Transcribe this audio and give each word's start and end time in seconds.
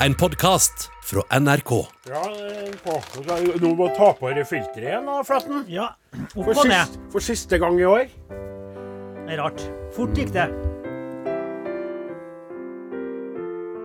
En 0.00 0.14
podkast 0.14 0.90
fra 1.04 1.22
NRK. 1.40 1.70
Ja. 2.10 2.22
Nå 3.60 3.70
må 3.78 3.88
ta 3.96 4.10
på 4.18 4.28
deg 4.34 4.44
filteret 4.48 4.90
igjen, 4.90 5.06
da, 5.08 5.20
Flatten. 5.26 5.62
Ja, 5.72 5.86
opp 6.12 6.34
For, 6.36 6.52
og 6.52 6.68
ned. 6.68 6.84
sist, 6.84 6.98
for 7.14 7.20
siste 7.24 7.58
gang 7.62 7.78
i 7.80 7.86
år. 7.88 8.04
Det 9.26 9.34
er 9.34 9.38
rart. 9.42 9.60
Fort 9.96 10.12
gikk 10.18 10.30
det. 10.36 10.48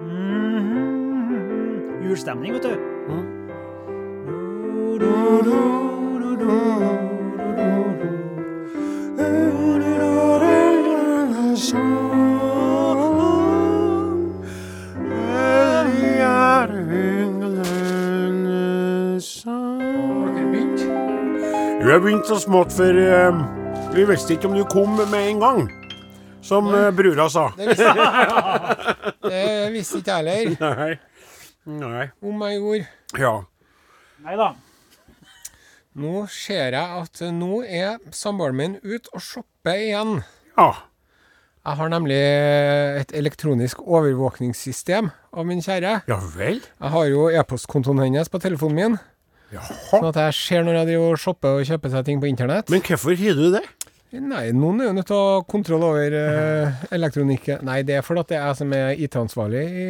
Mhm. 0.01 2.01
Julestemning, 2.03 2.53
vet 2.53 2.63
du. 2.63 2.75
Vi 5.01 5.07
har 21.91 21.99
begynt 21.99 22.27
så 22.27 22.37
smått, 22.39 22.71
for 22.71 22.97
eh, 23.03 23.39
vi 23.91 24.03
visste 24.07 24.35
ikke 24.35 24.47
om 24.47 24.53
du 24.55 24.61
kom 24.69 24.93
med 25.01 25.21
en 25.27 25.39
gang. 25.41 25.61
Som 26.41 26.69
uh, 26.73 26.87
brura 26.95 27.27
sa. 27.29 27.49
Det 27.57 27.67
visste, 27.67 27.89
det 29.27 29.71
visste 29.73 29.99
ikke 29.99 30.15
jeg 30.23 30.55
heller. 30.57 30.77
Nei. 30.79 30.93
Nei. 31.81 32.05
Om 32.23 32.45
jeg 32.47 32.61
gjorde. 32.61 32.85
Ja. 33.21 33.33
Nei 34.25 34.37
da. 34.39 34.47
Nå 36.01 36.23
ser 36.31 36.77
jeg 36.77 37.01
at 37.03 37.21
nå 37.35 37.59
er 37.67 37.99
samboeren 38.15 38.57
min 38.57 38.79
ute 38.81 39.11
og 39.11 39.21
shopper 39.21 39.75
igjen. 39.75 40.21
Ja. 40.55 40.71
Jeg 41.61 41.77
har 41.77 41.91
nemlig 41.93 42.17
et 43.03 43.11
elektronisk 43.13 43.83
overvåkningssystem 43.83 45.11
av 45.11 45.45
min 45.45 45.61
kjære. 45.61 45.99
Ja 46.09 46.17
vel? 46.33 46.63
Jeg 46.63 46.93
har 46.95 47.11
jo 47.11 47.27
e-postkontoen 47.29 48.01
hennes 48.01 48.31
på 48.31 48.41
telefonen 48.41 48.79
min, 48.79 48.97
sånn 49.89 50.09
at 50.09 50.15
jeg 50.27 50.33
ser 50.39 50.63
når 50.67 50.81
jeg 50.81 50.91
driver 50.93 51.13
og 51.15 51.21
shopper 51.21 51.59
og 51.59 51.67
kjøper 51.67 51.93
seg 51.97 52.05
ting 52.07 52.21
på 52.23 52.29
internett. 52.31 52.69
Men 52.71 52.81
hvorfor 52.87 53.15
har 53.19 53.39
du 53.39 53.47
det? 53.57 53.63
Nei, 54.11 54.49
noen 54.51 54.81
er 54.83 54.89
jo 54.89 54.93
nødt 54.97 55.05
til 55.07 55.15
å 55.15 55.27
ha 55.37 55.43
kontroll 55.47 55.83
over 55.87 56.11
uh, 56.11 56.81
elektronikken. 56.91 57.61
Nei, 57.63 57.77
det 57.87 57.95
er 57.95 58.01
fordi 58.03 58.25
det 58.27 58.35
er 58.35 58.41
jeg 58.49 58.57
som 58.59 58.73
er 58.75 58.99
IT-ansvarlig 59.05 59.61
i 59.71 59.85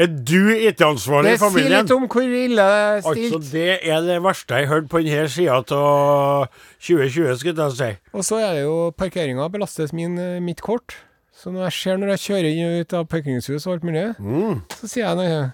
Er 0.00 0.08
du 0.08 0.48
IT-ansvarlig 0.54 1.34
i 1.34 1.40
familien? 1.42 1.66
Det 1.68 1.74
sier 1.74 1.82
litt 1.82 1.92
om 1.92 2.06
hvor 2.08 2.24
ille 2.24 2.64
det 2.70 2.78
er 2.86 3.02
stilt. 3.04 3.34
Altså, 3.36 3.52
det 3.52 3.66
er 3.84 4.06
det 4.06 4.16
verste 4.24 4.60
jeg 4.62 4.64
har 4.70 4.72
hørt 4.78 4.88
på 4.94 5.02
denne 5.04 5.26
sida 5.34 5.58
av 5.60 6.46
2020, 6.80 7.34
skulle 7.42 7.66
jeg 7.68 7.76
si. 7.82 7.90
Og 8.16 8.24
så 8.24 8.38
er 8.40 8.56
det 8.56 8.62
jo 8.64 8.78
parkeringa 8.96 9.50
belastes 9.52 9.92
min, 9.92 10.16
eh, 10.18 10.40
mitt 10.40 10.64
kort. 10.64 10.96
Så 11.36 11.52
når 11.52 11.66
jeg 11.68 11.76
ser 11.82 12.00
når 12.00 12.14
jeg 12.14 12.24
kjører 12.24 12.48
inn 12.48 12.64
og 12.70 12.80
ut 12.80 12.96
av 12.96 13.06
parkeringshus 13.12 13.66
og 13.66 13.72
alt 13.74 13.84
mulig, 13.84 14.06
Mm. 14.24 14.62
så 14.72 14.88
sier 14.88 15.04
jeg 15.04 15.16
noe. 15.20 15.52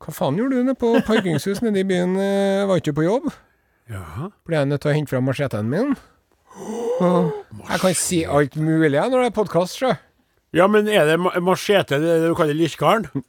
Hva 0.00 0.12
faen 0.16 0.38
gjorde 0.40 0.56
du 0.56 0.64
nede 0.64 0.78
på 0.80 0.94
parkeringshus 1.06 1.60
nede 1.64 1.82
i 1.82 1.84
byen? 1.88 2.14
eh, 2.16 2.64
Var 2.68 2.80
ikke 2.80 2.92
du 2.94 2.98
på 3.00 3.04
jobb? 3.08 3.26
Ja. 3.90 4.30
Ble 4.46 4.56
jeg 4.62 4.68
nødt 4.70 4.80
til 4.84 4.90
å 4.92 4.94
hente 4.96 5.10
fram 5.12 5.26
macheten 5.28 5.68
min? 5.72 5.92
Og 7.04 7.32
Jeg 7.68 7.80
kan 7.82 7.94
si 7.98 8.22
alt 8.24 8.56
mulig 8.56 8.90
når 9.00 9.18
det 9.22 9.28
er 9.30 9.36
podkast, 9.36 9.76
sjø. 9.80 9.92
ja, 10.56 10.66
men 10.66 10.88
er 10.88 11.06
det 11.06 11.18
ma- 11.20 11.36
machete 11.40 11.98
det 12.02 12.16
du 12.28 12.34
kaller 12.38 12.54
Likkaren? 12.58 13.06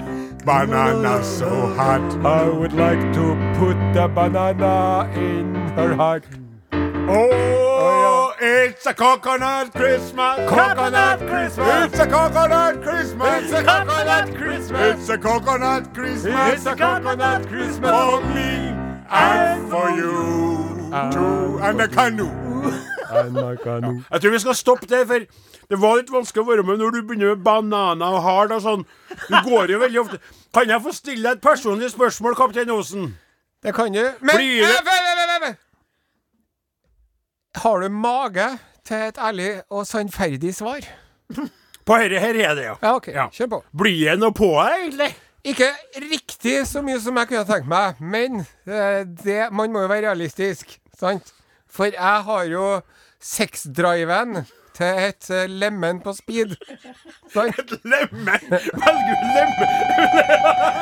Banana 0.45 1.25
so 1.25 1.49
hot. 1.75 2.25
I 2.25 2.49
would 2.49 2.73
like 2.73 3.01
to 3.15 3.55
put 3.59 3.77
the 3.93 4.09
banana 4.09 5.11
in 5.15 5.55
her 5.77 5.95
heart. 5.95 6.25
Oh, 6.73 7.29
oh 7.33 8.04
it's 8.45 8.87
a 8.87 8.95
coconut 8.95 9.73
Christmas. 9.73 10.37
Coconut 10.51 11.19
Christmas. 11.21 11.85
It's 11.87 11.99
a 11.99 12.07
coconut 12.07 12.83
Christmas. 12.83 13.43
It's 13.45 13.53
a 13.53 13.63
coconut 13.65 14.35
Christmas. 14.35 14.95
It's 15.01 15.09
a 15.09 15.19
coconut 15.19 15.95
Christmas. 15.95 16.53
It's 16.55 16.67
a 16.67 16.77
coconut 16.77 17.49
Christmas 17.49 17.91
for 17.91 18.21
me 18.35 18.51
and 19.11 19.71
for 19.71 19.91
you 19.91 20.91
too. 21.13 21.59
And 21.63 21.81
a 21.81 21.89
canoe. 21.89 22.31
And 23.15 23.37
a 23.39 23.57
canoe. 23.57 24.03
Jeg 24.13 24.21
tror 24.21 24.31
vi 24.31 24.39
skal 24.39 24.55
stoppe 24.55 24.87
det, 24.87 25.07
for 25.07 25.19
det 25.71 25.81
var 25.81 25.97
litt 26.01 26.11
vanskelig 26.13 26.43
å 26.43 26.47
være 26.49 26.63
med 26.67 26.81
når 26.81 26.91
du 26.97 27.03
begynner 27.07 27.35
med 27.35 27.45
bananer 27.47 28.17
og 28.17 28.23
hard 28.25 28.55
og 28.57 28.63
sånn. 28.65 28.83
Du 29.29 29.37
går 29.47 29.71
jo 29.71 29.79
veldig 29.83 30.01
ofte 30.01 30.19
Kan 30.55 30.71
jeg 30.73 30.83
få 30.83 30.93
stille 30.97 31.23
deg 31.29 31.37
et 31.39 31.45
personlig 31.45 31.91
spørsmål, 31.93 32.35
kaptein 32.39 32.73
Osen? 32.75 33.13
Det 33.63 33.75
kan 33.77 33.93
du. 33.93 34.01
Men 34.21 34.37
Blir 34.37 34.65
det- 34.65 34.71
Eh, 34.73 34.83
vent, 34.89 35.05
vent, 35.07 35.31
vent, 35.31 35.45
vent. 35.45 35.61
Har 37.57 37.81
du 37.81 37.89
mage 37.89 38.47
til 38.87 38.97
et 39.09 39.19
ærlig 39.19 39.51
og 39.71 39.87
sannferdig 39.87 40.55
svar? 40.57 40.81
På 41.85 41.97
dette 42.01 42.19
her 42.21 42.35
er 42.41 42.55
det, 42.57 42.65
ja. 42.65 42.75
Ja, 42.83 42.95
OK. 42.97 43.09
Ja. 43.15 43.27
Kjør 43.33 43.51
på. 43.55 43.61
Blir 43.77 44.11
det 44.11 44.19
noe 44.23 44.33
på 44.37 44.49
deg, 44.57 44.75
egentlig? 44.87 45.11
Ikke 45.45 45.69
riktig 46.01 46.55
så 46.67 46.81
mye 46.83 46.97
som 47.05 47.19
jeg 47.21 47.29
kunne 47.29 47.45
tenkt 47.49 47.69
meg, 47.69 47.99
men 48.01 48.41
eh, 48.65 49.03
det, 49.05 49.41
man 49.53 49.73
må 49.75 49.83
jo 49.85 49.91
være 49.93 50.07
realistisk, 50.09 50.79
sant? 50.97 51.35
For 51.69 51.93
jeg 51.93 52.23
har 52.29 52.45
jo 52.49 52.69
sexdriven 53.21 54.41
til 54.75 55.03
et 55.05 55.29
eh, 55.31 55.45
lemen 55.53 56.01
på 56.05 56.15
speed. 56.17 56.57
Sant? 57.35 57.77
Lemen! 57.85 58.49
Velger 58.51 59.17
du 59.21 59.27
lemen? 59.37 60.75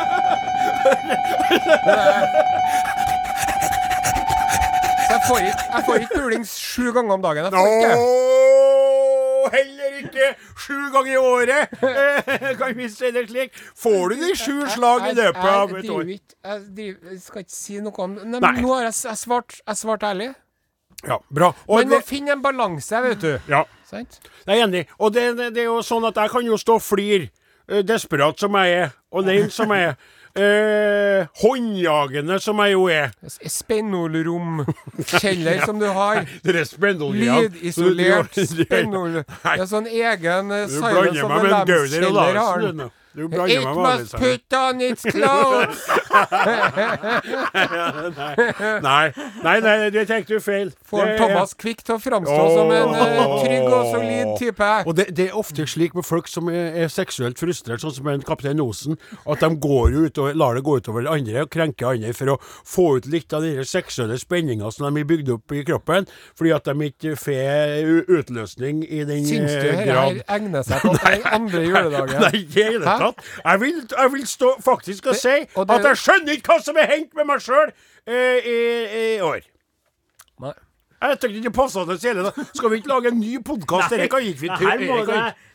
Så 5.02 5.12
jeg 5.16 5.22
får 5.28 5.38
ikke, 5.38 5.64
jeg 5.74 5.82
får 5.86 5.94
ikke 6.04 6.14
pulings 6.20 6.52
sju 6.72 6.88
ganger 6.96 7.18
om 7.18 7.24
dagen. 7.24 7.44
Jeg 7.44 7.52
får 7.52 7.72
ikke. 7.78 8.20
Heller 9.52 9.96
ikke 9.98 10.26
sju 10.62 10.76
ganger 10.94 11.10
i 11.12 11.16
året, 11.18 11.72
eh, 11.88 12.52
kan 12.60 12.76
vi 12.78 12.86
si 12.92 13.10
det 13.12 13.24
slik. 13.28 13.56
Får 13.82 14.12
du 14.12 14.22
de 14.22 14.30
sju 14.38 14.54
slag 14.70 15.08
i 15.10 15.14
løpet 15.18 15.48
av 15.50 15.74
et 15.80 15.90
år? 15.90 16.12
Jeg 16.12 16.62
driver, 16.78 17.18
skal 17.24 17.42
ikke 17.44 17.54
si 17.56 17.80
noe 17.82 18.04
om 18.06 18.14
Nei, 18.20 18.38
Nei. 18.38 18.40
men 18.46 18.62
Nå 18.62 18.72
har 18.76 18.86
jeg, 18.86 18.94
jeg, 19.10 19.18
svart, 19.24 19.58
jeg 19.66 19.80
svart 19.82 20.06
ærlig. 20.06 20.30
Ja, 21.02 21.18
bra. 21.34 21.50
Og 21.66 21.82
Men 21.82 21.96
vi 21.96 22.00
finner 22.06 22.36
en 22.36 22.44
balanse, 22.44 23.02
vet 23.02 23.20
du. 23.24 23.32
ja, 23.50 23.64
Sant? 23.90 24.20
jeg 24.46 24.54
er 24.60 24.62
enig. 24.68 24.84
Og 25.02 25.10
det, 25.12 25.26
det, 25.36 25.50
det 25.56 25.64
er 25.64 25.72
jo 25.72 25.80
sånn 25.84 26.06
at 26.08 26.16
jeg 26.22 26.30
kan 26.32 26.46
jo 26.46 26.56
stå 26.62 26.78
og 26.78 26.84
flire, 26.86 27.26
eh, 27.66 27.82
desperat 27.82 28.38
som 28.40 28.54
jeg 28.62 28.76
er, 28.84 28.94
og 29.10 29.26
lame 29.26 29.50
som 29.52 29.74
jeg 29.74 29.90
er. 29.90 29.96
Eh, 30.32 31.28
håndjagende 31.42 32.38
som 32.40 32.56
jeg 32.64 32.72
jo 32.72 32.86
er. 32.88 33.10
Spennolromkjeller 33.28 35.58
ja. 35.58 35.66
som 35.66 35.80
du 35.80 35.86
har. 35.92 36.24
Det 36.44 36.56
er 36.56 36.64
spennoljag. 36.64 37.52
Lydisolert 37.52 38.32
spennol... 38.54 39.12
Det 39.20 39.26
er 39.58 39.66
sånn 39.68 39.86
egen 39.92 40.48
Du 40.48 40.56
Silence 40.72 41.20
of 41.20 41.28
the 41.36 41.48
Lambs-kjeller 41.52 42.40
har 42.40 42.64
han. 42.64 42.88
du. 43.12 43.14
Blander 43.28 43.60
meg 43.60 43.76
med 43.76 44.08
sammen. 44.08 44.24
put 44.24 44.48
on 44.56 44.80
its 44.80 45.04
clothes 45.04 45.84
Nei, 48.82 49.12
nei, 49.42 49.56
nei, 49.60 49.90
det 49.94 50.06
tenkte 50.10 50.36
du 50.36 50.40
feil. 50.42 50.72
Får 50.88 51.04
Det 51.06 51.18
Thomas 51.20 51.54
Quick 51.58 51.82
til 51.86 51.96
å 51.96 52.00
framstå 52.02 52.36
oh. 52.36 52.52
som 52.56 52.72
en 52.74 52.94
uh, 52.94 53.36
trygg 53.42 53.66
og 53.68 53.90
solid 53.92 54.32
type. 54.40 54.70
Og 54.86 54.96
det, 54.98 55.08
det 55.16 55.28
er 55.30 55.38
ofte 55.38 55.66
slik 55.70 55.96
med 55.98 56.06
folk 56.06 56.30
som 56.30 56.50
er, 56.52 56.72
er 56.84 56.92
seksuelt 56.92 57.40
frustrert, 57.40 57.82
sånn 57.84 57.94
som 57.96 58.10
en 58.12 58.24
kaptein 58.26 58.60
Osen, 58.62 58.98
at 59.26 59.42
de 59.42 59.50
går 59.62 59.86
jo 59.94 60.06
utover, 60.08 60.36
lar 60.38 60.58
det 60.58 60.64
gå 60.66 60.72
utover 60.82 61.08
andre 61.10 61.46
og 61.46 61.52
krenker 61.52 61.92
andre 61.92 62.12
for 62.16 62.34
å 62.34 62.38
få 62.42 62.86
ut 62.98 63.06
litt 63.10 63.32
av 63.34 63.44
den 63.46 63.64
seksuelle 63.68 64.18
spenninga 64.20 64.70
som 64.72 64.86
de 64.86 64.92
har 65.00 65.08
bygd 65.08 65.32
opp 65.34 65.54
i 65.56 65.64
kroppen, 65.66 66.08
fordi 66.38 66.54
at 66.54 66.68
de 66.68 66.90
ikke 66.90 67.16
får 67.18 68.10
utløsning 68.18 68.82
i 68.86 69.02
den 69.08 69.26
Syns 69.26 69.50
du 69.50 69.56
eh, 69.56 69.64
dette 69.64 69.96
her 69.96 70.20
egner 70.36 70.66
seg 70.66 70.84
på 70.84 70.94
den 70.98 71.26
andre 71.32 71.64
juledagen? 71.66 72.22
Nei, 72.22 72.32
ikke 72.42 72.52
i 72.52 72.54
det 72.54 72.66
hele 72.68 72.96
tatt. 73.06 73.24
Jeg 73.42 73.62
vil, 73.62 73.80
jeg 73.92 74.14
vil 74.16 74.26
stå 74.28 74.52
faktisk 74.62 75.10
og 75.12 75.18
si 75.18 75.36
og 75.54 75.68
det- 75.68 75.78
at 75.78 75.88
jeg 75.90 76.01
skjønner 76.02 76.36
ikke 76.36 76.52
hva 76.52 76.58
som 76.64 76.82
er 76.82 76.90
hendt 76.90 77.16
med 77.18 77.28
meg 77.30 77.42
sjøl 77.44 77.70
eh, 77.70 78.38
i, 78.42 78.58
i 78.98 79.06
år. 79.24 79.40
Nei. 80.42 80.54
Jeg 81.02 81.18
tenkte 81.18 81.36
ikke 81.36 81.48
det 81.48 81.54
passer 81.56 81.88
til 81.90 82.08
hele 82.08 82.26
da. 82.28 82.44
Skal 82.54 82.70
vi 82.70 82.76
ikke 82.78 82.90
lage 82.92 83.10
en 83.10 83.18
ny 83.18 83.32
podkast? 83.42 83.90
Dette 83.90 84.06
kan 84.10 84.22
ikke 84.22 84.40
vi 84.44 84.52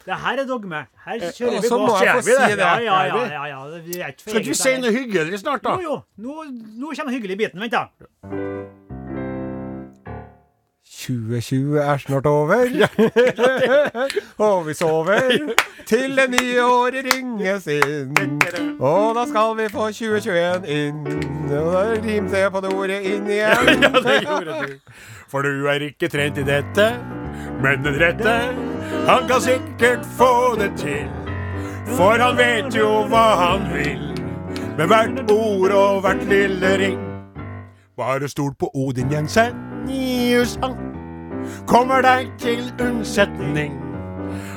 det 0.08 0.16
her, 0.16 0.36
det, 0.36 0.44
er 0.44 0.48
dogme. 0.48 0.86
Her 1.06 1.32
kjører 1.36 1.62
vi 1.62 1.68
så 1.68 1.78
på. 1.78 1.86
må 1.86 1.98
jeg 2.04 2.16
få 2.16 2.22
si 2.22 2.32
det? 2.32 2.58
Ja, 2.58 2.76
ja, 2.80 3.00
ja. 3.04 3.24
ja, 3.32 3.46
ja. 3.52 4.12
Skal 4.18 4.40
ikke 4.40 4.54
vi 4.54 4.60
si 4.60 4.76
noe 4.80 4.92
hyggelig 4.96 5.40
snart, 5.44 5.64
da? 5.64 5.76
Jo, 5.84 5.98
jo. 5.98 6.02
Nå, 6.24 6.44
nå 6.80 6.92
kommer 6.96 7.12
den 7.12 7.18
hyggelige 7.20 7.44
biten. 7.44 7.64
Vent, 7.64 7.76
da. 7.76 8.47
2020 11.08 11.80
er 11.80 11.98
snart 11.98 12.26
over, 12.26 12.66
og 14.48 14.68
vi 14.68 14.74
sover 14.74 15.20
til 15.88 16.18
det 16.18 16.28
nye 16.34 16.64
året 16.64 17.06
ringes 17.08 17.68
inn. 17.68 18.16
Og 18.80 19.16
da 19.16 19.24
skal 19.30 19.56
vi 19.58 19.68
få 19.72 19.88
2021 19.92 20.68
inn. 20.68 21.06
Og 21.48 21.70
da 21.74 21.84
rimte 22.04 22.42
jeg 22.42 22.52
på 22.52 22.64
det 22.66 22.74
ordet 22.74 23.00
inn 23.08 23.30
igjen. 23.38 23.72
Ja, 23.84 23.94
det 24.04 24.18
gjorde 24.26 24.58
du. 24.68 24.76
For 25.32 25.48
du 25.48 25.68
er 25.72 25.88
ikke 25.88 26.10
trent 26.12 26.40
i 26.40 26.46
dette, 26.48 26.90
men 27.64 27.88
den 27.88 28.00
rette, 28.02 28.36
han 29.08 29.28
kan 29.32 29.42
sikkert 29.44 30.08
få 30.18 30.56
det 30.60 30.74
til. 30.80 31.08
For 31.96 32.20
han 32.20 32.36
vet 32.40 32.76
jo 32.76 32.90
hva 33.08 33.26
han 33.40 33.70
vil, 33.72 34.04
med 34.78 34.92
hvert 34.92 35.32
ord 35.32 35.72
og 35.72 36.04
hvert 36.04 36.28
lille 36.28 36.76
ring. 36.84 37.00
Bare 37.98 38.28
stol 38.30 38.54
på 38.60 38.70
Odin 38.76 39.12
Jensen. 39.12 39.56
Jensenius, 39.88 40.60
han 40.62 40.76
kommer 41.70 42.02
deg 42.06 42.32
til 42.42 42.72
unnsetning. 42.84 43.74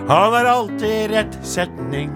Han 0.08 0.32
har 0.34 0.44
alltid 0.50 1.10
rett 1.12 1.36
setning, 1.46 2.10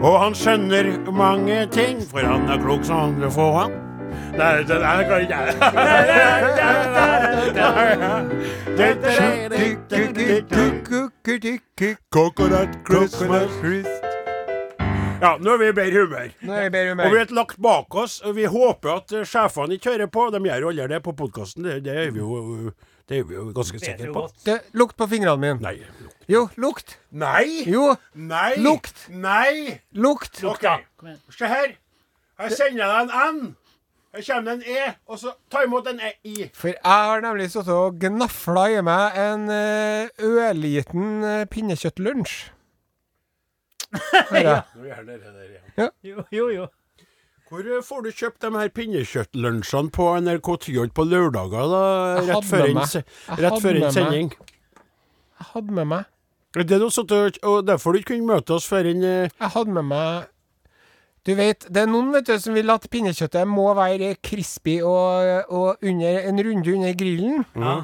og 0.00 0.18
han 0.22 0.34
skjønner 0.38 0.92
mange 1.12 1.66
ting, 1.74 2.00
for 2.08 2.24
han 2.24 2.48
er 2.50 2.62
klok 2.62 2.84
som 2.88 2.96
andre 3.10 3.30
få, 3.32 3.48
han. 3.60 3.78
Nei, 4.32 4.62
det 4.64 4.76
er 4.80 5.00
ikke 5.04 5.40
Coconut 12.12 12.68
Christmas. 12.88 13.50
Ja, 15.22 15.36
nå 15.38 15.52
er 15.54 15.58
vi 15.60 15.68
i 15.68 15.74
bedre 15.76 16.00
humør. 16.02 16.32
Er 16.48 17.04
Og 17.06 17.12
vi 17.12 17.18
er 17.20 17.34
lagt 17.36 17.60
bak 17.62 17.94
oss. 17.94 18.20
og 18.24 18.34
Vi 18.36 18.44
håper 18.44 18.96
at 18.96 19.12
sjefene 19.28 19.76
ikke 19.78 19.92
hører 19.94 20.10
på. 20.10 20.30
De 20.34 20.40
gjør 20.48 20.64
jo 20.64 20.72
aldri 20.72 20.88
det 20.90 21.02
på 21.04 21.12
podkasten. 21.14 21.62
Det, 21.68 21.76
det, 21.84 21.94
er 22.06 22.10
vi 22.10 22.18
jo- 22.18 22.72
det 23.08 23.18
er 23.18 23.24
vi 23.28 23.34
jo 23.34 23.48
ganske 23.54 23.78
sikre 23.82 24.12
på. 24.14 24.26
Det, 24.46 24.58
lukt 24.78 24.96
på 24.96 25.08
fingrene 25.10 25.40
mine. 25.42 25.58
Nei. 25.62 25.74
Lukt. 26.02 26.28
Jo, 26.30 26.42
lukt. 26.56 26.98
Nei! 27.10 27.64
Jo, 27.66 27.96
Nei! 28.14 28.52
Lukt. 28.62 29.08
Nei! 29.10 29.80
lukt. 29.92 30.44
OK. 30.44 30.68
Kom 30.96 31.10
igjen. 31.10 31.20
Se 31.34 31.50
her. 31.50 31.74
Jeg 32.42 32.56
sender 32.58 32.86
deg 32.86 33.02
en 33.02 33.36
N. 33.36 33.42
Her 34.12 34.24
kommer 34.26 34.50
det 34.50 34.52
en 34.52 34.64
E, 34.68 34.88
og 35.08 35.18
så 35.18 35.30
ta 35.50 35.62
imot 35.64 35.86
en 35.88 36.00
E 36.04 36.10
I. 36.28 36.50
For 36.54 36.68
jeg 36.68 36.80
har 36.84 37.22
nemlig 37.24 37.46
sittet 37.50 37.72
og 37.72 37.96
gnafla 38.00 38.66
i 38.74 38.82
meg 38.84 39.16
en 39.22 39.46
eh, 39.52 40.10
ørliten 40.20 41.24
uh, 41.24 41.44
pinnekjøttlunsj. 41.48 42.34
ja. 44.36 44.58
igjen. 44.76 45.90
Jo, 46.04 46.24
jo, 46.32 46.48
jo. 46.52 46.68
Hvor 47.52 47.66
eh, 47.68 47.82
får 47.84 48.06
du 48.06 48.10
kjøpt 48.16 48.40
de 48.46 48.50
her 48.56 48.70
pinnekjøttlunsjene 48.72 49.92
på 49.92 50.06
NRK 50.24 50.48
Tyholt 50.64 50.94
på 50.96 51.04
lørdager, 51.04 51.68
da? 51.68 51.82
Rett 52.30 52.46
før 52.48 52.64
en, 52.70 52.80
rett 53.42 53.58
før 53.60 53.78
en 53.82 53.92
sending. 53.92 54.30
Jeg 54.32 55.48
hadde 55.52 55.76
med 55.76 55.90
meg 55.90 56.56
Er 56.56 56.64
det 56.68 56.78
noe 56.80 56.92
sånt, 56.94 57.12
og- 57.12 57.64
derfor 57.68 57.92
du 57.92 57.98
ikke 58.00 58.14
kunne 58.14 58.30
møte 58.30 58.56
oss 58.56 58.68
før 58.68 58.88
en 58.88 59.04
eh, 59.04 59.28
Jeg 59.28 59.52
hadde 59.56 59.74
med 59.76 59.84
meg 59.90 60.30
Du 61.28 61.34
vet, 61.36 61.66
det 61.68 61.82
er 61.82 61.90
noen 61.92 62.12
vet 62.16 62.26
du, 62.30 62.38
som 62.40 62.56
vil 62.56 62.72
at 62.72 62.88
pinnekjøttet 62.90 63.46
må 63.46 63.68
være 63.76 64.14
crispy 64.24 64.80
og, 64.80 65.44
og 65.52 65.84
under, 65.84 66.22
en 66.26 66.40
runde 66.42 66.72
under 66.72 66.96
grillen. 66.98 67.44
Ja. 67.54 67.74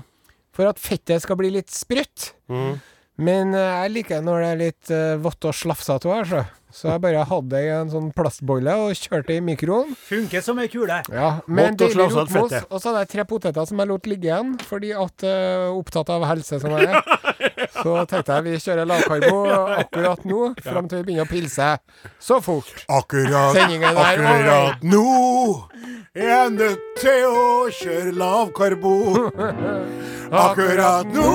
For 0.50 0.66
at 0.66 0.80
fettet 0.82 1.22
skal 1.22 1.38
bli 1.38 1.52
litt 1.54 1.70
sprøtt. 1.70 2.32
Mhm. 2.50 2.80
Men 3.18 3.52
eh, 3.54 3.82
jeg 3.84 3.92
liker 3.94 4.22
når 4.22 4.40
det 4.42 4.48
er 4.48 4.58
litt 4.62 4.90
uh, 4.94 5.16
vått 5.22 5.46
og 5.50 5.54
slafsete 5.54 6.06
òg, 6.10 6.26
så. 6.30 6.42
Så 6.74 6.90
jeg 6.90 7.00
bare 7.00 7.22
hadde 7.24 7.48
det 7.54 7.60
i 7.64 7.70
en 7.72 7.88
sånn 7.92 8.10
plastbolle 8.16 8.74
og 8.82 8.92
kjørte 8.98 9.32
i 9.38 9.40
mikroen. 9.44 9.94
Funker 10.08 10.42
som 10.44 10.58
ei 10.60 10.68
kule. 10.68 11.00
Ja, 11.08 11.30
Med 11.48 11.72
en 11.72 11.78
deilig 11.80 12.10
rotmos. 12.12 12.52
Og 12.68 12.76
så 12.76 12.90
hadde 12.90 13.04
jeg 13.06 13.12
tre 13.14 13.24
poteter 13.30 13.68
som 13.68 13.80
jeg 13.80 13.88
lot 13.88 14.08
ligge 14.10 14.28
igjen, 14.28 14.52
fordi 14.68 14.92
at 14.92 15.24
uh, 15.24 15.70
opptatt 15.72 16.12
av 16.12 16.26
helse 16.28 16.60
som 16.60 16.76
jeg 16.76 16.90
er. 16.92 17.00
Så 17.78 17.94
tenkte 18.10 18.38
jeg 18.38 18.46
vi 18.48 18.56
kjører 18.62 18.88
lavkarbo 18.88 19.38
akkurat 19.82 20.24
nå, 20.28 20.42
fram 20.64 20.88
til 20.90 21.02
vi 21.02 21.10
begynner 21.10 21.28
å 21.28 21.30
pilse. 21.30 21.70
Så 22.22 22.40
fort. 22.44 22.84
Akkurat, 22.88 23.54
Sendingen 23.56 23.96
akkurat 23.96 24.84
nå 24.86 25.06
jeg 26.18 26.32
er 26.34 26.48
nødt 26.50 26.80
til 26.98 27.24
å 27.28 27.68
kjøre 27.70 28.12
lavkarbo. 28.18 28.94
Akkurat 30.34 31.06
nå 31.14 31.34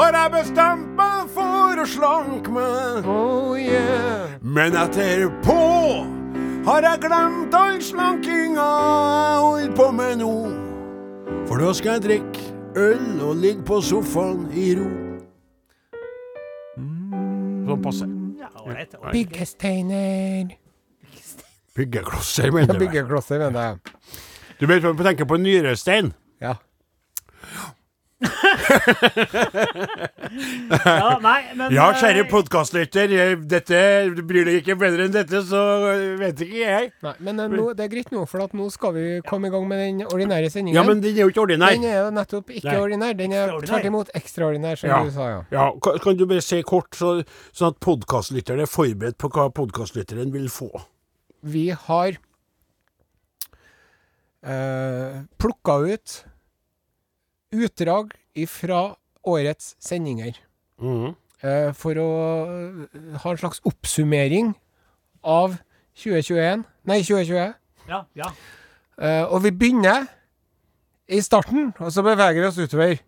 har 0.00 0.16
jeg 0.18 0.32
bestemt 0.32 0.88
meg 0.98 1.28
for 1.36 1.78
å 1.78 1.84
slanke 1.86 2.54
meg. 2.56 3.06
Oh 3.06 3.54
yeah. 3.60 4.34
Men 4.40 4.74
etterpå 4.80 5.60
har 6.66 6.88
jeg 6.88 7.04
glemt 7.04 7.54
all 7.54 7.78
slankinga 7.84 8.66
jeg 8.66 9.40
holder 9.44 9.78
på 9.78 9.88
med 10.00 10.20
nå. 10.24 10.34
For 11.46 11.60
da 11.62 11.70
skal 11.76 11.98
jeg 11.98 12.06
drikke 12.08 12.50
øl 12.88 13.24
og 13.28 13.36
ligge 13.44 13.62
på 13.68 13.82
sofaen 13.84 14.48
i 14.58 14.72
ro. 14.80 15.03
Passe. 17.84 18.08
Ja, 18.40 18.48
ålreit. 18.64 18.94
Byggesteiner. 19.12 20.54
Byggeklosser, 21.76 22.50
mener 22.54 22.78
du. 22.78 22.84
Byggeklosser, 22.86 23.42
mener 23.44 23.68
jeg. 23.68 23.94
Du 24.60 24.66
vet 24.70 24.84
hva 24.84 24.92
vi 24.94 25.06
tenker 25.08 25.28
på 25.28 25.38
nyrestein? 25.42 26.12
Ja. 30.84 31.18
Nei, 31.22 31.40
men 31.56 31.72
Ja, 31.74 31.90
eh, 31.92 31.98
kjære 32.00 32.24
podkastlytter, 32.30 33.12
eh, 33.14 33.34
dette 33.50 33.78
bryr 34.26 34.46
deg 34.48 34.60
ikke 34.62 34.76
bedre 34.80 35.06
enn 35.06 35.14
dette, 35.14 35.40
så 35.46 35.60
eh, 35.92 36.04
vet 36.20 36.40
ikke 36.46 36.60
jeg. 36.62 36.90
Nei, 37.04 37.12
men 37.26 37.40
eh, 37.44 37.48
nå, 37.52 37.66
det 37.76 37.86
er 37.86 37.92
greit 37.92 38.10
nå, 38.14 38.24
for 38.30 38.44
at 38.44 38.54
nå 38.56 38.66
skal 38.74 38.94
vi 38.96 39.04
komme 39.28 39.48
i 39.50 39.54
gang 39.54 39.66
med 39.70 39.82
den 39.84 40.02
ordinære 40.08 40.50
sendingen. 40.52 40.78
Ja, 40.78 40.84
men 40.86 41.02
den 41.04 41.14
er 41.16 41.22
jo 41.26 41.32
ikke 41.32 41.44
ordinær. 41.44 41.74
Den 41.76 41.86
er 41.90 41.98
jo 42.06 42.10
nettopp 42.16 42.50
ikke 42.56 42.70
Nei. 42.72 42.80
ordinær. 42.86 43.16
Den 43.20 43.36
er 43.36 43.54
tvert 43.64 43.88
imot 43.90 44.12
ekstraordinær, 44.18 44.80
som 44.80 44.90
Ja. 44.90 45.02
du 45.04 45.10
sa, 45.14 45.28
ja. 45.30 45.40
Ja, 45.54 45.66
kan, 45.84 45.98
kan 46.02 46.16
du 46.20 46.26
bare 46.30 46.44
si 46.44 46.60
kort, 46.66 46.90
så, 46.98 47.16
sånn 47.52 47.72
at 47.74 47.80
podkastlytterne 47.84 48.66
er 48.66 48.70
forberedt 48.70 49.18
på 49.20 49.30
hva 49.34 49.48
podkastlytteren 49.54 50.32
vil 50.34 50.48
få? 50.52 50.70
Vi 51.44 51.68
har 51.76 52.16
øh, 54.48 55.24
plukka 55.40 55.78
ut 55.92 56.24
utdrag 57.54 58.12
ifra 58.34 58.94
årets 59.24 59.74
sendinger. 59.82 60.36
Mm. 60.82 61.14
eh, 61.44 61.70
for 61.78 61.98
å 62.02 62.10
eh, 62.50 63.14
ha 63.22 63.30
en 63.30 63.38
slags 63.38 63.62
oppsummering 63.62 64.50
av 65.22 65.54
2021 66.02 66.64
Nei, 66.84 66.98
2020. 67.06 67.54
Ja, 67.88 68.02
ja. 68.18 68.32
Eh, 68.98 69.24
og 69.24 69.44
vi 69.46 69.52
begynner 69.54 70.08
i 71.08 71.20
starten, 71.24 71.70
og 71.78 71.92
så 71.92 72.04
beveger 72.04 72.42
vi 72.42 72.48
oss 72.48 72.58
utover. 72.60 72.98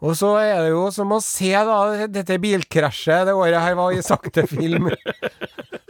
Og 0.00 0.16
så 0.16 0.30
er 0.40 0.62
det 0.64 0.70
jo 0.72 0.86
som 0.94 1.10
å 1.12 1.20
se 1.20 1.50
da 1.52 2.06
dette 2.08 2.38
bilkrasjet 2.40 3.26
det 3.28 3.34
året 3.36 3.60
her 3.60 3.76
var 3.76 3.92
i 3.92 4.00
sakte 4.04 4.46
film. 4.48 4.88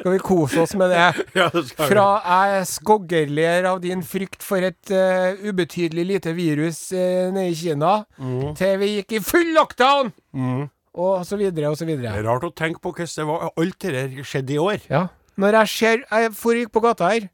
Skal 0.00 0.14
vi 0.16 0.20
kose 0.24 0.64
oss 0.64 0.74
med 0.80 0.90
det? 0.90 1.06
Ja, 1.38 1.46
det 1.52 1.66
skal. 1.68 1.90
Fra 1.92 2.06
jeg 2.24 2.66
skoggerler 2.72 3.68
av 3.70 3.78
din 3.84 4.02
frykt 4.06 4.42
for 4.42 4.64
et 4.66 4.90
uh, 4.90 5.38
ubetydelig 5.44 6.06
lite 6.08 6.34
virus 6.34 6.88
uh, 6.96 7.30
nede 7.30 7.52
i 7.52 7.56
Kina, 7.58 8.00
mm. 8.18 8.54
til 8.58 8.76
vi 8.80 8.92
gikk 8.96 9.18
i 9.18 9.22
full 9.24 9.52
lockdown! 9.54 10.10
Mm. 10.34 10.68
Og 11.00 11.22
så 11.26 11.38
videre 11.38 11.70
og 11.70 11.78
så 11.78 11.86
videre. 11.86 12.16
Det 12.16 12.24
er 12.24 12.26
rart 12.26 12.48
å 12.48 12.50
tenke 12.56 12.82
på 12.82 12.90
hvordan 12.90 13.12
det 13.14 13.26
var 13.28 13.52
alt 13.52 13.76
det 13.84 13.92
der 13.94 14.26
skjedde 14.26 14.56
i 14.56 14.58
år. 14.58 14.80
Ja. 14.90 15.04
Når 15.40 15.60
jeg 15.60 15.68
ser 15.70 16.02
Jeg 16.10 16.32
forgikk 16.34 16.72
på 16.74 16.82
gata 16.82 17.12
her, 17.12 17.28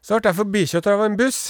så 0.00 0.16
ble 0.16 0.30
jeg 0.30 0.38
forbikjørt 0.38 0.88
av 0.88 1.04
en 1.04 1.18
buss. 1.20 1.42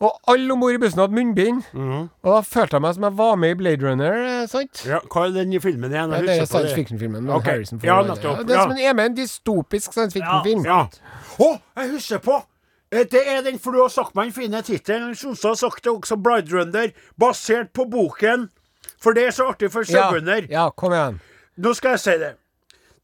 Og 0.00 0.12
alle 0.30 0.52
om 0.52 0.60
bord 0.60 0.72
i 0.72 0.78
bussen 0.78 1.00
hadde 1.00 1.12
munnbind. 1.16 1.62
Mhm. 1.72 2.08
Og 2.22 2.34
da 2.34 2.40
følte 2.46 2.76
jeg 2.78 2.82
meg 2.84 2.94
som 2.94 3.02
jeg 3.08 3.16
var 3.18 3.34
med 3.36 3.50
i 3.50 3.54
Blade 3.54 3.82
Runner, 3.90 4.12
eh, 4.42 4.46
sant? 4.46 4.84
Ja, 4.86 5.00
hva 5.10 5.24
er 5.26 5.32
den 5.34 5.60
filmen 5.60 5.90
igjen? 5.90 6.12
Ja, 6.14 6.20
det 6.22 6.36
er 6.40 6.44
science 6.46 6.74
fiction-filmen 6.74 7.24
med 7.24 7.34
Ok. 7.34 7.44
Harrison 7.44 7.80
Ford. 7.80 7.88
Ja, 7.88 7.96
det. 8.02 8.10
nettopp. 8.12 8.38
det 8.46 8.50
er 8.50 8.54
Ja. 8.54 8.62
som 8.62 8.70
en, 8.70 8.78
er 8.78 8.92
med 8.94 9.06
en 9.06 9.16
dystopisk 9.16 9.92
science 9.92 10.12
fiction-film. 10.14 10.64
Ja. 10.64 10.86
Å, 11.40 11.60
jeg 11.76 11.90
husker 11.90 12.18
på! 12.18 12.42
Eh, 12.92 13.04
Det 13.10 13.20
er 13.26 13.42
den, 13.42 13.58
for 13.58 13.72
du 13.72 13.80
har 13.82 13.88
sagt 13.88 14.14
meg 14.14 14.24
den 14.24 14.32
fine 14.32 14.62
tittelen. 14.62 15.14
Sonstad 15.16 15.48
har 15.50 15.54
sagt 15.56 15.84
det 15.84 15.92
også, 15.92 16.16
Blade 16.22 16.48
Runner, 16.52 16.88
basert 17.20 17.72
på 17.74 17.84
boken. 17.90 18.48
For 19.00 19.12
det 19.12 19.26
er 19.26 19.30
så 19.30 19.48
artig 19.50 19.70
for 19.72 19.82
Ja, 19.88 20.10
sauebønder. 20.10 20.46
ja, 20.50 20.70
kom 20.70 20.92
igjen. 20.92 21.20
Nå 21.58 21.74
skal 21.74 21.90
jeg 21.90 22.00
si 22.00 22.10
det. 22.18 22.34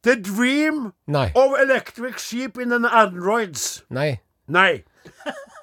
The 0.05 0.15
dream 0.17 0.93
Nei. 1.07 1.33
of 1.35 1.53
electric 1.61 2.19
sheep 2.21 2.59
in 2.59 2.73
an 2.73 2.85
androids. 2.85 3.83
Nei. 3.91 4.21
Nei. 4.49 4.85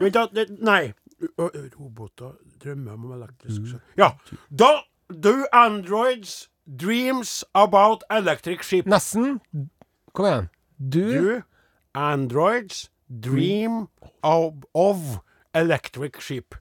Vent 0.01 0.13
da, 0.13 0.27
nei. 0.59 0.93
Roboter 1.39 2.31
drømmer 2.63 2.93
om 2.93 3.11
elektrisk 3.17 3.61
mm. 3.61 3.79
Ja. 3.97 4.09
Da 4.49 4.69
do 5.23 5.33
androids 5.53 6.49
dreams 6.79 7.43
about 7.53 8.03
electric 8.11 8.63
ship. 8.63 8.85
Nesten. 8.87 9.39
Kom 10.13 10.25
igjen. 10.25 10.49
Du, 10.79 11.01
Do 11.11 11.41
androids 11.93 12.89
dream 13.09 13.87
of, 14.23 14.53
of 14.73 14.97
electric 15.55 16.21
ship. 16.23 16.55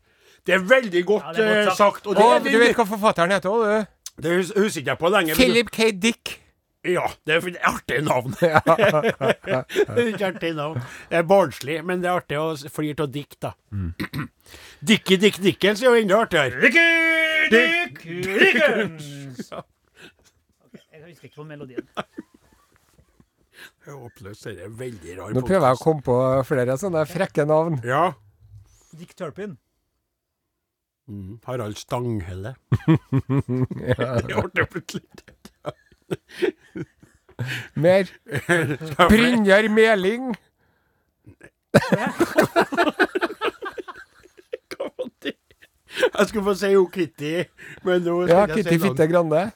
Det 0.46 0.54
er 0.54 0.58
veldig 0.66 1.04
godt, 1.06 1.22
Ja, 1.26 1.32
det 1.32 1.44
er 1.46 1.54
godt 1.54 1.58
eh, 1.58 1.64
sagt. 1.64 1.76
sagt. 1.76 2.06
Og 2.06 2.16
det, 2.16 2.24
Å, 2.24 2.30
er- 2.34 2.44
du 2.52 2.58
vet 2.58 2.76
hva 2.76 2.86
forfatteren 2.88 3.30
heter 3.36 3.50
òg, 3.50 3.64
du? 3.64 4.22
det 4.22 4.36
husker 4.40 4.80
ikke 4.80 4.90
jeg 4.90 4.98
på 4.98 5.08
lenge. 5.12 5.34
Philip 5.38 5.70
K. 5.70 5.90
Dick. 6.02 6.32
Ja, 6.80 7.10
det 7.28 7.34
er 7.34 7.46
et 7.50 7.56
artig 7.68 7.98
navn. 8.06 8.32
det 8.40 10.04
er 10.06 10.22
artig 10.30 10.54
navn. 10.56 10.80
Det 11.10 11.18
er 11.18 11.26
barnslig, 11.28 11.76
men 11.84 12.00
det 12.00 12.08
er 12.08 12.20
artig 12.22 12.38
å 12.40 12.54
flire 12.72 13.04
av 13.04 13.10
dikt, 13.12 13.36
da. 13.44 13.52
Dickie 14.80 15.20
Dick 15.20 15.36
Dickens 15.44 15.82
er 15.84 15.90
jo 15.90 16.00
enda 16.00 16.22
artigere. 16.24 16.70
Dick 17.52 18.00
Dickens! 18.08 19.50
Jeg 20.90 21.02
husker 21.04 21.28
ikke 21.28 21.40
på 21.42 21.48
melodien. 21.48 21.86
Det 23.80 23.90
er 23.90 23.96
Håpløst. 23.98 24.46
Det 24.46 24.64
er 24.64 24.72
veldig 24.78 25.16
rar 25.18 25.34
Nå 25.34 25.42
prøver 25.42 25.66
jeg 25.66 25.78
å 25.78 25.82
komme 25.82 26.04
på 26.06 26.16
flere 26.46 26.76
sånne 26.78 27.02
frekke 27.10 27.44
navn. 27.48 27.80
Ja. 27.84 28.12
Dick 28.94 29.16
Turpin. 29.18 29.56
Mm. 31.10 31.40
Harald 31.48 31.80
Stanghelle. 31.80 32.54
Det 32.86 33.96
ble 33.98 34.68
plutselig 34.70 35.34
Mer. 37.74 38.08
Brynjar 39.08 39.68
Meling. 39.72 40.34
Jeg 46.00 46.28
skulle 46.28 46.44
få 46.44 46.54
si 46.58 46.72
jo 46.74 46.84
Kitty, 46.92 47.44
men 47.86 48.04
nå 48.04 48.20
Ja, 48.28 48.44
jeg 48.44 48.60
Kitty 48.60 48.76
si. 48.76 48.82
Fitte 48.84 49.06
Grande. 49.10 49.48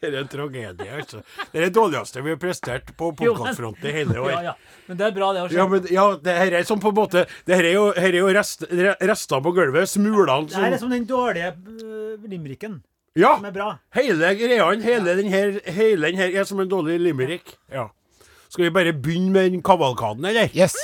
Det 0.00 0.08
er 0.10 0.16
en 0.20 0.28
tragedie, 0.28 0.88
altså. 0.92 1.20
Det 1.52 1.60
er 1.60 1.68
det 1.68 1.74
dårligste 1.74 2.22
vi 2.24 2.32
har 2.34 2.40
prestert 2.40 2.90
på 2.98 3.10
podkastfronten 3.16 3.88
i 3.88 3.92
hele 3.94 4.18
år. 4.20 4.30
Ja, 4.34 4.40
ja. 4.50 4.82
Men 4.86 4.98
det 4.98 5.06
er 5.06 5.14
bra, 5.16 5.30
det 5.34 5.44
å 5.44 5.48
se. 5.48 5.56
Ja, 5.56 5.66
men 5.70 5.86
ja, 5.90 6.04
det 6.22 6.34
her 6.36 6.56
er 6.58 6.66
som 6.68 6.82
på 6.82 6.92
en 6.92 6.98
måte 6.98 7.24
Det 7.46 7.56
her 7.56 7.68
er 7.70 7.74
jo, 7.74 7.86
her 7.96 8.10
er 8.10 8.18
jo 8.20 8.28
rest, 8.36 8.66
rester 9.10 9.42
på 9.42 9.54
gulvet. 9.56 9.90
Smulene 9.90 10.50
Det 10.50 10.58
her 10.58 10.76
er 10.76 10.76
som 10.76 10.86
som 10.86 10.94
den 10.94 11.08
dårlige 11.08 11.54
uh, 11.56 12.28
limericken, 12.28 12.80
Ja! 13.16 13.36
som 13.36 13.44
er 13.44 13.50
bra. 13.50 13.74
Hele 13.94 14.34
greia, 14.36 14.70
hele 14.80 15.16
den 15.16 15.28
her, 15.32 15.60
hele 15.72 16.06
den 16.06 16.16
her 16.16 16.40
er 16.40 16.44
som 16.44 16.60
en 16.60 16.68
dårlig 16.68 17.00
limerick. 17.00 17.56
Ja. 17.72 17.86
Skal 18.50 18.64
vi 18.64 18.70
bare 18.70 18.92
begynne 18.92 19.30
med 19.30 19.50
den 19.50 19.62
kavalkaden, 19.62 20.24
eller? 20.24 20.48
Yes. 20.56 20.74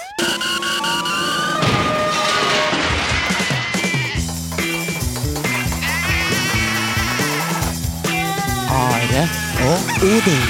Are 8.70 9.24
og 9.68 9.78
Odin. 10.08 10.46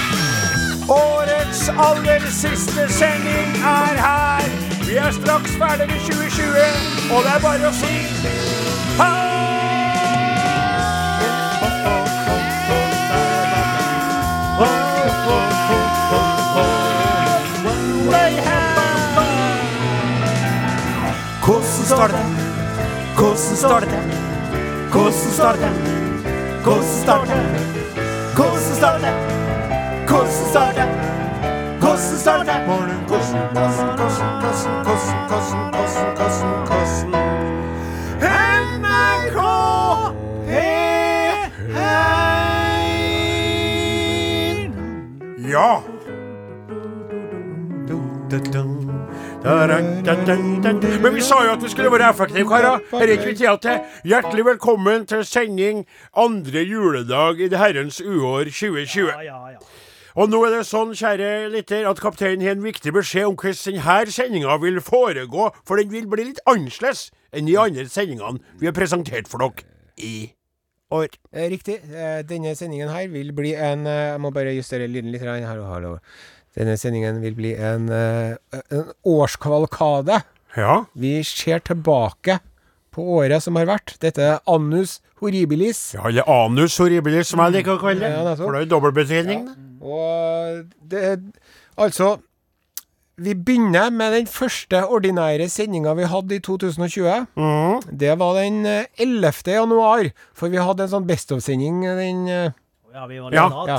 Årets 0.88 1.68
aller 1.68 2.30
siste 2.30 2.86
sending 2.92 3.50
er 3.58 3.98
her. 4.06 4.46
Vi 4.86 4.96
er 4.96 5.10
straks 5.10 5.50
ferdig 5.58 5.90
med 5.90 6.00
2020, 6.06 6.46
og 7.10 7.22
det 7.26 7.34
er 7.34 7.44
bare 7.48 7.68
å 7.68 7.76
si 7.82 7.94
ha! 9.02 9.21
Står 21.92 22.08
det? 22.08 22.24
Hvordan 23.16 23.36
står 23.56 23.80
det? 23.80 24.00
Hvordan 24.92 25.12
står 25.12 25.52
det? 25.52 25.70
Hvordan 26.64 26.84
står 26.84 27.24
det? 27.24 27.40
Hvordan 28.36 28.60
står 28.78 28.98
det? 29.02 29.14
Hvordan 30.08 30.32
det? 30.76 30.86
Hvordan 31.80 31.98
står 32.18 32.42
det? 32.48 32.56
Morgen, 32.66 33.00
hvordan, 33.08 33.36
hvordan, 33.52 33.72
hvordan, 33.96 34.20
hvordan, 34.22 34.72
hvordan, 34.84 35.08
hvordan, 35.28 35.52
hvordan, 35.72 35.96
hvordan, 36.16 36.66
hvordan. 36.66 37.22
NRK 38.22 39.38
P1 40.48 40.72
Ja. 45.50 45.70
Men 49.42 51.14
vi 51.14 51.22
sa 51.24 51.40
jo 51.42 51.52
at 51.56 51.62
vi 51.64 51.70
skulle 51.72 51.90
være 51.90 52.10
effektive, 52.12 52.44
karer. 52.46 52.82
Her 52.92 53.02
er 53.08 53.12
ikke 53.16 53.30
vi 53.32 53.38
tida 53.40 53.54
til. 53.64 53.80
Hjertelig 54.06 54.44
velkommen 54.46 55.06
til 55.10 55.24
sending 55.26 55.80
andre 56.14 56.62
juledag 56.62 57.40
i 57.42 57.48
det 57.50 57.58
herrens 57.58 57.98
uår 58.00 58.44
2020. 58.52 59.08
Ja, 59.10 59.24
ja, 59.26 59.38
ja. 59.56 59.58
Og 60.14 60.28
nå 60.30 60.42
er 60.46 60.52
det 60.58 60.66
sånn, 60.68 60.92
kjære 60.94 61.48
lytter, 61.54 61.88
at 61.90 61.98
kapteinen 62.04 62.44
har 62.46 62.54
en 62.54 62.62
viktig 62.62 62.92
beskjed 62.94 63.26
om 63.30 63.34
hvordan 63.40 63.80
denne 63.80 64.12
sendinga 64.14 64.58
vil 64.62 64.78
foregå, 64.84 65.48
for 65.66 65.80
den 65.80 65.90
vil 65.90 66.06
bli 66.12 66.28
litt 66.28 66.42
annerledes 66.46 67.08
enn 67.32 67.48
de 67.48 67.56
andre 67.58 67.88
sendingene 67.90 68.38
vi 68.60 68.68
har 68.68 68.76
presentert 68.76 69.26
for 69.32 69.42
dere 69.42 69.66
i 69.96 70.12
år. 70.92 71.08
Eh, 71.32 71.48
Riktig. 71.50 71.80
Eh, 71.88 72.20
Denne 72.28 72.52
sendingen 72.54 72.92
her 72.92 73.08
vil 73.10 73.32
bli 73.34 73.54
en 73.56 73.86
eh, 73.88 74.12
Jeg 74.12 74.20
må 74.22 74.30
bare 74.36 74.52
justere 74.54 74.86
lyden 74.86 75.10
litt. 75.10 75.24
her, 75.24 75.40
Hallo, 75.48 75.64
hallo. 75.72 75.96
Denne 76.56 76.76
sendingen 76.76 77.20
vil 77.22 77.34
bli 77.36 77.54
en, 77.56 77.88
eh, 77.88 78.36
en 78.70 78.90
årskavalkade. 79.08 80.22
Ja. 80.56 80.84
Vi 80.92 81.22
ser 81.24 81.62
tilbake 81.64 82.40
på 82.92 83.04
året 83.18 83.42
som 83.42 83.56
har 83.56 83.70
vært. 83.70 83.96
Dette 84.00 84.20
er 84.34 84.42
annus 84.50 84.98
horribilis. 85.22 85.94
Ja, 85.96 86.08
eller 86.10 86.28
anus 86.28 86.76
horribilis, 86.80 87.30
som 87.32 87.40
jeg 87.46 87.58
liker 87.58 87.78
å 87.78 87.80
kalle 87.80 88.04
det. 88.04 88.10
Ja. 88.12 88.34
For 88.36 88.52
det 88.52 88.60
er 88.60 88.66
jo 88.66 88.72
dobbeltbetydning. 88.74 89.46
Ja. 89.48 89.54
Og 89.82 90.68
det 90.88 91.18
Altså 91.78 92.20
Vi 93.22 93.34
begynner 93.34 93.90
med 93.92 94.12
den 94.12 94.26
første 94.26 94.80
ordinære 94.88 95.48
sendinga 95.52 95.92
vi 95.94 96.06
hadde 96.08 96.34
i 96.34 96.40
2020. 96.40 97.26
Mm. 97.36 97.82
Det 97.98 98.18
var 98.18 98.38
den 98.40 98.64
eh, 98.66 98.86
11. 98.98 99.52
januar, 99.52 100.08
for 100.34 100.48
vi 100.48 100.56
hadde 100.56 100.86
en 100.86 100.92
sånn 100.94 101.06
Best 101.06 101.30
of-sending 101.30 101.82
den 101.84 102.24
eh, 102.32 102.56
Ja, 102.92 103.06
vi 103.08 103.18
var 103.18 103.32
Ja, 103.32 103.46
ja, 103.66 103.76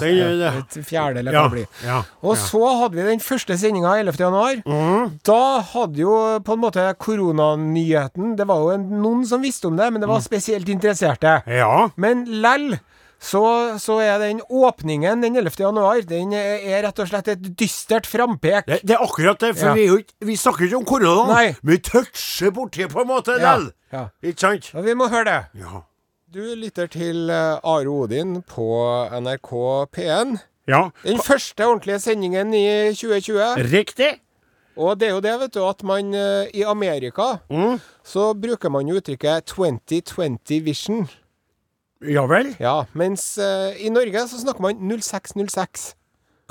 et 0.58 0.78
fjerde, 0.88 1.20
eller 1.22 1.32
hva 1.36 1.44
det 1.50 1.52
blir. 1.54 1.68
ja, 1.86 2.00
Og 2.24 2.36
ja. 2.36 2.42
så 2.42 2.62
hadde 2.80 2.96
vi 2.98 3.04
den 3.12 3.20
første 3.22 3.58
sendinga 3.62 3.92
11. 4.00 4.18
januar. 4.20 4.56
Mhm. 4.66 5.20
Da 5.24 5.62
hadde 5.62 5.98
jo 6.02 6.40
på 6.42 6.54
en 6.56 6.60
måte 6.64 6.88
koronanyheten 6.98 8.36
Det 8.38 8.48
var 8.48 8.58
jo 8.64 8.72
en, 8.74 8.88
noen 9.04 9.26
som 9.30 9.42
visste 9.42 9.68
om 9.68 9.78
det, 9.78 9.92
men 9.94 10.02
det 10.02 10.08
Mm. 10.10 10.14
var 10.16 10.22
spesielt 10.22 10.68
interesserte. 10.70 11.44
Ja. 11.48 11.90
Men 11.96 12.26
lell 12.26 12.80
så, 13.24 13.78
så 13.80 14.02
er 14.04 14.18
den 14.20 14.42
åpningen 14.52 15.22
den 15.22 15.36
11. 15.38 15.52
januar 15.64 16.02
Den 16.06 16.34
er, 16.34 16.58
er 16.60 16.84
rett 16.84 17.00
og 17.00 17.08
slett 17.08 17.28
et 17.30 17.40
dystert 17.56 18.06
frampek. 18.06 18.66
Det, 18.68 18.82
det 18.84 18.98
er 18.98 19.04
akkurat 19.06 19.40
det, 19.40 19.54
for 19.58 19.68
Ja. 19.68 19.74
vi, 19.74 19.86
jo 19.88 20.00
vi 20.20 20.36
snakker 20.36 20.66
ikke 20.68 20.78
om 20.82 20.86
korona. 20.86 21.34
Nei. 21.34 21.56
Vi 21.64 21.78
toucher 21.78 22.52
borti 22.52 22.88
på 22.92 23.02
en 23.02 23.08
måte 23.08 23.40
Ja, 23.40 23.60
ja. 23.94 24.08
Ikke 24.24 24.40
sant? 24.40 24.72
Og 24.76 24.84
vi 24.84 24.94
må 24.94 25.08
høre 25.08 25.24
det. 25.26 25.62
Ja. 25.62 25.84
Du 26.34 26.42
lytter 26.58 26.88
til 26.90 27.30
eh, 27.30 27.60
Are 27.64 27.90
Odin 27.92 28.40
på 28.50 28.66
NRK 29.22 29.52
P1. 29.94 30.38
ja. 30.68 30.90
Den 31.04 31.20
første 31.22 31.66
ordentlige 31.68 32.00
sendingen 32.00 32.54
i 32.54 32.66
2020. 32.96 33.42
Riktig. 33.74 34.12
Og 34.78 34.98
det 35.00 35.08
er 35.08 35.12
jo 35.14 35.20
det, 35.22 35.34
vet 35.40 35.54
du, 35.54 35.62
at 35.70 35.84
man 35.86 36.14
eh, 36.18 36.48
i 36.54 36.62
Amerika 36.66 37.36
Mm. 37.50 37.80
så 38.04 38.34
bruker 38.34 38.70
man 38.70 38.88
jo 38.88 38.96
uttrykket 38.98 39.46
2020 39.46 40.64
vision. 40.66 41.10
Ja 42.02 42.26
vel. 42.28 42.56
Ja, 42.60 42.84
mens 42.94 43.38
uh, 43.40 43.72
i 43.80 43.90
Norge 43.90 44.26
så 44.28 44.40
snakker 44.42 44.62
man 44.62 44.76
0606. 45.02 45.94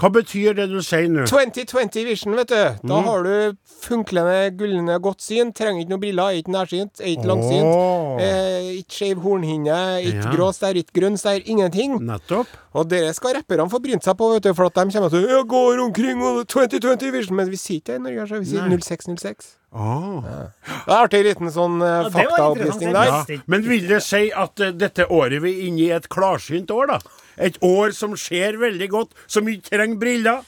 Hva 0.00 0.08
betyr 0.10 0.54
det 0.56 0.64
du 0.72 0.78
sier 0.82 1.04
nå? 1.12 1.26
2020 1.28 2.04
vision, 2.08 2.34
vet 2.34 2.48
du. 2.48 2.54
Da 2.88 2.96
Mm. 3.00 3.04
har 3.04 3.22
du 3.22 3.56
funklende, 3.82 4.50
gullende 4.56 4.96
godt 5.04 5.20
syn. 5.20 5.52
Trenger 5.52 5.82
ikke 5.84 5.90
noen 5.92 6.00
briller, 6.00 6.30
er 6.32 6.40
ikke 6.42 6.54
nærsynt, 6.54 7.00
er 7.00 7.10
ikke 7.12 7.28
langsynt. 7.28 7.68
Åh. 7.68 8.20
Eh, 8.24 8.70
ikke 8.80 8.96
skeiv 8.96 9.20
hornhinne, 9.22 9.76
ikke 10.02 10.24
Ja. 10.24 10.32
grå 10.32 10.48
stær, 10.56 10.74
ikke 10.74 10.96
grønn 11.00 11.16
stær, 11.20 11.42
ingenting. 11.44 12.00
Nettopp. 12.00 12.46
Og 12.74 12.88
det 12.88 13.14
skal 13.14 13.34
rapperne 13.34 13.68
få 13.70 13.78
brynt 13.82 14.02
seg 14.02 14.16
på, 14.16 14.32
vet 14.32 14.42
du, 14.42 14.54
for 14.54 14.64
at 14.66 14.74
de 14.74 14.80
kommer 14.98 15.10
til 15.10 15.28
å 15.28 15.44
gå 15.44 15.62
går 15.76 15.84
omkring 15.84 16.22
og 16.22 16.46
2020 16.48 17.10
vision, 17.12 17.36
men 17.36 17.50
vi 17.50 17.56
sier 17.56 17.80
ikke 17.80 17.92
det 17.92 18.00
i 18.00 18.02
Norge, 18.02 18.28
så 18.28 18.38
vi 18.40 18.44
sier 18.46 18.66
Nei. 18.66 18.76
0606. 18.78 19.56
Ja. 19.74 20.22
Det 20.86 20.88
er 20.88 21.06
artig 21.06 21.24
liten 21.24 21.48
sånn 21.52 21.80
uh, 21.82 22.02
Ja, 22.04 22.10
faktaopplysning 22.10 22.92
der. 22.92 23.04
Ja. 23.04 23.24
Men 23.46 23.62
vil 23.62 23.86
det 23.88 24.02
si 24.02 24.30
at 24.32 24.58
uh, 24.60 24.70
dette 24.72 25.06
året 25.08 25.40
vi 25.42 25.52
er 25.52 25.68
inne 25.68 25.78
i 25.80 25.90
et 25.92 26.08
klarsynt 26.08 26.68
år, 26.70 26.86
da? 26.88 26.98
Et 27.38 27.58
år 27.62 27.94
som 27.96 28.16
ser 28.16 28.58
veldig 28.60 28.90
godt, 28.92 29.14
som 29.26 29.48
ikke 29.48 29.70
trenger 29.76 30.00
briller, 30.02 30.42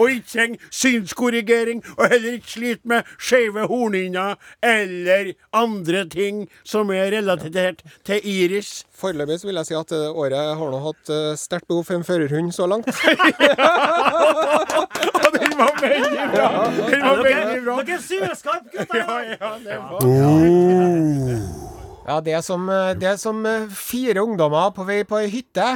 og 0.00 0.10
ikke 0.10 0.28
trenger 0.32 0.58
synskorrigering, 0.70 1.82
og 1.98 2.08
heller 2.08 2.32
ikke 2.38 2.50
sliter 2.50 2.88
med 2.88 3.02
skeive 3.18 3.66
hornhinner 3.68 4.34
eller 4.62 5.32
andre 5.52 6.08
ting 6.08 6.48
som 6.64 6.90
er 6.94 7.10
relatert 7.16 7.82
til 8.06 8.20
iris. 8.24 8.86
Foreløpig 9.00 9.40
vil 9.44 9.60
jeg 9.60 9.66
si 9.70 9.74
at 9.76 9.92
eh, 9.96 10.08
året 10.22 10.56
har 10.60 10.72
nå 10.72 10.80
hatt 10.84 11.12
eh, 11.12 11.36
sterkt 11.40 11.68
behov 11.68 11.84
for 11.88 11.94
en 11.98 12.04
førerhund 12.04 12.52
så 12.56 12.66
langt. 12.70 12.88
Og 15.24 15.30
den 15.36 15.52
var 15.58 15.72
veldig 15.80 16.28
bra! 16.36 16.48
Den 16.90 17.00
var 17.08 17.24
veldig 17.24 17.64
bra. 17.64 17.80
Dere 17.80 17.96
er 17.96 18.06
sylskarp, 18.06 18.70
gutter! 18.76 19.02
Ja, 19.04 19.20
ja, 19.34 19.50
det 19.64 19.76
var 19.80 21.69
Ja, 22.10 22.16
det 22.18 22.32
er 22.34 22.40
som, 22.42 22.64
eh, 22.68 22.92
det 22.98 23.06
er 23.06 23.18
som 23.20 23.44
eh, 23.46 23.68
fire 23.70 24.24
ungdommer 24.24 24.72
på 24.74 24.82
vei 24.88 25.02
på 25.06 25.20
ei 25.20 25.28
hytte. 25.30 25.66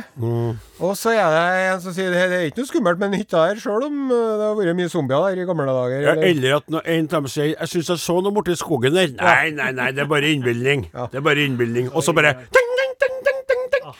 Og 0.83 0.97
så 0.99 1.13
er 1.15 1.29
det 1.31 1.43
en 1.69 1.83
som 1.85 1.95
sier 1.95 2.11
det 2.11 2.23
er 2.25 2.49
ikke 2.49 2.65
noe 2.65 2.71
skummelt 2.73 2.99
med 2.99 3.13
den 3.13 3.23
hytta 3.23 3.45
her, 3.45 3.61
sjøl 3.63 3.87
om 3.87 4.01
eh, 4.09 4.33
det 4.41 4.49
har 4.49 4.57
vært 4.59 4.79
mye 4.81 4.91
zombier 4.91 5.29
der 5.29 5.45
i 5.45 5.47
gamle 5.47 5.69
dager. 5.69 5.95
Ja, 6.01 6.17
eller? 6.17 6.27
eller 6.33 6.57
at 6.57 6.73
når 6.75 6.91
en 6.97 7.07
av 7.07 7.15
dem 7.15 7.31
sier 7.31 7.53
'Jeg 7.53 7.71
syns 7.71 7.93
jeg 7.93 8.03
så 8.03 8.19
noe 8.19 8.35
borti 8.35 8.59
skogen 8.59 8.99
der'. 8.99 9.15
Nei, 9.15 9.51
nei, 9.55 9.71
nei, 9.79 9.93
det 9.95 10.03
er 10.03 10.11
bare 10.11 10.33
innbilning. 10.35 10.89
Det 10.91 11.23
er 11.23 11.27
bare 11.29 11.47
innbilning. 11.47 11.93
Og 11.95 12.03
så 12.03 12.17
bare 12.17 12.35
ding, 12.35 12.71
ding, 12.81 12.99
ding, 13.05 13.17
ding, 13.29 13.41
ding, 13.53 13.65
ding. 13.77 13.95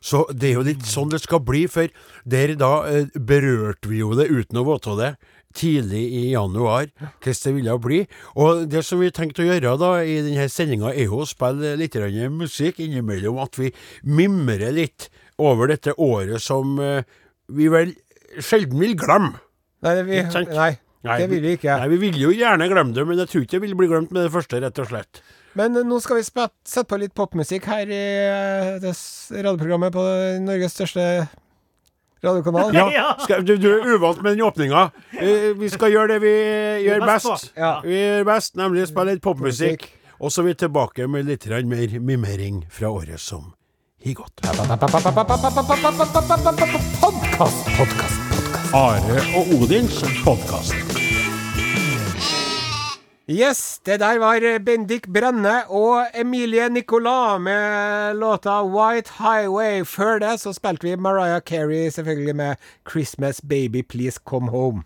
Så 0.00 0.24
det 0.30 0.50
er 0.52 0.54
jo 0.60 0.64
litt 0.70 0.86
sånn 0.86 1.10
det 1.10 1.20
skal 1.20 1.42
bli, 1.42 1.66
for 1.66 1.90
der 2.24 2.54
da 2.54 2.86
berørte 3.18 3.90
vi 3.90 3.98
jo 3.98 4.14
det 4.14 4.30
uten 4.30 4.62
å 4.62 4.64
vite 4.70 4.94
det. 4.96 5.10
Tidlig 5.56 6.02
i 6.14 6.20
januar, 6.30 6.86
hvordan 6.94 7.40
det 7.42 7.54
ville 7.56 7.78
bli. 7.82 8.00
Og 8.38 8.68
det 8.70 8.84
som 8.86 9.00
vi 9.02 9.10
tenkte 9.10 9.42
å 9.42 9.48
gjøre 9.48 9.72
da 9.80 9.88
i 10.06 10.20
denne 10.22 10.46
sendinga, 10.52 10.92
er 10.94 11.10
å 11.10 11.24
spille 11.26 11.74
litt 11.80 11.96
musikk 12.30 12.78
innimellom. 12.84 13.40
At 13.42 13.58
vi 13.58 13.72
mimrer 14.06 14.70
litt 14.76 15.08
over 15.40 15.72
dette 15.72 15.96
året 15.98 16.42
som 16.42 16.78
eh, 16.78 17.02
vi 17.50 17.66
vel 17.72 17.96
sjelden 18.38 18.78
vil 18.78 18.94
glemme. 18.98 19.40
Nei, 19.80 19.96
det, 19.96 20.06
vi, 20.06 20.22
nei, 20.54 20.72
det 21.18 21.28
vil 21.30 21.42
vi 21.42 21.52
ikke. 21.56 21.74
Nei, 21.80 21.88
Vi 21.88 22.00
vil 22.02 22.18
jo 22.20 22.32
gjerne 22.36 22.68
glemme 22.70 22.94
det, 22.94 23.06
men 23.08 23.18
jeg 23.18 23.32
tror 23.32 23.44
ikke 23.46 23.56
det 23.56 23.62
vil 23.64 23.76
bli 23.78 23.88
glemt 23.90 24.10
med 24.12 24.26
det 24.26 24.32
første, 24.34 24.60
rett 24.60 24.82
og 24.82 24.90
slett. 24.90 25.22
Men 25.58 25.74
eh, 25.74 25.86
nå 25.86 25.98
skal 26.04 26.20
vi 26.20 26.26
sette 26.28 26.86
på 26.86 26.98
litt 27.00 27.16
popmusikk 27.16 27.66
her 27.70 27.90
i 27.90 28.02
eh, 28.22 28.74
det 28.82 28.94
radioprogrammet 29.34 29.94
på 29.96 30.04
Norges 30.44 30.76
største 30.76 31.06
radiokanal. 32.24 32.74
Ja, 32.74 32.86
Ja. 33.00 33.06
Skal, 33.24 33.44
du, 33.46 33.56
du 33.56 33.68
er 33.72 33.94
uvant 33.94 34.22
med 34.22 34.36
den 34.36 34.44
åpninga. 34.46 34.90
Vi 35.60 35.68
skal 35.72 35.94
gjøre 35.94 36.14
det 36.14 36.20
vi 36.24 36.34
gjør 36.86 37.06
best 37.06 37.52
Ja. 37.56 37.80
Vi 37.84 37.96
gjør 37.96 38.28
best, 38.28 38.56
nemlig 38.60 38.86
spille 38.90 39.14
litt 39.14 39.24
popmusikk. 39.24 39.88
Og 40.20 40.32
så 40.32 40.42
er 40.42 40.50
vi 40.50 40.54
tilbake 40.66 41.06
med 41.08 41.24
litt 41.30 41.46
mer 41.48 41.98
mimering 42.00 42.64
fra 42.68 42.90
året 42.92 43.20
som 43.20 43.54
har 44.04 44.14
gått. 44.14 44.40
Podkast, 47.00 47.00
podkast, 47.00 47.68
podkast. 47.76 48.74
Are 48.74 49.20
og 49.36 49.54
Odins 49.60 50.02
podkast. 50.24 50.99
Yes, 53.30 53.78
det 53.86 54.00
der 54.02 54.18
var 54.18 54.42
Bendik 54.58 55.04
Brenne 55.06 55.60
og 55.70 56.08
Emilie 56.18 56.64
Nicolas 56.68 57.38
med 57.38 58.16
låta 58.18 58.56
White 58.66 59.12
Highway. 59.20 59.84
Før 59.86 60.18
det 60.18 60.32
så 60.42 60.50
spilte 60.52 60.88
vi 60.88 60.96
Mariah 60.96 61.38
Carey 61.40 61.90
selvfølgelig 61.94 62.36
med 62.36 62.56
'Christmas 62.82 63.40
Baby 63.48 63.82
Please 63.86 64.18
Come 64.26 64.50
Home'. 64.50 64.82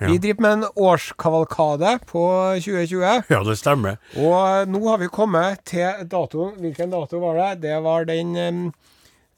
Vi 0.00 0.18
driver 0.18 0.42
med 0.42 0.52
en 0.52 0.64
årskavalkade 0.76 1.98
på 2.06 2.24
2020. 2.58 3.22
Ja, 3.30 3.42
det 3.44 3.58
stemmer. 3.58 3.96
Og 4.16 4.68
nå 4.68 4.88
har 4.88 4.98
vi 4.98 5.06
kommet 5.06 5.62
til 5.64 6.02
datoen. 6.10 6.58
Hvilken 6.58 6.90
dato 6.90 7.18
var 7.18 7.34
det? 7.34 7.62
Det 7.62 7.82
var 7.82 8.04
den 8.04 8.36
em, 8.36 8.72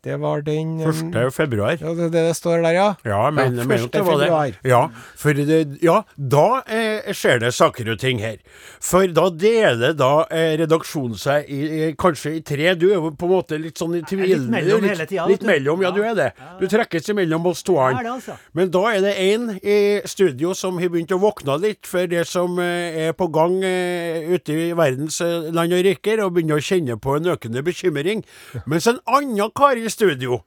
Det 0.00 0.14
var 0.16 0.40
den 0.40 0.78
em, 0.80 1.11
1. 1.12 1.26
februar. 1.37 1.76
Ja, 1.76 1.90
det, 1.92 2.07
det 2.14 2.23
står 2.38 2.62
der, 2.64 2.73
ja. 2.73 2.87
Ja, 3.04 3.30
men 3.30 3.59
Ja, 3.59 3.64
men 3.69 3.83
det 3.92 4.00
var 4.07 4.16
det. 4.23 4.54
Ja, 4.64 4.78
for 5.21 5.37
det, 5.37 5.59
ja, 5.85 5.99
da 6.16 6.45
eh, 6.64 7.11
skjer 7.12 7.42
det 7.42 7.50
saker 7.52 7.90
og 7.92 7.99
ting 8.00 8.23
her. 8.25 8.38
For 8.80 9.04
da 9.12 9.26
deler 9.28 9.92
da 9.92 10.25
eh, 10.33 10.54
redaksjonen 10.62 11.19
seg 11.21 11.50
i, 11.52 11.59
i, 11.69 11.90
kanskje 12.00 12.33
i 12.38 12.40
tre. 12.40 12.71
Du 12.80 12.87
er 12.88 12.95
jo 12.97 13.11
på 13.12 13.28
en 13.28 13.34
måte 13.34 13.58
litt 13.60 13.76
sånn 13.76 13.99
i 13.99 14.00
tvil. 14.08 14.25
litt 14.30 14.49
mellom 14.54 14.80
litt, 14.86 14.95
hele 14.95 15.06
tida, 15.10 15.26
Litt 15.28 15.45
du. 15.45 15.50
mellom, 15.50 15.84
ja, 15.84 15.91
du 15.93 16.00
er 16.00 16.17
det. 16.17 16.30
Du 16.63 16.65
trekkes 16.73 17.13
imellom 17.13 17.50
oss 17.52 17.60
to. 17.69 17.76
Ja, 17.76 18.00
altså. 18.15 18.39
Men 18.56 18.73
da 18.73 18.86
er 18.95 19.04
det 19.04 19.13
én 19.21 19.50
i 19.60 19.76
studio 20.08 20.54
som 20.56 20.80
har 20.80 20.89
begynt 20.97 21.13
å 21.13 21.21
våkne 21.21 21.58
litt 21.60 21.84
for 21.84 22.08
det 22.08 22.25
som 22.30 22.56
eh, 22.65 23.04
er 23.10 23.13
på 23.21 23.28
gang 23.36 23.58
eh, 23.69 24.32
ute 24.32 24.56
i 24.56 24.73
verdens 24.73 25.21
eh, 25.21 25.52
land 25.52 25.76
og 25.76 25.84
riker, 25.84 26.25
og 26.25 26.32
begynner 26.39 26.56
å 26.56 26.65
kjenne 26.65 26.97
på 26.97 27.19
en 27.21 27.28
økende 27.36 27.60
bekymring. 27.69 28.25
Mens 28.71 28.89
en 28.89 29.04
annen 29.04 29.52
kar 29.52 29.76
i 29.76 29.89
studio 29.90 30.40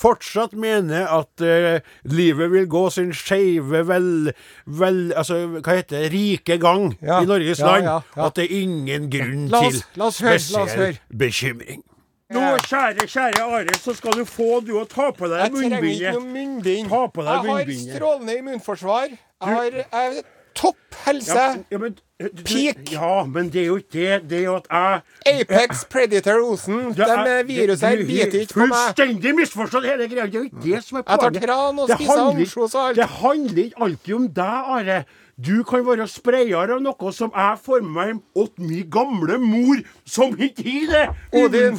fortsatt 0.00 0.52
mener 0.54 1.08
at 1.12 1.42
eh, 1.44 1.80
livet 2.08 2.52
vil 2.52 2.66
gå 2.70 2.84
sin 2.94 3.10
skeive 3.12 3.82
vel, 3.88 4.30
vel 4.66 5.00
Altså, 5.18 5.40
hva 5.58 5.74
heter 5.80 6.04
det, 6.06 6.12
rike 6.14 6.56
gang 6.62 6.92
Ja, 7.02 7.18
i 7.20 7.26
Norges 7.28 7.58
ja, 7.60 7.66
land. 7.72 7.84
ja, 7.88 7.96
ja. 8.16 8.26
At 8.28 8.38
det 8.38 8.46
er 8.46 8.54
ingen 8.62 9.10
grunn 9.12 9.48
La 9.50 9.64
oss- 9.66 9.80
til 9.82 10.00
la 10.00 10.06
oss 10.12 10.20
høre, 10.22 10.38
la 10.54 10.62
oss 10.62 10.76
høre. 10.78 10.94
spesiell 10.94 11.18
bekymring. 11.24 11.82
Nå, 12.30 12.40
kjære, 12.62 13.08
kjære 13.10 13.42
Are, 13.42 13.74
så 13.82 13.92
skal 13.98 14.14
du 14.20 14.24
få 14.24 14.60
du 14.64 14.76
å 14.78 14.84
ta 14.86 15.08
på 15.10 15.26
deg 15.28 15.40
Jeg 15.42 15.50
trenger 15.58 15.86
ikke 15.90 16.12
noe 16.14 16.28
munnbind. 16.30 16.88
Ta 16.92 17.00
på 17.10 17.24
deg 17.26 17.48
Jeg 17.50 17.50
har 17.50 17.72
strålende 17.96 18.36
immunforsvar. 18.38 19.08
Jeg 19.10 19.56
har 19.56 19.80
jeg 19.80 20.22
topp 20.54 20.76
helse. 21.06 21.34
Ja, 21.34 21.54
ja, 21.70 21.78
men, 21.78 21.92
du- 21.94 22.02
Peak. 22.44 22.90
Ja, 22.92 23.24
men 23.24 23.48
det 23.48 23.62
er 23.62 23.66
jo 23.70 23.76
ikke 23.80 23.92
det. 23.92 24.28
Det 24.28 24.38
er 24.38 24.42
jo 24.44 24.56
at 24.56 24.66
jeg 24.70 25.40
Apex 25.40 25.84
Predator 25.88 26.42
Osen. 26.44 26.90
Det 26.92 26.96
De 26.96 27.02
er- 27.12 27.42
viruset 27.48 27.88
her 27.88 27.96
du- 27.96 28.04
biter 28.06 28.40
ikke 28.40 28.54
på 28.54 28.66
meg. 28.66 28.76
Fullstendig 28.96 29.32
misforstått 29.38 29.84
hele 29.88 30.08
greia. 30.08 30.26
Det 30.26 30.34
er 30.34 30.38
jo 30.38 30.44
ikke 30.50 30.62
det 30.66 30.84
som 30.84 30.98
er 30.98 31.02
Jeg 31.08 31.18
tar 31.20 31.30
tran 31.46 31.78
og 31.78 31.88
Det 31.88 31.96
spiser 31.96 32.20
ansjos 32.26 32.74
og 32.74 32.88
alt. 32.88 32.96
Det 32.96 33.06
handler 33.08 33.64
ikke 33.64 33.82
alltid 33.82 34.14
om 34.14 34.28
deg, 34.28 34.70
Are. 34.76 35.04
Du 35.40 35.62
kan 35.64 35.80
være 35.86 36.04
sprayer 36.06 36.68
av 36.74 36.82
noe 36.84 37.12
som 37.16 37.30
jeg 37.34 37.58
får 37.64 37.80
med 37.80 37.90
meg 37.96 38.22
åt 38.36 38.58
min 38.58 38.84
gamle 38.92 39.38
mor, 39.40 39.78
som 40.04 40.34
ikke 40.36 40.60
har 40.68 41.14
det 41.32 41.40
Odin. 41.40 41.78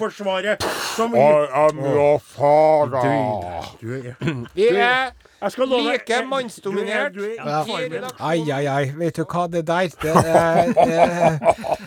Som... 0.95 1.13
I 1.13 1.45
am 1.53 1.77
your 1.77 2.17
father. 2.17 3.05
du 3.79 3.93
er, 3.93 4.15
Vi 4.55 4.67
er 4.67 5.12
jeg 5.41 5.54
skal 5.56 5.67
love 5.67 5.91
like 5.91 6.21
mannsdominert. 6.30 7.15
Du 7.15 7.23
er, 7.25 7.38
du 7.41 7.75
er, 7.75 7.86
i. 7.97 8.13
Ai, 8.19 8.51
ai, 8.51 8.65
ai. 8.69 8.91
Vet 8.97 9.17
du 9.17 9.23
hva, 9.25 9.47
det 9.49 9.65
der 9.67 9.89
Det, 10.01 10.13
det, 10.13 10.36
det, 10.77 11.77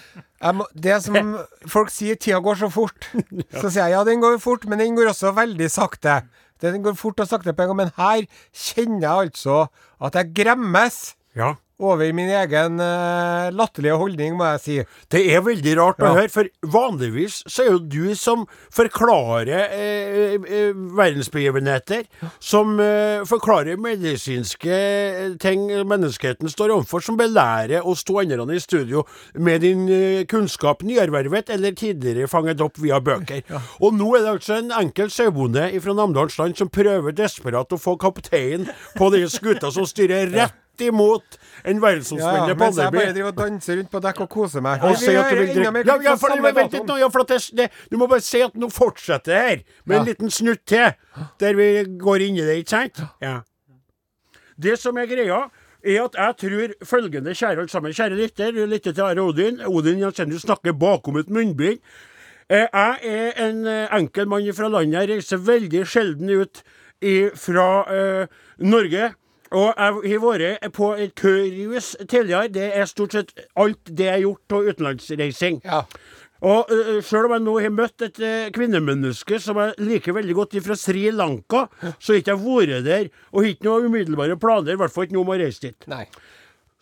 jeg 0.45 0.57
må, 0.59 0.67
det 0.77 0.97
som 1.05 1.37
folk 1.71 1.93
sier, 1.95 2.19
tida 2.21 2.41
går 2.45 2.59
så 2.65 2.71
fort. 2.73 3.07
Så 3.55 3.71
sier 3.71 3.87
jeg 3.87 3.95
ja, 3.95 4.03
den 4.05 4.21
går 4.25 4.41
fort, 4.43 4.67
men 4.69 4.83
den 4.83 4.99
går 4.99 5.13
også 5.15 5.33
veldig 5.37 5.71
sakte. 5.73 6.23
Den 6.63 6.83
går 6.85 6.97
fort 6.99 7.21
og 7.23 7.31
sakte 7.31 7.55
på 7.55 7.65
en 7.65 7.73
gang, 7.73 7.81
men 7.85 7.93
her 7.97 8.27
kjenner 8.51 9.07
jeg 9.07 9.29
altså 9.29 9.61
at 10.05 10.19
jeg 10.19 10.33
gremmes 10.37 10.99
ja. 11.35 11.55
Over 11.83 12.13
min 12.15 12.29
egen 12.31 12.79
uh, 12.79 13.51
latterlige 13.51 13.97
holdning, 13.99 14.37
må 14.39 14.47
jeg 14.53 14.61
si. 14.63 14.77
Det 15.11 15.23
er 15.35 15.43
veldig 15.43 15.73
rart 15.81 15.99
å 15.99 16.07
Ja. 16.07 16.15
høre, 16.21 16.31
for 16.31 16.47
vanligvis 16.63 17.41
så 17.51 17.65
er 17.65 17.71
jo 17.73 17.79
du 17.83 18.15
som 18.15 18.45
forklarer 18.71 19.49
eh, 19.75 20.37
eh, 20.39 20.71
verdensbegivenheter, 20.75 22.05
som 22.41 22.79
eh, 22.81 23.25
forklarer 23.27 23.77
medisinske 23.81 24.71
eh, 24.71 25.35
ting 25.43 25.67
menneskeheten 25.89 26.49
står 26.53 26.77
overfor, 26.77 27.03
som 27.05 27.19
belærer 27.19 27.83
oss 27.87 28.05
to 28.07 28.21
andre 28.23 28.45
i 28.55 28.61
studio 28.63 29.05
med 29.35 29.61
din 29.67 29.89
eh, 29.91 30.25
kunnskap 30.31 30.83
nyervervet 30.87 31.51
eller 31.51 31.75
tidligere 31.75 32.29
fanget 32.31 32.61
opp 32.65 32.79
via 32.83 33.01
bøker. 33.01 33.43
Og 33.81 33.95
nå 33.99 34.15
er 34.17 34.25
det 34.29 34.35
altså 34.39 34.59
en 34.61 34.73
enkel 34.79 35.11
sauebonde 35.11 35.69
fra 35.85 35.95
Namdalsland 35.99 36.57
som 36.59 36.71
prøver 36.73 37.13
desperat 37.19 37.73
å 37.75 37.81
få 37.81 37.97
kapteinen 38.01 38.71
på 38.99 39.11
den 39.15 39.29
skuta 39.33 39.71
som 39.75 39.87
styrer 39.89 40.31
rett 40.35 40.61
imot 40.81 41.39
en 41.65 41.81
verdensomspennende 41.83 42.55
ja, 42.55 42.59
mens 42.59 42.79
jeg 42.81 42.93
bare 42.93 43.13
driver 43.15 43.31
og 43.31 43.39
danser 43.39 43.79
rundt 43.79 43.91
på 43.93 44.03
dekk 44.05 44.21
og 44.25 44.31
koser 44.35 44.65
meg. 44.65 44.83
Og 44.83 44.97
Vi 45.01 45.15
at 45.15 45.31
du 45.31 45.39
vil 45.39 45.53
drikke 45.55 45.83
ja, 45.87 45.97
ja, 46.09 46.15
for, 46.21 46.35
men 46.43 46.57
vent 46.57 46.77
litt 46.77 46.87
nå, 46.89 46.97
ja, 46.99 47.09
for 47.13 47.29
det, 47.29 47.41
det, 47.57 47.69
Du 47.91 47.99
må 48.01 48.09
bare 48.11 48.25
si 48.25 48.43
at 48.45 48.57
nå 48.59 48.71
fortsetter 48.75 49.33
det 49.33 49.43
her, 49.49 49.67
med 49.85 49.99
en 50.01 50.09
liten 50.11 50.31
snutt 50.31 50.65
til, 50.67 50.95
der 51.41 51.59
vi 51.59 51.69
går 52.01 52.27
inn 52.29 52.41
i 52.41 52.47
det, 52.47 52.59
ikke 52.63 52.75
sant? 52.75 53.05
Ja. 53.23 53.41
Det 54.57 54.79
som 54.79 54.99
er 54.99 55.07
greia, 55.11 55.45
er 55.85 56.01
at 56.05 56.19
jeg 56.19 56.37
tror 56.41 56.75
følgende, 56.89 57.35
kjære 57.35 57.65
alle 57.65 57.73
sammen, 57.73 57.93
kjære 57.95 58.19
lytter, 58.19 58.53
du 58.53 58.65
lytter 58.67 58.93
til 58.93 59.05
Are 59.05 59.23
Odin. 59.23 59.61
Odin 59.67 60.01
Jensenius 60.01 60.47
snakker 60.47 60.73
bakom 60.73 61.19
et 61.21 61.31
munnbind. 61.31 61.79
Eh, 62.49 62.69
Jeg 62.73 62.99
er 63.03 63.49
en 63.49 63.67
eh, 63.67 63.89
enkel 63.97 64.29
mann 64.29 64.49
fra 64.55 64.69
landet. 64.69 65.01
Jeg 65.01 65.17
reiser 65.17 65.37
veldig 65.41 65.85
sjelden 65.89 66.31
ut 66.31 66.63
fra 67.37 67.69
eh, 67.93 68.27
Norge. 68.59 69.13
Og 69.55 69.71
jeg 69.71 70.19
har 70.19 70.25
vært 70.25 70.67
på 70.75 70.91
et 70.99 71.15
kørhus 71.19 71.95
tidligere. 72.09 72.51
Det 72.51 72.69
er 72.75 72.91
stort 72.91 73.15
sett 73.15 73.33
alt 73.55 73.81
det 73.87 74.09
jeg 74.09 74.17
har 74.17 74.25
gjort 74.25 74.57
av 74.57 74.69
utenlandsreising. 74.71 75.61
Ja. 75.65 75.85
Og 76.45 76.69
uh, 76.69 76.99
sjøl 77.05 77.29
om 77.29 77.37
jeg 77.37 77.45
nå 77.47 77.55
har 77.63 77.73
møtt 77.73 78.05
et 78.05 78.19
uh, 78.21 78.51
kvinnemenneske 78.53 79.39
som 79.41 79.61
jeg 79.63 79.77
liker 79.81 80.17
veldig 80.17 80.37
godt 80.37 80.59
fra 80.67 80.77
Sri 80.77 81.07
Lanka, 81.15 81.67
så 81.97 82.13
har 82.13 82.21
ikke 82.21 82.35
jeg 82.35 82.43
vært 82.45 82.89
der, 82.89 83.11
og 83.33 83.45
har 83.45 83.53
ikke 83.55 83.69
noen 83.69 83.89
umiddelbare 83.89 84.37
planer, 84.41 84.75
i 84.75 84.81
hvert 84.83 84.93
fall 84.93 85.07
ikke 85.07 85.17
nå 85.17 85.25
om 85.25 85.33
å 85.33 85.39
reise 85.41 85.69
dit. 85.69 85.89
Nei. 85.89 86.05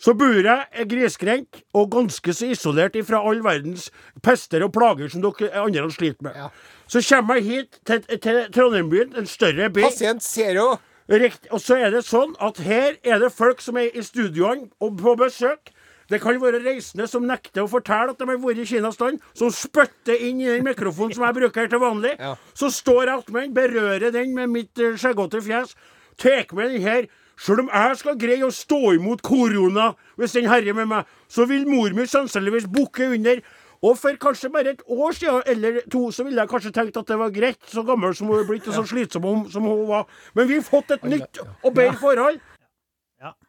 Så 0.03 0.17
bor 0.19 0.35
jeg 0.35 0.87
grisgrendt 0.91 1.61
og 1.79 1.93
ganske 1.93 2.33
så 2.35 2.49
isolert 2.51 2.97
ifra 2.99 3.21
all 3.23 3.39
verdens 3.45 3.85
pester 4.25 4.65
og 4.67 4.73
plager 4.75 5.13
som 5.13 5.23
dere 5.23 5.53
andre 5.63 5.85
sliter 5.95 6.27
med. 6.27 6.35
Ja. 6.35 6.49
Så 6.91 7.05
kommer 7.07 7.39
jeg 7.39 7.47
hit 7.47 7.79
til, 7.87 8.03
til 8.19 8.41
Trondheim 8.51 8.91
byen, 8.91 9.15
en 9.21 9.31
større 9.31 9.71
by. 9.71 9.85
Pasient 9.87 10.27
zero. 10.27 10.73
Riktig. 11.13 11.51
Og 11.53 11.61
så 11.61 11.77
er 11.77 11.93
det 11.93 12.07
sånn 12.09 12.33
at 12.41 12.59
her 12.65 12.97
er 13.05 13.21
det 13.21 13.33
folk 13.37 13.61
som 13.61 13.77
er 13.77 13.93
i 13.93 14.05
studioene 14.05 14.71
og 14.81 14.97
på 15.01 15.13
besøk. 15.21 15.73
Det 16.09 16.21
kan 16.21 16.39
være 16.41 16.61
reisende 16.65 17.07
som 17.09 17.25
nekter 17.29 17.65
å 17.65 17.71
fortelle 17.71 18.13
at 18.13 18.21
de 18.21 18.29
har 18.29 18.41
vært 18.41 18.63
i 18.65 18.69
Kinastand, 18.69 19.21
som 19.37 19.53
spytter 19.55 20.25
inn 20.27 20.41
i 20.43 20.49
den 20.51 20.65
mikrofonen 20.67 21.15
som 21.17 21.25
jeg 21.25 21.37
bruker 21.39 21.71
til 21.73 21.81
vanlig. 21.81 22.15
Så 22.59 22.73
står 22.73 23.07
jeg 23.07 23.23
attmed 23.23 23.47
den, 23.47 23.55
berører 23.57 24.13
den 24.13 24.35
med 24.37 24.53
mitt 24.53 24.81
eh, 24.81 24.97
skjeggete 25.01 25.41
fjes, 25.45 25.77
tar 26.21 26.49
med 26.57 26.75
den 26.75 26.85
her. 26.85 27.09
Sjøl 27.41 27.65
om 27.65 27.71
jeg 27.73 27.97
skal 27.99 28.19
greie 28.21 28.45
å 28.45 28.53
stå 28.53 28.93
imot 28.99 29.23
korona 29.25 29.93
hvis 30.21 30.37
den 30.37 30.51
herjer 30.51 30.77
med 30.77 30.91
meg, 30.91 31.09
så 31.33 31.47
vil 31.49 31.65
mor 31.69 31.93
mi 31.97 32.05
sannsynligvis 32.09 32.69
bukke 32.73 33.09
under. 33.17 33.41
Og 33.83 33.97
for 33.99 34.15
kanskje 34.23 34.51
bare 34.55 34.77
et 34.77 34.83
år 34.87 35.15
siden 35.17 35.43
eller 35.51 35.81
to, 35.91 36.05
så 36.15 36.23
ville 36.27 36.39
jeg 36.39 36.51
kanskje 36.53 36.71
tenkt 36.75 36.97
at 37.01 37.09
det 37.09 37.19
var 37.19 37.33
greit, 37.35 37.59
så 37.67 37.83
gammel 37.87 38.15
som 38.15 38.29
hun 38.31 38.39
er 38.39 38.47
blitt, 38.47 38.69
og 38.71 38.77
så 38.77 38.85
slitsom 38.87 39.49
som 39.51 39.67
hun 39.67 39.87
var. 39.89 40.07
Men 40.39 40.47
vi 40.49 40.61
har 40.61 40.67
fått 40.67 40.95
et 40.95 41.07
nytt 41.11 41.41
og 41.43 41.73
bedre 41.75 41.97
forhold. 41.99 42.39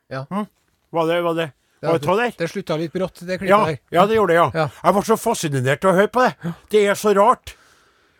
Ja. 0.09 0.25
Hm? 0.29 0.47
Var 0.93 1.09
det 1.09 1.21
var 1.25 1.37
det? 1.37 1.51
Ja, 1.83 1.97
det? 1.97 2.29
Det 2.39 2.47
slutta 2.47 2.77
litt 2.79 2.93
brått, 2.93 3.19
det 3.27 3.39
klippet 3.41 3.49
Ja, 3.49 3.65
der. 3.67 3.79
ja, 3.91 4.05
det 4.07 4.15
gjorde 4.15 4.31
det, 4.33 4.37
ja. 4.39 4.51
Ja. 4.55 4.67
Jeg 4.83 4.95
ble 4.95 5.03
så 5.03 5.17
fascinert 5.19 5.85
av 5.85 5.91
å 5.91 5.97
høre 5.97 6.11
på 6.13 6.23
det. 6.23 6.53
Det 6.71 6.83
er 6.87 6.95
så 6.99 7.11
rart. 7.17 7.55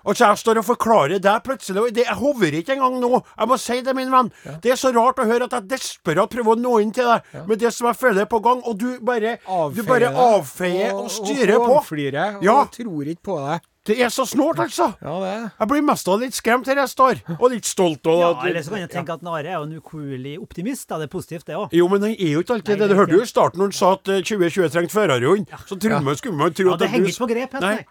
Altså, 0.06 0.26
Jeg 0.28 0.38
står 0.38 0.58
og 0.60 0.66
forklarer 0.68 1.20
det 1.24 1.36
plutselig, 1.46 1.80
og 1.82 1.94
det, 1.96 2.04
jeg 2.06 2.16
hover 2.20 2.52
ikke 2.60 2.74
engang 2.76 3.00
nå. 3.00 3.24
Jeg 3.40 3.48
må 3.48 3.58
si 3.58 3.82
det, 3.82 3.96
min 3.96 4.12
venn. 4.12 4.32
Det 4.62 4.72
er 4.74 4.76
så 4.76 4.92
rart 4.96 5.20
å 5.24 5.26
høre 5.30 5.46
at 5.48 5.52
jeg 5.52 5.68
desperat 5.78 6.30
prøver 6.30 6.56
å 6.58 6.60
nå 6.60 6.78
inn 6.84 6.92
til 6.92 7.06
deg 7.08 7.48
med 7.48 7.60
det 7.60 7.72
som 7.74 7.88
jeg 7.88 7.96
føler 8.02 8.22
er 8.22 8.26
på 8.32 8.42
gang, 8.44 8.62
og 8.68 8.78
du 8.78 9.00
bare, 9.00 9.38
du 9.76 9.84
bare 9.88 10.10
avfeier 10.12 10.94
og, 10.94 11.08
styrer 11.12 11.56
på. 11.60 11.70
hånflirer, 11.78 12.36
og 12.38 12.44
Ja. 12.44 12.66
tror 12.66 13.06
ikke 13.08 13.24
på 13.24 13.38
deg. 13.48 13.62
Det 13.86 13.98
er 14.00 14.08
så 14.08 14.24
snålt, 14.24 14.60
altså. 14.64 14.96
Ja, 15.04 15.14
det 15.20 15.30
er. 15.30 15.52
Jeg 15.60 15.68
blir 15.68 15.82
mest 15.84 16.08
av 16.08 16.20
litt 16.22 16.32
skremt 16.32 16.66
her 16.68 16.76
jeg 16.80 16.88
står, 16.88 17.20
og 17.40 17.52
litt 17.52 17.66
stolt. 17.68 18.06
Og, 18.08 18.20
Ja, 18.22 18.30
eller 18.48 18.62
så 18.64 18.70
kan 18.72 18.80
jeg 18.80 18.92
tenke 18.92 19.12
at 19.14 19.24
Are 19.28 19.40
er 19.44 19.58
jo 19.58 19.64
en 19.64 19.74
ukuelig 19.82 20.38
optimist. 20.40 20.88
Da. 20.88 20.98
Det 21.00 21.10
er 21.10 21.12
positivt, 21.12 21.46
det 21.46 21.56
òg. 21.56 21.68
Jo, 21.76 21.88
men 21.90 22.02
han 22.02 22.12
er 22.12 22.32
jo 22.32 22.40
ikke 22.44 22.56
alltid 22.56 22.78
Nei, 22.80 22.80
det. 22.80 22.88
Du 22.88 22.94
det 22.94 22.98
hørte 22.98 23.12
jo 23.18 23.22
i 23.22 23.28
starten 23.28 23.60
når 23.60 23.66
han 23.66 23.72
sa 23.76 23.92
at 23.94 24.08
eh, 24.08 24.22
2020 24.24 24.70
trengte 24.72 24.96
førerhund. 24.96 25.48
Så 25.68 25.76
trodde 25.76 26.00
man, 26.04 26.16
skulle 26.16 26.38
man 26.38 26.54
tro 26.56 26.64
Ja, 26.70 26.74
at 26.74 26.80
det 26.80 26.88
er 26.88 26.92
henger 26.96 27.12
ikke 27.12 27.24
på 27.28 27.30
grep. 27.34 27.52
helt, 27.52 27.62
Nei. 27.62 27.76
nei. 27.76 27.86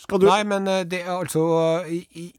Skal 0.00 0.22
du 0.22 0.26
Nei, 0.26 0.42
men 0.48 0.66
eh, 0.70 0.84
det 0.88 1.02
er 1.04 1.12
altså 1.14 1.42
i, 1.86 2.00
i, 2.18 2.30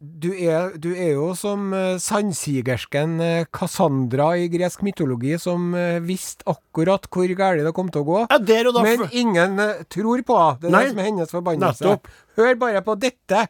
du, 0.00 0.30
er, 0.32 0.78
du 0.80 0.94
er 0.94 1.12
jo 1.12 1.26
som 1.36 1.74
uh, 1.76 1.98
sandsigersken 2.00 3.18
eh, 3.20 3.42
Cassandra 3.52 4.30
i 4.40 4.46
gresk 4.48 4.80
mytologi, 4.86 5.34
som 5.40 5.74
eh, 5.76 5.98
visste 6.00 6.46
akkurat 6.48 7.04
hvor 7.12 7.34
galt 7.36 7.60
det 7.66 7.74
kom 7.76 7.90
til 7.92 8.06
å 8.06 8.08
gå. 8.08 8.20
Ja, 8.30 8.38
Men 8.80 9.04
ingen 9.12 9.60
eh, 9.60 9.82
tror 9.92 10.24
på 10.24 10.38
henne. 10.40 10.56
Det 10.62 10.70
er 10.70 10.72
Nei, 10.72 10.84
det 10.86 10.94
som 10.94 11.02
er 11.02 11.10
hennes 11.10 11.34
forbannelse. 11.36 11.96
Hør 12.40 12.56
bare 12.62 12.80
på 12.86 12.96
dette. 13.02 13.44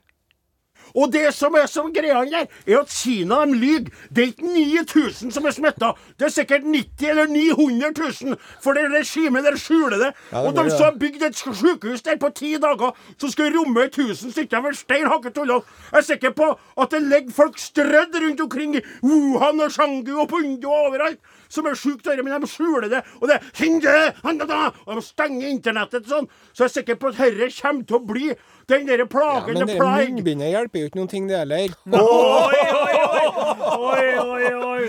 Og 0.94 1.12
det 1.12 1.29
som 1.35 1.55
er 1.55 1.66
som 1.70 1.92
greia 1.94 2.24
der, 2.31 2.46
er 2.66 2.81
at 2.81 2.90
Kina 2.94 3.44
de 3.46 3.57
lyver. 3.57 3.90
Det 4.11 4.24
er 4.24 4.33
ikke 4.33 4.55
9000 4.55 5.33
som 5.35 5.46
er 5.46 5.55
smitta. 5.55 5.92
Det 6.18 6.29
er 6.29 6.35
sikkert 6.35 6.66
90 6.66 7.09
eller 7.11 7.26
900 7.26 7.92
000. 8.24 8.37
For 8.62 8.76
det 8.76 8.87
regimet 8.92 9.44
der 9.44 9.59
skjuler 9.61 9.98
det. 9.98 10.12
Ja, 10.33 10.42
det 10.42 10.46
og 10.46 10.55
de 10.59 10.70
som 10.70 10.85
har 10.85 10.98
bygd 11.00 11.22
et 11.26 11.37
sykehus 11.37 12.03
der 12.03 12.18
på 12.20 12.31
ti 12.35 12.55
dager, 12.61 12.94
som 13.18 13.31
skal 13.31 13.57
romme 13.57 13.85
1000 13.88 14.33
stykker 14.33 14.62
med 14.64 14.79
stein 14.79 15.07
hakket. 15.07 15.37
Jeg 15.37 15.62
er 15.92 16.07
sikker 16.07 16.31
på 16.37 16.53
at 16.81 16.90
det 16.90 17.03
ligger 17.03 17.33
folk 17.35 17.59
strødd 17.59 18.16
rundt 18.22 18.40
omkring 18.40 18.76
i 18.76 18.85
Wuhan 19.03 19.61
og 19.61 19.72
Shangu 19.72 20.20
og 20.20 20.29
Pundo 20.29 20.70
og 20.70 20.90
overalt. 20.90 21.20
Som 21.50 21.66
er 21.66 21.74
sjukt, 21.78 22.04
dette, 22.06 22.22
men 22.22 22.40
de 22.42 22.48
skjuler 22.50 22.88
det. 22.92 23.02
Og 23.20 23.28
det 23.28 23.40
er 23.40 24.46
da 24.46 24.60
Og 24.86 24.96
de 24.96 25.02
stenger 25.04 25.50
internettet 25.50 26.06
sånn. 26.10 26.28
Så 26.52 26.64
jeg 26.64 26.70
er 26.70 26.74
sikker 26.78 27.00
på 27.00 27.10
at 27.10 27.18
dette 27.18 27.50
kommer 27.60 27.84
til 27.88 27.98
å 27.98 28.02
bli 28.06 28.28
den 28.70 28.86
derre 28.86 29.02
Ja, 29.02 29.10
plagen, 29.10 29.54
men 29.58 29.66
the 29.66 29.74
det 29.74 29.80
munnbindet 29.82 30.52
hjelper 30.52 30.78
jo 30.78 30.90
ikke 30.90 31.00
noen 31.00 31.10
ting, 31.10 31.26
det 31.28 31.40
heller. 31.42 31.74
Oi, 31.90 32.60
oi, 32.70 32.94
oi! 33.10 33.26
oi, 33.80 34.06
oi, 34.20 34.52
oi. 34.54 34.80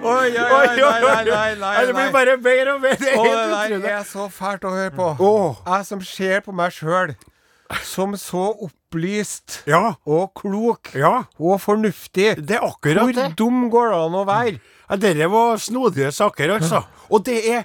Oi, 0.00 0.26
oi, 0.26 0.40
Oi, 0.40 0.82
oi, 0.82 1.00
oi. 1.04 1.54
Nei, 1.60 1.86
Det 1.86 1.94
blir 1.94 2.12
bare 2.12 2.36
mer 2.40 2.72
og 2.74 2.80
mer. 2.80 2.96
Det 2.96 3.12
er 3.14 3.68
det 3.68 3.82
der 3.82 3.98
er 3.98 4.06
så 4.08 4.28
fælt 4.32 4.64
å 4.64 4.72
høre 4.74 4.90
på. 4.96 5.10
Åh. 5.20 5.60
Jeg 5.66 5.86
som 5.86 6.00
ser 6.04 6.40
på 6.46 6.54
meg 6.56 6.72
sjøl 6.74 7.14
som 7.84 8.14
så 8.18 8.48
opplyst 8.66 9.60
Ja. 9.66 9.94
og 10.06 10.32
klok 10.34 10.90
Ja. 10.94 11.24
og 11.38 11.60
fornuftig. 11.60 12.36
Det 12.46 12.56
er 12.56 12.64
akkurat 12.66 13.04
Hvor 13.04 13.12
det. 13.14 13.36
dum 13.36 13.70
går 13.70 13.90
det 13.90 13.98
an 14.04 14.16
å 14.20 14.24
være? 14.26 14.60
Ja, 14.90 14.96
Dere 14.96 15.28
var 15.30 15.56
snodige 15.56 16.10
saker, 16.12 16.56
altså. 16.58 16.84
Og 17.10 17.24
det 17.24 17.38
er 17.48 17.64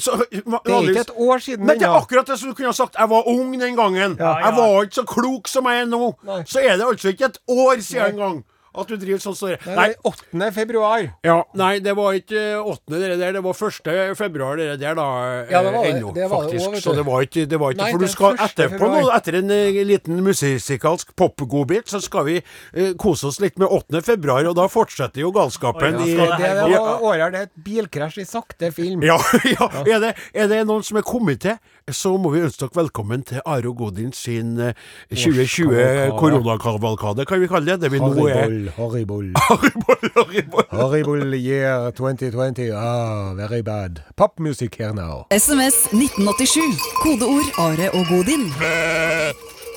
så, 0.00 0.16
Det 0.30 0.42
er 0.72 0.88
ikke 0.88 1.00
et 1.00 1.10
år 1.16 1.38
siden 1.38 1.66
Men 1.66 1.78
det 1.78 1.84
er 1.86 1.96
akkurat 2.00 2.26
det 2.26 2.38
som 2.38 2.48
du 2.48 2.54
kunne 2.54 2.68
ha 2.68 2.72
sagt. 2.72 2.96
Jeg 2.98 3.08
var 3.10 3.26
ung 3.28 3.52
den 3.60 3.76
gangen. 3.76 4.16
Ja, 4.18 4.36
Jeg 4.38 4.54
var 4.56 4.82
ikke 4.84 4.94
så 4.94 5.04
klok 5.06 5.48
som 5.48 5.64
jeg 5.66 5.80
er 5.82 5.86
nå. 5.86 6.14
Nei. 6.24 6.42
Så 6.44 6.60
er 6.64 6.76
det 6.78 6.86
altså 6.86 7.08
ikke 7.12 7.24
et 7.26 7.38
år 7.48 7.80
siden 7.82 8.12
engang 8.16 8.44
at 8.80 8.90
du 8.90 8.96
driver 9.00 9.22
sånn. 9.22 9.36
Nei, 9.66 9.76
Nei, 9.76 9.86
det 9.90 9.96
er 9.96 10.10
8. 10.10 10.50
februar. 10.56 11.06
ja, 11.26 11.36
nei, 11.58 11.72
det 11.84 11.94
var 11.96 12.16
ikke 12.18 12.40
eh, 12.40 12.70
åttende, 12.72 13.00
det 13.02 13.18
der. 13.20 13.36
Det 13.36 13.42
var 13.44 13.56
første 13.56 13.96
februar, 14.18 14.56
det 14.60 14.68
der, 14.80 14.96
da. 14.98 15.06
Ja, 15.50 15.62
det 15.64 15.72
var 15.72 15.80
eh, 15.80 15.86
det. 15.86 15.94
Ennå, 15.96 16.12
Det 16.16 16.28
var 16.30 16.46
det 16.46 16.52
faktisk. 16.52 16.60
også, 16.60 16.74
vet 16.76 16.84
så 16.84 16.94
det 16.96 17.06
var 17.06 17.26
ikke, 17.26 17.46
det 17.50 17.60
var 17.60 17.74
ikke 17.74 17.82
Nei, 17.82 17.90
For 17.92 18.04
du 18.04 18.12
skal 18.12 18.36
er 18.36 18.44
etterpå 18.46 18.90
nå, 18.92 19.02
etter 19.16 19.38
en 19.40 19.54
eh, 19.54 19.80
liten 19.86 20.22
musikalsk 20.26 21.14
popgodbit, 21.18 21.90
så 21.92 22.00
skal 22.04 22.26
vi 22.28 22.36
uh, 22.40 22.92
kose 23.00 23.30
oss 23.30 23.40
litt 23.42 23.58
med 23.62 23.70
8. 23.70 24.02
februar, 24.06 24.46
og 24.50 24.56
da 24.58 24.66
fortsetter 24.72 25.22
jo 25.24 25.32
galskapen 25.34 26.00
Oi, 26.00 26.10
ja, 26.12 26.28
Det, 26.36 26.40
det, 26.42 26.52
det 26.72 26.80
var 26.82 27.04
året 27.06 27.32
det 27.32 27.40
er 27.40 27.48
et 27.48 27.64
bilkrasj 27.66 28.20
i 28.22 28.28
sakte 28.28 28.72
film. 28.74 29.04
Ja, 29.06 29.20
ja. 29.46 29.68
Er, 29.86 30.00
det, 30.02 30.14
er 30.34 30.48
det 30.50 30.64
noen 30.66 30.82
som 30.86 30.98
er 30.98 31.04
kommet 31.06 31.40
til, 31.44 31.58
så 31.92 32.16
må 32.18 32.32
vi 32.34 32.40
ønske 32.42 32.64
dere 32.64 32.74
velkommen 32.80 33.22
til 33.22 33.38
Are 33.46 33.68
og 33.70 33.76
Godin 33.78 34.10
sin 34.16 34.56
eh, 34.58 34.74
2020 35.12 35.70
Årskavalkade. 35.70 36.16
koronakavalkade, 36.18 37.26
kan 37.30 37.40
vi 37.40 37.46
kalle 37.46 37.76
det. 37.76 37.76
Det 37.84 37.90
vi 37.92 38.00
nå 38.02 38.10
er 38.26 38.48
Horrible, 38.74 38.74
horrible. 38.74 39.42
Haribol, 39.46 40.08
haribol. 40.16 40.66
Horrible 40.72 41.38
year 41.38 41.92
2020. 41.94 42.72
Ah, 42.74 43.34
very 43.38 43.62
bad. 43.62 44.02
Popmusikk 44.18 44.80
her 44.82 44.92
nå. 44.96 45.02
now. 45.06 45.26
SMS 45.30 45.86
1987. 45.94 46.74
Kodeord 47.04 47.54
Are 47.62 47.90
og 47.94 48.10
Godin. 48.10 48.50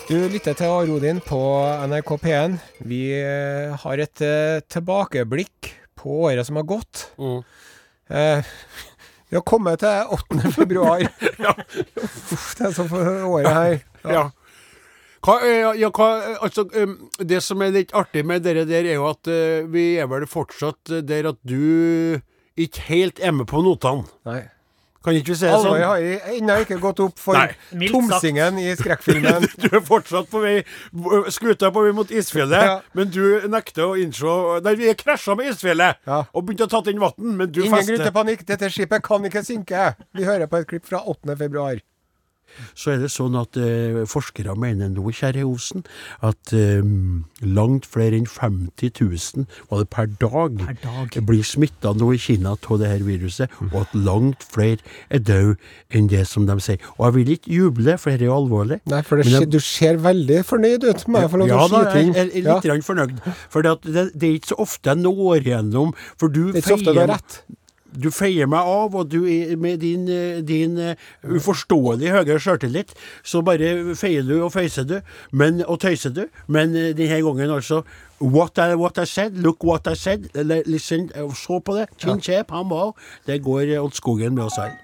Du 0.10 0.18
lytter 0.34 0.58
til 0.58 0.66
Arodin 0.66 1.22
på 1.22 1.38
NRK 1.86 2.16
P1. 2.26 2.58
Vi 2.90 3.04
eh, 3.22 3.76
har 3.78 4.02
et 4.02 4.22
eh, 4.26 4.66
tilbakeblikk 4.66 5.76
på 5.94 6.24
året 6.26 6.48
som 6.48 6.58
har 6.58 6.66
gått. 6.66 7.12
Mm. 7.22 7.44
Eh, 8.10 8.42
vi 9.30 9.38
har 9.38 9.46
kommet 9.46 9.80
til 9.84 10.14
8. 10.16 10.52
februar. 10.58 11.06
Uff, 12.04 12.56
det 12.58 12.70
er 12.70 12.76
så 12.76 12.86
for 12.90 13.10
året 13.30 13.54
her. 13.54 13.80
Ja. 14.10 14.28
Hva, 15.20 15.36
ja, 15.76 15.90
hva, 15.92 16.08
eh, 16.24 16.38
altså, 16.46 16.64
eh, 16.72 16.94
det 17.28 17.42
som 17.44 17.62
er 17.62 17.74
litt 17.76 17.92
artig 17.98 18.24
med 18.28 18.46
dere 18.46 18.64
der, 18.68 18.88
er 18.88 19.00
jo 19.00 19.10
at 19.10 19.28
eh, 19.28 19.68
vi 19.68 19.92
er 20.00 20.08
vel 20.12 20.26
fortsatt 20.30 20.94
der 21.08 21.34
at 21.34 21.40
du 21.44 22.20
ikke 22.60 22.86
helt 22.88 23.20
er 23.20 23.36
med 23.36 23.50
på 23.52 23.62
notene. 23.64 24.08
Nei. 24.28 24.46
Kan 25.04 25.16
ikke 25.16 25.32
vi 25.32 25.36
si 25.40 25.46
det 25.48 25.54
Alvoret 25.56 25.80
sånn? 25.80 25.88
har 25.88 26.34
ennå 26.36 26.56
ikke 26.66 26.78
gått 26.84 27.00
opp 27.06 27.20
for 27.24 27.38
Nei. 27.38 27.88
Tomsingen 27.88 28.58
i 28.60 28.74
skrekkfilmen. 28.76 29.46
Du 29.64 29.70
er 29.72 29.84
fortsatt 29.88 30.28
på 30.32 30.42
vei 30.44 30.58
Skuta 31.32 31.70
på 31.72 31.86
vei 31.86 31.94
mot 31.96 32.12
isfjellet, 32.12 32.66
Ja. 32.68 32.74
men 32.94 33.08
du 33.14 33.48
nekter 33.48 33.86
å 33.88 33.94
innse 34.00 34.36
Nei, 34.66 34.76
vi 34.76 34.90
er 34.92 34.98
krasja 35.00 35.36
med 35.40 35.54
isfjellet 35.54 36.02
Ja. 36.06 36.26
og 36.34 36.44
begynte 36.46 36.68
å 36.68 36.74
tatt 36.76 36.92
inn 36.92 37.00
vann, 37.00 37.16
men 37.20 37.48
du 37.52 37.62
Ingen 37.64 37.86
grunn 37.88 38.04
til 38.04 38.12
panikk, 38.16 38.44
dette 38.46 38.68
skipet 38.74 39.02
kan 39.06 39.24
ikke 39.30 39.44
synke. 39.48 39.94
Vi 40.14 40.28
hører 40.28 40.48
på 40.52 40.60
et 40.60 40.68
klipp 40.68 40.86
fra 40.90 41.00
8. 41.08 41.36
februar. 41.40 41.80
Så 42.78 42.94
er 42.94 43.02
det 43.04 43.12
sånn 43.14 43.38
at 43.40 43.58
eh, 43.60 44.02
forskere 44.10 44.56
mener 44.60 44.92
nå, 44.94 45.06
kjære 45.16 45.46
Osen, 45.48 45.86
at 46.26 46.54
eh, 46.56 46.84
langt 47.46 47.88
flere 47.90 48.20
enn 48.20 48.28
50 48.30 48.94
000 49.00 49.46
var 49.72 49.84
det 49.84 49.90
per 49.94 50.10
dag, 50.22 50.60
Per 50.66 50.80
dag. 50.84 51.20
blir 51.30 51.46
smitta 51.46 51.94
nå 51.98 52.12
i 52.16 52.22
Kina 52.22 52.56
av 52.60 52.80
det 52.82 52.92
her 52.92 53.06
viruset, 53.06 53.52
og 53.72 53.82
at 53.84 53.96
langt 53.98 54.44
flere 54.46 54.80
er 55.10 55.24
døde 55.26 55.56
enn 55.96 56.10
det 56.12 56.26
som 56.30 56.48
de 56.50 56.58
sier. 56.64 56.82
Og 56.98 57.08
jeg 57.08 57.18
vil 57.20 57.34
ikke 57.38 57.54
juble, 57.56 57.98
for 58.02 58.14
dette 58.14 58.26
er 58.28 58.32
jo 58.32 58.38
alvorlig. 58.38 58.80
Nei, 58.90 59.02
for 59.06 59.22
det, 59.22 59.32
jeg- 59.32 59.50
du 59.50 59.60
ser 59.64 59.98
veldig 59.98 60.44
fornøyd 60.46 60.84
ut, 60.90 61.08
må 61.08 61.24
jeg 61.24 61.32
få 61.32 61.42
lov 61.42 61.48
til 61.48 61.56
ja 61.56 61.68
da, 61.68 61.84
jeg 61.96 62.10
er 62.16 62.30
litt 62.36 62.70
ja. 62.70 62.76
fornøyd. 62.90 63.16
For 63.50 63.66
det, 63.66 63.78
det, 63.86 64.30
er 64.30 64.36
ikke 64.40 64.54
så 64.54 64.60
ofte 64.62 64.92
jeg 64.92 65.02
når 65.04 65.40
igjennom. 65.50 65.94
For 66.20 66.28
du 66.30 66.52
feier 66.52 66.54
Det 66.54 66.60
er 66.60 66.64
ikke 66.64 66.70
så 66.70 66.80
ofte 66.80 66.94
du 66.94 67.00
har 67.00 67.12
rett. 67.16 67.42
Du 67.90 68.10
feier 68.14 68.46
meg 68.50 68.68
av, 68.70 68.96
og 68.96 69.10
du 69.10 69.24
med 69.58 69.80
din, 69.82 70.08
eh, 70.10 70.42
din 70.46 70.78
eh, 70.78 70.96
uforståelig 71.24 72.12
høye 72.14 72.38
sjøltillit, 72.40 72.94
så 73.24 73.42
bare 73.46 73.96
feier 73.98 74.24
du 74.28 74.36
og 74.44 74.54
feiser 74.54 74.86
du, 74.86 75.00
men, 75.32 75.64
og 75.66 75.80
tøyser 75.82 76.14
du. 76.14 76.28
Men 76.48 76.76
eh, 76.76 76.94
denne 76.98 77.22
gangen 77.26 77.56
altså 77.58 77.84
What 78.20 78.60
I, 78.60 78.76
what 78.76 78.98
I 79.00 79.06
said, 79.08 79.38
look 79.40 79.64
what 79.64 79.88
I 79.88 79.96
said. 79.96 80.28
Listen, 80.68 81.10
så 81.36 81.62
på 81.64 81.78
det. 81.78 81.88
Chin 81.98 82.20
chep, 82.22 82.52
han 82.52 82.68
var 82.70 82.92
Det 83.26 83.42
går 83.42 83.80
åt 83.80 83.96
skogen 83.96 84.36
med 84.36 84.44
oss 84.44 84.60
alle. 84.60 84.76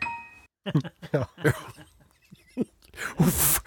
Uff. 3.20 3.60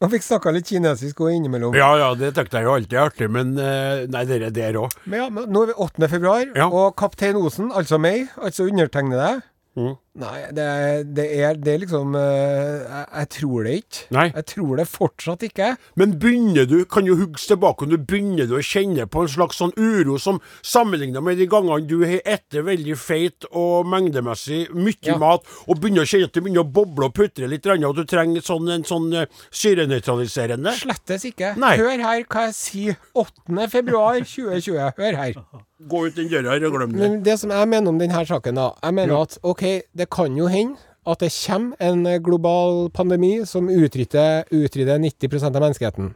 Man 0.00 0.10
fikk 0.12 0.24
snakka 0.26 0.52
litt 0.52 0.66
kinesisk 0.68 1.20
og 1.24 1.30
innimellom. 1.32 1.72
Ja 1.78 1.88
ja, 1.96 2.08
det 2.14 2.34
tenkte 2.36 2.58
jeg 2.60 2.66
jo 2.68 2.74
alltid 2.76 2.96
er 2.98 3.06
artig, 3.08 3.28
men 3.32 3.54
eh, 3.56 4.02
nei, 4.12 4.24
det 4.28 4.42
er 4.44 4.50
der 4.52 4.76
òg. 4.82 4.92
Men 5.08 5.22
ja, 5.22 5.28
men 5.32 5.46
nå 5.48 5.62
er 5.64 5.70
vi 5.72 5.76
8. 5.86 6.08
februar, 6.12 6.44
Ja. 6.54 6.66
og 6.68 6.96
kaptein 7.00 7.36
Osen, 7.40 7.70
altså 7.72 7.98
meg, 8.00 8.28
altså 8.36 8.68
undertegnede, 8.68 9.42
Mm. 9.76 9.92
Nei, 10.16 10.46
det 10.56 10.64
er, 10.64 11.02
det 11.04 11.24
er, 11.44 11.58
det 11.60 11.72
er 11.74 11.80
liksom 11.82 12.14
eh, 12.16 12.86
jeg, 12.86 13.06
jeg 13.10 13.28
tror 13.34 13.66
det 13.66 13.74
ikke. 13.82 14.04
Nei. 14.16 14.24
Jeg 14.30 14.46
tror 14.52 14.80
det 14.80 14.86
fortsatt 14.88 15.44
ikke. 15.44 15.68
Men 16.00 16.14
begynner 16.22 16.68
du, 16.70 16.76
kan 16.88 17.08
jo 17.08 17.18
hugge 17.20 17.42
tilbake 17.42 17.84
om 17.84 17.92
du 17.92 17.98
begynner 18.00 18.48
du 18.48 18.54
å 18.56 18.62
kjenne 18.64 19.04
på 19.12 19.26
en 19.26 19.32
slags 19.34 19.60
sånn 19.60 19.74
uro 19.76 20.16
som 20.22 20.40
sammenligna 20.64 21.20
med 21.24 21.36
de 21.40 21.48
gangene 21.52 21.84
du 21.86 21.98
har 22.06 22.22
etter 22.24 22.64
veldig 22.64 22.96
feit 22.96 23.44
og 23.52 23.86
mengdemessig 23.92 24.66
mye 24.72 24.94
Ja. 25.06 25.18
mat, 25.20 25.44
og 25.68 25.80
begynner 25.82 26.06
å 26.06 26.08
kjenne 26.08 26.30
at 26.30 26.34
det 26.34 26.42
begynner 26.46 26.64
å 26.64 26.72
boble 26.72 27.10
og 27.10 27.14
putre 27.14 27.46
litt, 27.50 27.66
og 27.66 27.94
du 27.96 28.04
trenger 28.08 28.40
sånn, 28.44 28.68
en 28.72 28.84
sånn 28.86 29.12
uh, 29.12 29.26
syrenøytraliserende? 29.52 30.72
Slettes 30.80 31.24
ikke. 31.28 31.52
Nei. 31.60 31.76
Hør 31.80 32.02
her 32.02 32.24
hva 32.24 32.46
jeg 32.48 32.56
sier 32.56 32.98
8. 33.14 33.68
februar 33.72 34.20
2020. 34.24 34.92
Hør 34.96 35.18
her. 35.20 35.38
Gå 35.86 36.06
ut 36.06 36.16
den 36.16 36.30
døra 36.32 36.54
her 36.54 36.64
og 36.68 36.76
glem 36.78 36.94
det. 36.94 37.00
Men 37.02 37.18
det 37.26 37.34
som 37.40 37.52
jeg 37.52 37.68
mener 37.68 37.92
om 37.92 37.98
denne 38.00 38.22
saken, 38.26 38.56
da 38.56 38.70
Jeg 38.82 38.94
mener 38.96 39.26
at 39.26 39.36
OK, 39.44 39.64
det 39.92 40.05
kan 40.10 40.36
jo 40.36 40.48
hende 40.50 40.76
at 41.06 41.22
det 41.22 41.30
kommer 41.46 41.76
en 41.80 42.22
global 42.22 42.90
pandemi 42.90 43.44
som 43.46 43.68
utrydder 43.70 44.48
90% 44.50 45.54
av 45.54 45.62
menneskeheten. 45.62 46.14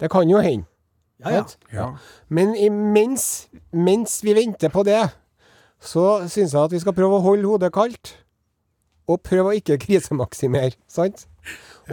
Det 0.00 0.10
kan 0.10 0.30
jo 0.30 0.38
hende. 0.42 0.66
Ja, 1.24 1.30
ja. 1.30 1.44
ja. 1.72 1.86
Men 2.28 2.54
imens 2.58 3.48
mens 3.70 4.18
vi 4.24 4.34
venter 4.34 4.68
på 4.68 4.82
det, 4.86 5.02
så 5.80 6.24
syns 6.28 6.54
jeg 6.54 6.62
at 6.62 6.74
vi 6.74 6.80
skal 6.82 6.94
prøve 6.96 7.18
å 7.18 7.24
holde 7.24 7.48
hodet 7.48 7.72
kaldt. 7.74 8.16
Og 9.10 9.20
prøve 9.20 9.52
å 9.52 9.56
ikke 9.58 9.76
krisemaksimere, 9.82 10.78
sant? 10.88 11.26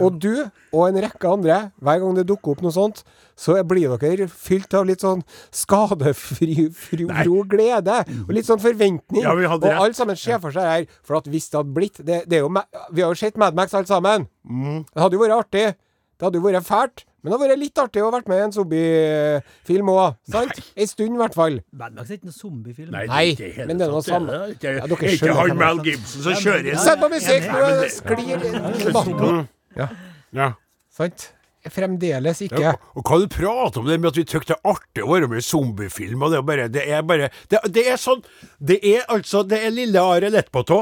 Og 0.00 0.18
du 0.22 0.30
og 0.72 0.88
en 0.88 1.00
rekke 1.04 1.28
andre, 1.28 1.58
hver 1.82 2.00
gang 2.00 2.14
det 2.16 2.26
dukker 2.30 2.54
opp 2.54 2.62
noe 2.64 2.72
sånt, 2.72 3.02
så 3.36 3.58
blir 3.66 3.92
dere 3.98 4.28
fylt 4.28 4.72
av 4.78 4.86
litt 4.86 5.00
sånn 5.04 5.22
skadefri 5.50 6.68
fro 6.72 7.42
glede. 7.48 7.98
Og 8.28 8.32
litt 8.36 8.48
sånn 8.48 8.62
forventning. 8.62 9.22
Ja, 9.24 9.34
vi 9.38 9.48
hadde 9.50 9.68
og 9.72 9.84
alle 9.86 9.96
sammen 9.98 10.16
ser 10.16 10.38
for 10.42 10.54
seg 10.54 10.68
her. 10.68 10.86
For 11.04 11.20
at 11.20 11.28
hvis 11.32 11.50
det 11.52 11.60
hadde 11.60 11.76
blitt 11.76 12.02
det, 12.04 12.22
det 12.30 12.40
er 12.40 12.44
jo, 12.46 12.52
Vi 12.92 13.02
har 13.02 13.10
jo 13.12 13.18
sett 13.18 13.36
Mad 13.40 13.54
Max 13.58 13.74
alle 13.74 13.86
sammen. 13.90 14.28
Mm. 14.48 14.84
Det 14.92 15.00
hadde 15.02 15.18
jo 15.18 15.24
vært 15.24 15.38
artig. 15.46 15.72
Det 16.18 16.28
hadde 16.28 16.38
jo 16.38 16.44
vært 16.46 16.68
fælt. 16.68 17.04
Men 17.22 17.30
det 17.30 17.38
hadde 17.38 17.48
vært 17.52 17.60
litt 17.62 17.78
artig 17.78 18.02
å 18.02 18.08
ha 18.08 18.12
vært 18.16 18.28
med 18.30 18.38
i 18.40 18.42
en 18.48 18.52
zombiefilm 18.54 19.90
òg. 19.92 20.16
Sant? 20.30 20.58
En 20.74 20.88
stund, 20.90 21.14
i 21.14 21.20
hvert 21.20 21.36
fall. 21.38 21.60
Mad 21.78 21.94
Max 21.94 22.10
er 22.10 22.18
ikke 22.18 22.28
noen 22.30 22.38
zombiefilm. 22.38 22.90
Nei, 22.90 23.26
i 23.30 23.66
men 23.66 23.78
det 23.78 23.86
er 23.86 23.92
noe 23.94 24.02
samme. 24.02 24.26
det. 24.26 24.58
Det 24.58 24.72
Ja, 24.74 24.86
ikke, 24.86 24.96
skjønner. 24.96 25.30
ikke 25.30 25.36
han 25.38 25.56
Mal 25.62 25.82
Gibson 25.86 26.22
som 26.26 26.32
kjører. 26.34 26.78
Sett 26.82 26.98
på 27.02 27.10
musikk, 27.12 27.46
nå 27.46 27.68
det- 27.80 27.90
sklir 27.94 28.38
debatten. 28.86 29.48
Ja, 29.76 29.88
Ja. 30.32 30.52
sant? 30.90 31.30
Fremdeles 31.70 32.40
ikke. 32.42 32.58
Ja, 32.58 32.72
og 32.98 33.04
hva 33.06 33.20
du 33.22 33.28
prater 33.30 33.78
om 33.78 33.86
det 33.86 34.00
med 34.00 34.08
at 34.10 34.16
vi 34.18 34.24
tykker 34.26 34.48
det 34.50 34.56
er 34.56 34.70
artig 34.72 35.04
å 35.04 35.12
være 35.12 35.28
med 35.30 35.38
i 35.38 35.44
zombiefilm, 35.46 36.24
det 36.32 36.38
er 36.40 36.42
bare 36.48 36.64
Det 36.74 36.82
er 36.90 37.02
bare 37.06 37.28
Det, 37.48 37.60
det 37.70 37.84
er 37.92 38.00
sånn 38.02 38.24
Det 38.58 38.80
er 38.82 39.04
altså 39.08 39.44
Det 39.46 39.60
er 39.62 39.70
lille 39.70 40.00
Are 40.02 40.30
Lettpåtå. 40.32 40.80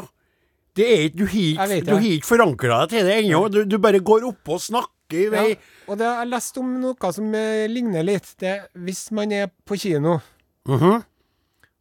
Det 0.74 0.86
er 0.86 1.02
ikke 1.10 1.18
Du 1.84 1.92
har 1.92 2.00
ikke 2.00 2.24
forankra 2.30 2.78
deg 2.86 2.94
til 2.94 3.04
det 3.10 3.18
ennå. 3.24 3.42
Du, 3.52 3.64
du 3.68 3.76
bare 3.78 4.00
går 4.00 4.24
oppå 4.30 4.56
og 4.56 4.60
snakker 4.64 4.88
i 5.12 5.26
Ja, 5.28 5.44
og 5.90 5.98
det 5.98 6.06
har 6.06 6.22
jeg 6.24 6.30
lest 6.30 6.56
om 6.62 6.72
noe 6.80 7.12
som 7.12 7.34
eh, 7.34 7.66
ligner 7.68 8.02
litt. 8.06 8.32
Det, 8.40 8.56
hvis 8.78 9.10
man 9.12 9.32
er 9.32 9.50
på 9.66 9.76
kino, 9.76 10.20
Mhm. 10.68 11.02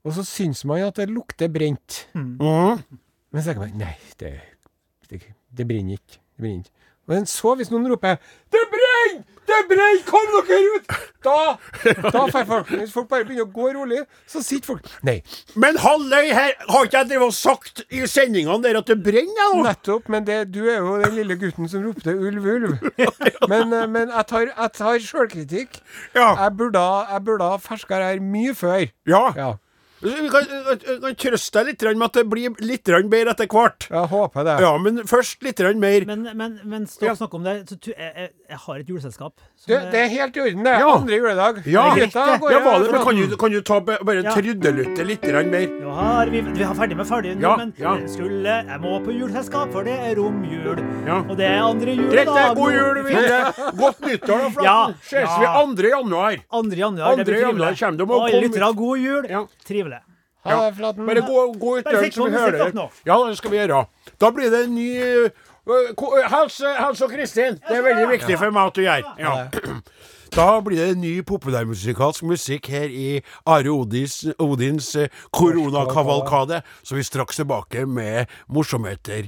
og 0.04 0.12
så 0.16 0.24
syns 0.26 0.66
man 0.66 0.82
at 0.82 0.96
det 0.96 1.08
lukter 1.12 1.48
brent. 1.48 2.08
Mhm. 2.16 2.84
Men 3.32 3.42
så 3.42 3.54
tenker 3.54 3.60
man 3.68 3.78
nei, 3.78 3.96
det, 4.18 4.42
det, 5.08 5.22
det 5.54 5.68
brenner 5.70 5.94
ikke. 6.00 6.18
Det 6.36 6.42
brenner 6.42 6.64
ikke. 6.66 6.72
Men 7.10 7.26
så, 7.30 7.56
hvis 7.58 7.72
noen 7.74 7.90
roper 7.92 8.16
'Det 8.54 8.62
brenner! 8.72 9.24
Det 9.50 9.58
brenner! 9.70 10.02
Kom 10.06 10.28
dere 10.48 10.60
ut!' 10.76 10.92
Da, 11.26 11.58
da 12.14 12.22
får 12.32 12.46
folk 12.48 12.70
Hvis 12.72 12.94
folk 12.96 13.10
bare 13.10 13.26
begynner 13.28 13.44
å 13.48 13.52
gå 13.52 13.72
rolig, 13.76 13.98
så 14.30 14.40
sitter 14.46 14.70
folk 14.70 14.86
Nei, 15.04 15.18
Men 15.60 15.76
halløy 15.82 16.30
her! 16.32 16.54
Har 16.70 16.86
ikke 16.86 17.02
jeg 17.02 17.10
drevet 17.10 17.26
og 17.28 17.34
sagt 17.36 17.82
i 17.92 18.06
sendingene 18.08 18.62
der 18.64 18.78
at 18.80 18.88
det 18.88 19.00
brenner 19.04 19.56
nå? 19.58 19.64
nettopp. 19.66 20.08
Men 20.14 20.24
det, 20.30 20.38
du 20.54 20.62
er 20.70 20.78
jo 20.80 20.96
den 21.02 21.16
lille 21.18 21.36
gutten 21.42 21.68
som 21.68 21.84
ropte 21.84 22.14
'ulv, 22.14 22.46
ulv'. 22.46 22.78
Men, 23.50 23.74
eh, 23.74 23.88
men 23.90 24.14
jeg 24.16 24.28
tar, 24.30 24.46
jeg 24.54 24.72
tar 24.78 25.00
sjølkritikk. 25.10 25.82
Ja. 26.16 26.30
Jeg 26.46 26.56
burde 26.62 26.80
ha- 26.80 27.08
jeg 27.16 27.26
burde 27.26 27.50
ha 27.50 27.58
ferska 27.58 28.00
her 28.06 28.20
mye 28.22 28.54
før. 28.56 28.86
Ja. 29.10 29.24
Ja, 29.36 29.50
Vi 30.02 30.30
kan, 30.32 30.46
kan 31.04 31.16
trøste 31.20 31.60
deg 31.60 31.68
litt 31.74 31.84
med 31.98 32.06
at 32.08 32.14
det 32.20 32.26
blir 32.32 32.56
litt 32.64 32.84
grann 32.88 33.10
bedre 33.12 33.34
etter 33.36 33.48
hvert. 33.52 33.88
jeg 33.90 34.08
håper 34.14 34.46
det. 34.48 34.58
Ja, 34.64 34.78
men 34.78 35.02
først 35.10 35.44
litt 35.44 35.60
mer. 35.76 36.06
Men, 36.08 36.24
men 36.38 36.60
mens 36.64 36.98
Ja. 37.02 37.08
dere 37.10 37.16
snakker 37.20 37.36
om 37.36 37.44
det, 37.44 37.56
så 37.70 37.76
tu, 37.80 37.92
jeg, 37.92 38.14
jeg, 38.16 38.30
jeg 38.50 38.58
har 38.66 38.76
et 38.80 38.88
juleselskap. 38.88 39.34
Du, 39.68 39.74
er- 39.76 39.92
det 39.92 40.00
er 40.00 40.08
helt 40.08 40.38
i 40.38 40.40
orden, 40.42 40.64
det. 40.64 40.76
Ja. 40.80 40.88
Andre 40.96 41.18
juledag. 41.20 41.60
Ja, 41.68 41.84
er 41.92 41.96
greit, 42.00 42.14
ja 42.16 42.60
var 42.64 42.80
det, 42.80 42.92
men 42.94 43.04
kan 43.04 43.16
du, 43.20 43.36
kan 43.38 43.52
du 43.52 43.62
ta, 43.62 43.80
bare 43.82 44.24
Ja. 44.24 44.32
tryddelutte 44.36 45.06
litt 45.06 45.22
mer? 45.52 45.68
Nå 45.82 45.92
har 45.94 46.26
vi, 46.32 46.42
vi 46.42 46.64
har 46.64 46.76
ferdig 46.76 46.96
med 46.96 47.08
ferdig 47.08 47.36
nå, 47.36 47.42
Ja, 47.42 47.56
men 47.58 47.74
ja. 47.78 47.98
skulle, 48.08 48.56
jeg 48.72 48.80
må 48.80 49.00
på 49.04 49.12
juleselskap, 49.12 49.72
for 49.74 49.84
det 49.84 49.98
er 50.00 50.16
romjul. 50.16 50.80
Ja. 51.06 51.20
Og 51.28 51.36
det 51.38 51.46
er 51.46 51.60
andre 51.60 51.96
Greit, 51.96 52.12
det. 52.12 52.26
juledag. 52.26 52.56
God 52.56 52.72
jul 52.74 53.04
videre. 53.04 53.54
Godt 53.76 54.00
nyttår, 54.08 54.40
da, 54.40 54.50
Flaten. 54.50 54.64
Ja, 54.64 54.94
Ses 55.04 55.28
ja. 55.28 55.66
vi 55.68 55.76
2. 55.84 55.90
januar. 55.92 56.40
2. 56.50 56.64
januar, 56.80 57.16
det 57.18 57.26
blir 57.26 57.36
2. 57.36 57.48
januar 57.50 57.74
trivelig. 57.76 58.08
kommer 58.08 58.32
de 58.32 58.42
lyttere, 58.48 58.74
god 58.76 58.98
jul. 59.00 59.26
Ja. 59.30 59.46
Trivelig. 59.68 59.89
Ha 60.56 60.66
det, 60.70 60.76
Flaten. 60.78 61.06
Bare 61.06 61.22
gå, 61.22 61.46
gå 61.60 61.78
ut 61.78 61.86
Bare 61.86 61.96
døren, 61.96 62.12
så 62.12 62.26
vi 62.26 62.32
hører 62.38 62.74
nå. 62.74 62.90
Ja, 63.06 63.18
det 63.30 63.38
skal 63.38 63.52
vi 63.52 63.58
gjøre. 63.62 63.86
Da 64.22 64.30
blir 64.36 64.50
det 64.54 64.64
en 64.66 64.76
ny 64.76 64.90
øh, 65.04 65.30
ko- 65.98 66.14
øh, 66.18 66.26
Hils 66.34 66.58
hils 66.80 67.02
og 67.02 67.12
Kristin. 67.12 67.60
Det 67.70 67.78
er 67.78 67.82
veldig 67.86 68.08
viktig 68.16 68.38
for 68.42 68.52
meg 68.52 68.68
at 68.72 68.76
du 68.76 68.82
gjør. 68.82 69.12
Ja. 69.20 69.36
Da 70.30 70.60
blir 70.62 70.78
det 70.78 70.90
en 70.94 71.00
ny 71.02 71.24
populærmusikalsk 71.26 72.22
musikk 72.24 72.68
her 72.70 72.86
i 72.86 73.22
Are 73.50 73.72
Odins, 73.74 74.20
Odins 74.38 74.92
eh, 74.96 75.08
koronakavalkade. 75.34 76.62
Så 76.84 76.94
vi 76.96 77.02
er 77.02 77.08
straks 77.08 77.36
tilbake 77.42 77.86
med 77.90 78.26
morsomheter 78.48 79.26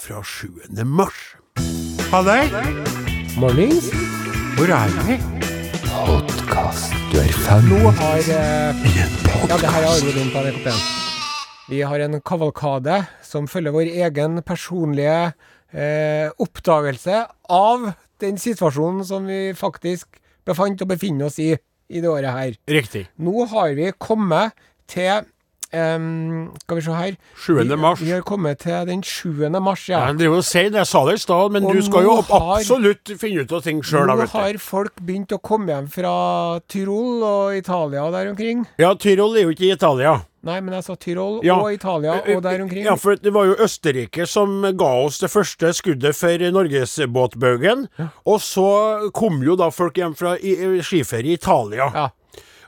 fra 0.00 0.22
7. 0.24 0.48
mars. 0.88 1.36
Ha 2.10 2.22
det. 2.24 2.40
Mornings. 3.36 3.92
Hvor 4.56 4.72
er 4.72 4.88
vi? 5.04 6.37
Nå 6.48 7.90
har 7.92 8.18
eh, 8.32 8.78
Ja, 9.48 9.56
det 9.60 9.68
her 9.68 9.82
er 9.84 9.88
arvedom 9.90 10.30
på 10.32 10.42
NRK1. 10.46 10.78
Vi 11.68 11.80
har 11.84 12.00
en 12.00 12.20
kavalkade 12.24 13.02
som 13.24 13.48
følger 13.50 13.74
vår 13.74 13.90
egen 14.06 14.40
personlige 14.46 15.32
eh, 15.72 16.30
oppdagelse 16.40 17.26
av 17.52 17.90
den 18.22 18.40
situasjonen 18.40 19.04
som 19.04 19.28
vi 19.28 19.52
faktisk 19.56 20.20
befant 20.48 20.80
og 20.80 20.88
befinner 20.94 21.28
oss 21.28 21.36
i 21.42 21.52
i 21.88 22.02
det 22.04 22.08
året 22.08 22.32
her. 22.32 22.56
Riktig. 22.68 23.06
Nå 23.16 23.44
har 23.48 23.72
vi 23.76 23.92
kommet 24.00 24.56
til 24.88 25.24
em, 25.72 26.50
Skal 26.62 26.76
vi 26.76 26.82
se 26.82 26.92
her 26.92 27.16
7. 27.36 27.76
mars. 27.76 28.00
Vi, 28.00 28.06
vi 28.06 28.12
har 28.12 28.22
kommet 28.22 28.58
til 28.58 28.86
den 28.86 29.02
7. 29.02 29.48
mars, 29.60 29.88
ja. 29.88 30.06
Jeg 30.06 30.18
driver 30.18 30.36
og 30.36 30.44
sier 30.44 30.70
det, 30.70 30.78
jeg 30.80 30.86
sa 30.86 31.04
det 31.06 31.14
i 31.14 31.22
stad, 31.22 31.52
men 31.52 31.64
Og 31.64 31.74
du 31.74 31.82
skal 31.82 32.02
jo 32.02 32.14
har- 32.20 32.56
absolutt 32.58 33.12
finne 33.20 33.42
ut 33.44 33.52
av 33.52 33.62
ting 33.62 33.82
sjøl, 33.82 34.06
Nå 34.06 34.26
har 34.32 34.58
folk 34.58 34.92
begynt 35.04 35.32
å 35.32 35.38
komme 35.42 35.66
hjem 35.72 35.88
fra 35.90 36.60
Tyrol 36.68 37.22
og 37.22 37.56
Italia 37.56 38.04
og 38.04 38.12
der 38.12 38.30
omkring. 38.30 38.66
Ja, 38.78 38.94
Tyrol 38.94 39.36
er 39.36 39.42
jo 39.42 39.50
ikke 39.50 39.68
i 39.68 39.72
Italia. 39.72 40.20
Nei, 40.44 40.60
men 40.60 40.72
jeg 40.72 40.84
sa 40.84 40.94
Tyrol 40.94 41.40
Ja. 41.44 41.56
og 41.58 41.72
Italia 41.72 42.22
og 42.36 42.42
der 42.42 42.62
omkring. 42.62 42.84
Ja, 42.84 42.94
for 42.94 43.16
det 43.16 43.32
var 43.34 43.44
jo 43.46 43.54
Østerrike 43.58 44.26
som 44.26 44.62
ga 44.78 44.92
oss 45.04 45.18
det 45.18 45.30
første 45.30 45.72
skuddet 45.74 46.14
for 46.14 46.38
Norgesbåtbaugen. 46.38 47.88
Og 48.26 48.40
så 48.40 49.10
kom 49.12 49.42
jo 49.42 49.56
da 49.56 49.68
folk 49.70 49.94
hjem 49.98 50.14
fra 50.16 50.36
i- 50.38 50.80
skiferie 50.80 51.30
i 51.30 51.38
Italia. 51.38 51.90
Ja. 51.94 52.08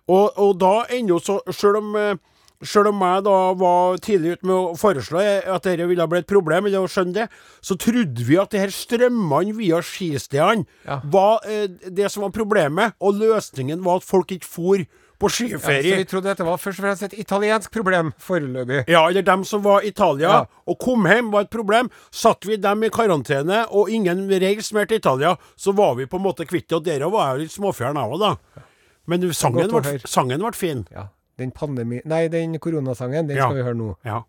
Og, 0.08 0.32
og 0.36 0.58
da 0.58 0.84
ennå 0.90 1.20
så 1.22 1.38
Sjøl 1.54 1.76
om 1.78 2.18
Selv 2.62 2.90
om 2.92 3.00
jeg 3.00 3.22
da 3.24 3.36
var 3.56 3.96
tidlig 4.04 4.34
ute 4.36 4.46
med 4.46 4.54
å 4.54 4.76
foreslå 4.76 5.20
at 5.48 5.62
dette 5.64 5.86
ville 5.88 6.06
bli 6.12 6.18
et 6.20 6.26
problem, 6.28 6.66
eller 6.68 6.84
å 6.84 6.90
skjønne 6.92 7.14
det, 7.14 7.28
så 7.64 7.76
trodde 7.80 8.24
vi 8.26 8.36
at 8.36 8.50
de 8.52 8.60
her 8.60 8.68
strømmene 8.74 9.54
via 9.56 9.80
skistedene 9.80 10.66
Ja. 10.84 11.00
var 11.04 11.40
eh, 11.48 11.68
det 11.88 12.10
som 12.12 12.22
var 12.26 12.30
problemet, 12.36 12.92
og 13.00 13.14
løsningen 13.16 13.80
var 13.82 13.96
at 14.02 14.04
folk 14.04 14.28
ikke 14.36 14.44
for 14.44 14.84
på 15.20 15.28
Ja, 15.28 15.58
så 15.60 15.96
vi 15.98 16.04
trodde 16.08 16.30
dette 16.30 16.44
var 16.44 16.56
først 16.56 16.78
og 16.80 16.84
fremst 16.86 17.02
et 17.04 17.12
italiensk 17.20 17.70
problem 17.70 18.12
foreløpig. 18.18 18.86
Ja, 18.88 19.02
eller 19.08 19.20
dem 19.22 19.42
som 19.44 19.60
var 19.62 19.82
i 19.84 19.88
Italia 19.88 20.28
Ja. 20.28 20.46
og 20.66 20.78
kom 20.80 21.04
hjem 21.04 21.30
var 21.30 21.42
et 21.42 21.50
problem. 21.50 21.90
Satt 22.10 22.46
vi 22.48 22.56
dem 22.56 22.82
i 22.84 22.88
karantene, 22.88 23.66
og 23.70 23.90
ingen 23.90 24.28
reiste 24.30 24.72
mer 24.74 24.86
til 24.86 24.96
Italia, 24.96 25.36
så 25.56 25.74
var 25.76 25.94
vi 25.96 26.06
på 26.06 26.16
en 26.16 26.24
måte 26.24 26.46
kvitt 26.48 26.68
det. 26.68 26.76
Og 26.76 26.84
der 26.84 27.04
var 27.10 27.26
jeg 27.26 27.36
jo 27.36 27.42
litt 27.42 27.52
småfjern, 27.52 27.96
jeg 28.00 28.10
òg, 28.16 28.18
da. 28.18 28.62
Men 29.06 29.32
sangen 29.32 29.68
ble, 29.68 29.98
sangen 30.06 30.40
ble 30.40 30.52
fin. 30.52 30.86
Ja. 30.90 31.08
Den 31.40 31.50
pandemi... 31.56 32.02
Nei, 32.04 32.26
den 32.28 32.58
koronasangen, 32.60 33.26
den 33.30 33.36
Ja. 33.40 33.46
skal 33.48 33.56
vi 33.56 33.62
høre 33.64 33.78
nå. 33.78 33.94
Ja. 34.04 34.20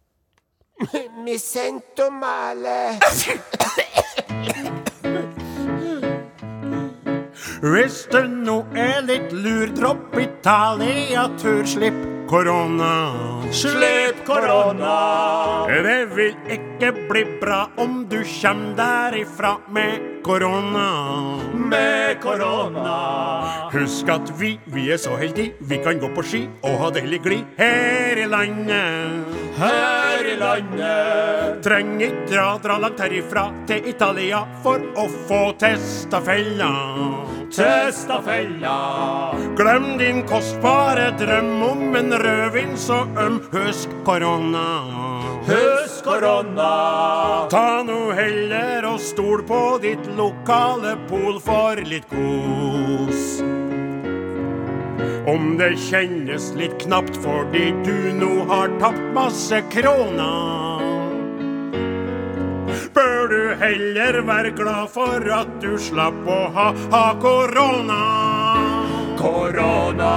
Mi 1.25 1.37
sento 1.37 2.07
male. 2.09 2.97
Hvis 7.61 8.05
du 8.11 8.21
nå 8.27 8.55
er 8.79 9.03
litt 9.05 9.33
lur, 9.35 9.69
dropp 9.77 10.15
Italia-tur, 10.17 11.61
slipp 11.69 11.99
korona. 12.31 12.93
Slipp 13.53 14.23
korona! 14.25 14.95
Det 15.69 15.99
vil 16.15 16.33
ikke 16.57 16.93
bli 17.11 17.23
bra 17.41 17.65
om 17.83 18.05
du 18.09 18.21
kjem 18.25 18.71
derifra 18.79 19.57
med 19.69 20.07
korona. 20.23 20.87
Med 21.53 22.19
korona. 22.21 23.69
Husk 23.71 24.09
at 24.09 24.31
vi, 24.39 24.59
vi 24.65 24.89
er 24.91 24.97
så 24.97 25.15
heldige, 25.17 25.53
vi 25.59 25.77
kan 25.83 25.99
gå 25.99 26.09
på 26.15 26.23
ski 26.25 26.41
og 26.67 26.77
ha 26.81 26.89
deilig 26.95 27.21
glid 27.23 27.59
her 27.59 28.19
i 28.19 28.27
landet. 28.29 29.37
Her 29.57 30.27
i 30.27 30.35
landet. 30.39 31.61
Trenger 31.65 32.07
ikke 32.07 32.27
dra, 32.33 32.47
dra 32.63 32.77
langt 32.81 33.01
herifra 33.03 33.47
til 33.69 33.89
Italia 33.91 34.43
for 34.63 34.83
å 34.97 35.07
få 35.29 35.41
testa 35.61 36.21
fella. 36.25 36.71
Testa 37.51 38.21
fella. 38.25 38.77
Glem 39.59 39.97
din 40.01 40.23
kostbare 40.27 41.11
drøm 41.19 41.57
om 41.71 41.95
en 41.95 42.15
rødvin 42.23 42.77
så 42.79 43.03
øm. 43.19 43.41
Husk 43.51 43.89
korona. 44.07 45.20
Husk 45.47 46.03
korona. 46.05 47.47
Ta 47.49 47.81
nå 47.85 48.11
heller 48.13 48.85
og 48.85 48.99
stol 49.01 49.41
på 49.47 49.61
ditt 49.81 50.05
lokale 50.17 50.93
pol 51.09 51.39
for 51.41 51.81
litt 51.81 52.05
kos. 52.11 53.41
Om 55.31 55.55
det 55.57 55.73
kjennes 55.87 56.51
litt 56.57 56.77
knapt 56.83 57.17
fordi 57.23 57.71
du 57.85 57.97
nå 58.19 58.31
har 58.51 58.73
tapt 58.81 59.01
masse 59.17 59.63
kroner. 59.73 60.85
Bør 62.93 63.27
du 63.31 63.41
heller 63.61 64.21
være 64.27 64.53
glad 64.57 64.93
for 64.93 65.25
at 65.33 65.57
du 65.63 65.73
slapp 65.79 66.21
å 66.27 66.41
ha, 66.53 66.69
ha 66.93 67.05
korona. 67.23 68.01
Korona. 69.21 70.15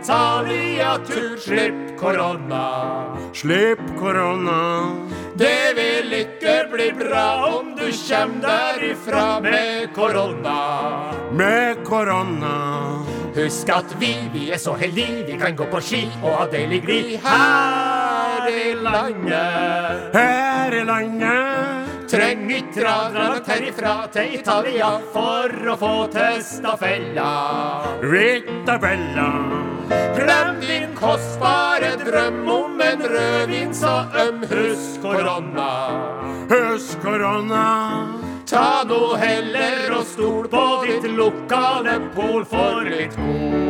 Dropp 0.00 0.46
Italia-tur, 0.48 1.36
slipp 1.36 1.98
korona. 1.98 3.16
Slipp 3.32 3.80
korona. 3.98 4.96
Det 5.36 5.74
vil 5.76 6.12
ikke 6.12 6.68
bli 6.72 6.92
bra 6.92 7.46
om 7.58 7.74
du 7.76 7.90
kjem 7.92 8.40
derifra 8.40 9.40
med 9.40 9.92
korona. 9.94 11.12
Med 11.32 11.84
korona. 11.84 13.04
Husk 13.34 13.68
at 13.70 13.94
vi, 14.00 14.16
vi 14.32 14.50
er 14.50 14.58
så 14.58 14.74
heldige, 14.74 15.24
vi 15.26 15.38
kan 15.38 15.56
gå 15.56 15.66
på 15.70 15.80
ski 15.80 16.02
og 16.22 16.34
ha 16.34 16.46
deilig 16.50 16.82
glid 16.82 17.18
her 17.22 18.48
i 18.50 18.74
landet. 18.74 20.14
Her 20.14 20.74
i 20.74 20.84
landet. 20.84 21.86
Trenger 22.10 22.56
ikke 22.56 22.80
dra 22.80 22.96
langt 23.14 23.46
herifra 23.46 24.08
til 24.10 24.34
Italia 24.40 24.96
for 25.12 25.70
å 25.70 25.76
få 25.78 25.94
testa 26.10 26.74
fella. 26.80 27.30
Rita 28.02 28.80
Bella. 28.82 29.28
Glem 29.90 30.60
din 30.60 30.94
kostbare 30.94 31.96
drøm 32.04 32.48
om 32.48 32.80
en 32.80 33.02
rødvin 33.12 33.74
så 33.74 34.04
øm. 34.26 34.42
Husk 34.50 35.02
korona. 35.02 35.70
Husk 36.50 37.02
korona. 37.02 37.66
Ta 38.46 38.82
nå 38.88 39.16
heller 39.16 39.92
og 39.98 40.06
stol 40.06 40.48
på 40.50 40.64
ditt 40.86 41.06
lokale 41.14 41.98
pol 42.14 42.44
for 42.50 42.82
litt 42.86 43.14
kos. 43.14 43.60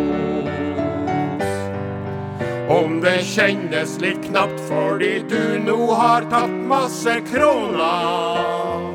Om 2.70 3.00
det 3.02 3.18
kjennes 3.26 3.98
litt 4.00 4.22
knapt 4.28 4.60
fordi 4.68 5.18
du 5.28 5.58
nå 5.66 5.80
har 6.00 6.28
tatt 6.32 6.56
masse 6.70 7.18
kroner. 7.32 8.89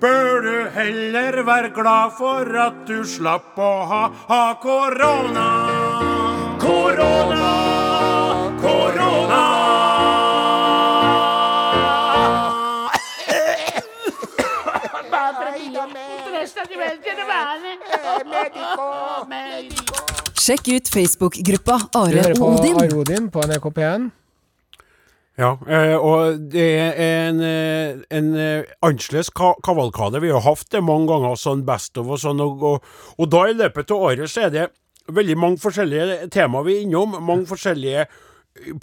Bør 0.00 0.40
du 0.40 0.68
heller 0.72 1.42
være 1.44 1.70
glad 1.76 2.14
for 2.18 2.48
at 2.66 2.76
du 2.88 3.02
slapp 3.04 3.58
å 3.60 3.72
ha, 3.90 4.02
ha 4.30 4.44
korona. 4.62 5.48
Korona, 6.62 7.50
korona. 8.62 9.42
Sjekk 20.40 20.70
ut 20.72 20.88
Facebook-gruppa 20.88 21.76
Du 21.76 21.98
Are 22.00 22.08
hører 22.08 22.32
og 22.32 22.40
på 22.40 22.48
Odin. 22.56 22.80
Are 22.80 22.96
Odin 22.96 23.28
på 23.28 23.44
NRK 23.44 23.68
P1. 23.76 24.08
Ja, 25.40 25.54
eh, 25.68 25.96
og 25.96 26.40
det 26.52 26.66
er 26.76 26.98
en, 27.00 27.38
eh, 27.40 28.00
en 28.12 28.34
eh, 28.36 28.72
annerledes 28.84 29.30
kavalkade. 29.32 30.20
Vi 30.20 30.32
har 30.34 30.44
hatt 30.44 30.66
det 30.74 30.82
mange 30.84 31.08
ganger, 31.08 31.38
sånn 31.40 31.64
Best 31.64 31.96
of 32.00 32.10
og 32.12 32.20
sånn, 32.20 32.42
og, 32.44 32.60
og, 32.60 32.90
og 33.16 33.30
da 33.32 33.46
i 33.48 33.56
løpet 33.56 33.94
av 33.94 34.04
året 34.10 34.28
så 34.28 34.48
er 34.48 34.52
det 34.52 34.66
veldig 35.08 35.38
mange 35.40 35.62
forskjellige 35.62 36.28
temaer 36.34 36.66
vi 36.66 36.76
er 36.76 36.84
innom. 36.84 37.16
Mange 37.24 37.48
forskjellige 37.48 38.04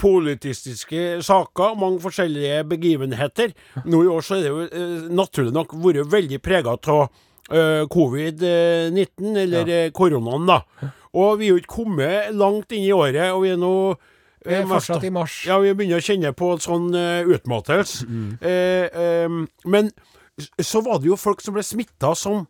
politistiske 0.01 1.21
saker, 1.21 1.77
mange 1.77 2.01
forskjellige 2.01 2.63
begivenheter. 2.71 3.53
Nå 3.85 4.01
i 4.03 4.11
år 4.11 4.25
så 4.25 4.39
er 4.39 4.45
det 4.47 4.51
jo 4.51 5.07
naturlig 5.13 5.53
nok 5.53 5.77
vært 5.83 6.09
veldig 6.09 6.41
prega 6.41 6.73
av 6.73 7.01
eh, 7.51 7.83
covid-19, 7.93 9.33
eller 9.45 9.73
ja. 9.73 9.81
koronaen, 9.93 10.47
da. 10.49 10.61
Og 11.13 11.37
vi 11.37 11.51
er 11.51 11.53
jo 11.53 11.61
ikke 11.61 11.81
kommet 11.83 12.33
langt 12.33 12.73
inn 12.73 12.87
i 12.87 12.95
året, 12.95 13.29
og 13.35 13.43
vi 13.45 13.53
er 13.53 13.61
nå 13.61 13.75
eh, 14.55 14.67
fortsatt 14.67 15.03
i 15.03 15.09
mars. 15.13 15.45
ja, 15.45 15.57
vi 15.59 15.73
begynner 15.73 16.01
å 16.01 16.05
kjenne 16.05 16.33
på 16.37 16.51
sånn 16.63 16.89
uh, 16.95 17.27
utmattelse. 17.35 18.05
Eh, 18.41 18.87
eh, 18.87 19.39
men 19.65 19.91
så 20.61 20.81
var 20.85 20.99
det 21.01 21.09
jo 21.09 21.17
folk 21.17 21.41
som 21.41 21.55
ble 21.57 21.63
smitta 21.65 22.15
som 22.15 22.47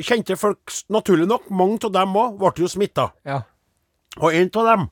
Kjente 0.00 0.32
folk, 0.38 0.70
naturlig 0.88 1.26
nok, 1.28 1.50
mange 1.52 1.76
av 1.84 1.90
dem 1.92 2.14
òg, 2.16 2.38
ble 2.40 2.62
jo 2.62 2.68
smitta. 2.72 3.10
Ja. 3.26 3.42
Og 4.22 4.32
en 4.32 4.48
av 4.56 4.68
dem 4.70 4.86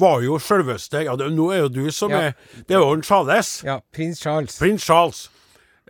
var 0.00 0.24
jo 0.24 0.38
sjølveste 0.42 1.04
Ja, 1.04 1.14
det, 1.16 1.28
nå 1.36 1.52
er 1.54 1.60
jo 1.60 1.68
du 1.68 1.90
som 1.94 2.10
Ja. 2.10 2.18
er 2.18 2.34
Det 2.66 2.74
er 2.74 2.80
jo 2.80 2.92
en 2.96 3.02
Charles. 3.02 3.62
ja. 3.62 3.80
Prins 3.92 4.18
Charles. 4.18 4.58
Prins 4.58 4.82
Charles. 4.82 5.28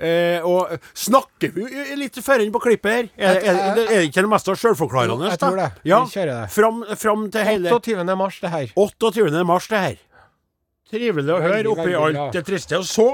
Eh, 0.01 0.47
og 0.49 0.71
snakker 0.97 1.53
vi 1.53 1.67
litt 2.01 2.17
før 2.25 2.41
inn 2.41 2.53
på 2.55 2.63
klippet 2.65 2.95
her? 2.95 3.09
Er, 3.21 3.41
er, 3.41 3.49
er, 3.51 3.59
er 3.61 3.75
det 3.77 4.05
ikke 4.09 4.25
det 4.25 4.31
meste 4.33 4.55
sjølforklarende? 4.57 5.29
Jeg 5.29 5.43
tror 5.43 5.59
det. 5.61 5.71
Vi 5.85 5.93
kjører 5.93 6.33
det. 6.33 6.47
fram, 6.55 6.85
fram 7.03 7.27
til 7.35 7.45
hele 7.51 7.75
28. 7.77 8.17
mars, 8.17 8.39
det 8.41 8.55
her. 8.55 8.73
28. 8.81 9.45
mars, 9.45 9.69
det 9.69 9.83
her. 9.85 9.99
Trivelig 10.91 11.31
å 11.31 11.43
høre 11.43 11.71
oppi 11.71 11.93
alt 11.95 12.35
det 12.35 12.43
triste. 12.49 12.81
Og 12.81 12.89
så, 12.89 13.05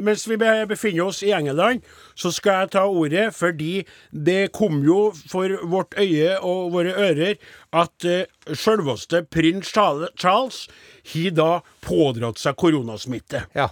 mens 0.00 0.22
vi 0.28 0.38
befinner 0.70 1.10
oss 1.10 1.18
i 1.26 1.34
England, 1.36 1.82
så 2.16 2.30
skal 2.32 2.62
jeg 2.62 2.70
ta 2.76 2.86
ordet, 2.88 3.26
fordi 3.36 3.82
det 4.08 4.52
kom 4.56 4.78
jo 4.86 5.10
for 5.28 5.52
vårt 5.68 5.98
øye 6.00 6.38
og 6.40 6.70
våre 6.72 6.94
ører 7.10 7.36
at 7.74 8.06
uh, 8.06 8.54
selveste 8.54 9.24
prins 9.32 9.72
Charles 9.72 10.66
har 11.06 11.34
da 11.36 11.48
pådratt 11.84 12.40
seg 12.40 12.56
koronasmitte. 12.58 13.44
Ja. 13.54 13.68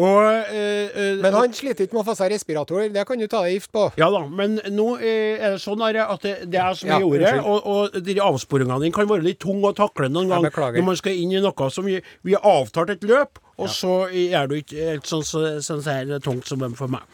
Og 0.00 0.20
eh, 0.24 0.88
eh, 0.88 1.18
Men 1.20 1.36
han 1.36 1.54
sliter 1.56 1.84
ikke 1.84 1.98
med 1.98 2.04
å 2.04 2.08
få 2.08 2.14
seg 2.16 2.32
respirator. 2.32 2.86
Det 2.92 3.04
kan 3.08 3.20
du 3.20 3.26
ta 3.28 3.42
deg 3.44 3.58
gift 3.58 3.72
på. 3.74 3.88
ja 4.00 4.08
da, 4.12 4.22
men 4.26 4.58
nå 4.72 4.86
eh, 4.96 5.36
er 5.36 5.56
det 5.56 5.62
sånn 5.62 5.82
at 5.84 6.24
det, 6.24 6.34
det 6.52 6.60
er 6.62 6.78
som 6.78 6.88
Ja, 6.88 6.98
jeg 7.00 7.04
gjorde, 7.04 7.34
og, 7.42 7.68
og 7.68 8.00
de 8.06 8.16
avsporingene 8.24 8.80
dine 8.84 8.96
kan 8.96 9.10
være 9.10 9.26
litt 9.26 9.40
tunge 9.42 9.72
å 9.72 9.76
takle 9.76 10.08
noen 10.08 10.32
gang 10.32 10.48
når 10.48 10.86
man 10.86 10.98
skal 10.98 11.16
inn 11.20 11.34
i 11.36 11.42
noe 11.44 11.70
som 11.72 11.88
vi, 11.88 11.98
vi 12.24 12.36
har 12.36 12.46
avtalt 12.48 12.94
et 12.96 13.04
løp, 13.04 13.40
og 13.60 13.68
så 13.68 14.06
er 14.08 14.48
du 14.48 14.56
ikke 14.56 14.88
helt 14.92 15.08
sånn 15.08 15.24
så, 15.26 15.44
sånn 15.60 15.82
så 15.84 15.98
her 15.98 16.24
tungt 16.24 16.48
som 16.48 16.62
den 16.62 16.76
for 16.78 16.88
meg. 16.92 17.04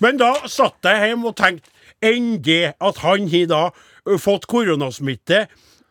Men 0.00 0.20
da 0.20 0.32
satt 0.48 0.80
jeg 0.86 1.10
hjemme 1.10 1.28
og 1.28 1.36
tenkte 1.36 1.68
enn 2.00 2.38
det 2.40 2.72
at 2.80 3.02
han 3.04 3.28
har 3.28 3.50
da 3.50 3.64
fått 4.16 4.46
koronasmitte, 4.48 5.44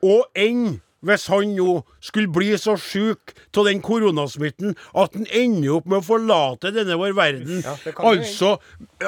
og 0.05 0.25
enn 0.37 0.79
hvis 1.05 1.27
han 1.31 1.53
nå 1.55 1.77
skulle 2.03 2.31
bli 2.31 2.51
så 2.59 2.75
sjuk 2.79 3.33
av 3.55 3.67
den 3.69 3.81
koronasmitten 3.83 4.75
at 4.97 5.15
han 5.15 5.27
ender 5.31 5.77
opp 5.77 5.87
med 5.87 6.01
å 6.01 6.07
forlate 6.09 6.73
denne 6.75 6.97
vår 6.99 7.15
verden. 7.17 7.61
Ja, 7.63 7.75
altså, 8.11 8.57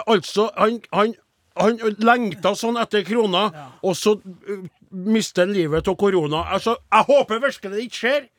altså 0.05 0.47
han, 0.55 0.79
han, 0.95 1.15
han 1.59 1.81
lengta 1.99 2.53
sånn 2.55 2.79
etter 2.79 3.03
krona, 3.07 3.49
og 3.83 3.97
så 3.99 4.17
uh, 4.21 4.63
mister 4.91 5.45
han 5.45 5.55
livet 5.55 5.87
av 5.91 5.99
korona. 5.99 6.45
Altså, 6.55 6.77
jeg 6.91 7.09
håper 7.11 7.43
virkelig 7.43 7.73
det 7.75 7.87
ikke 7.89 8.01
skjer. 8.05 8.29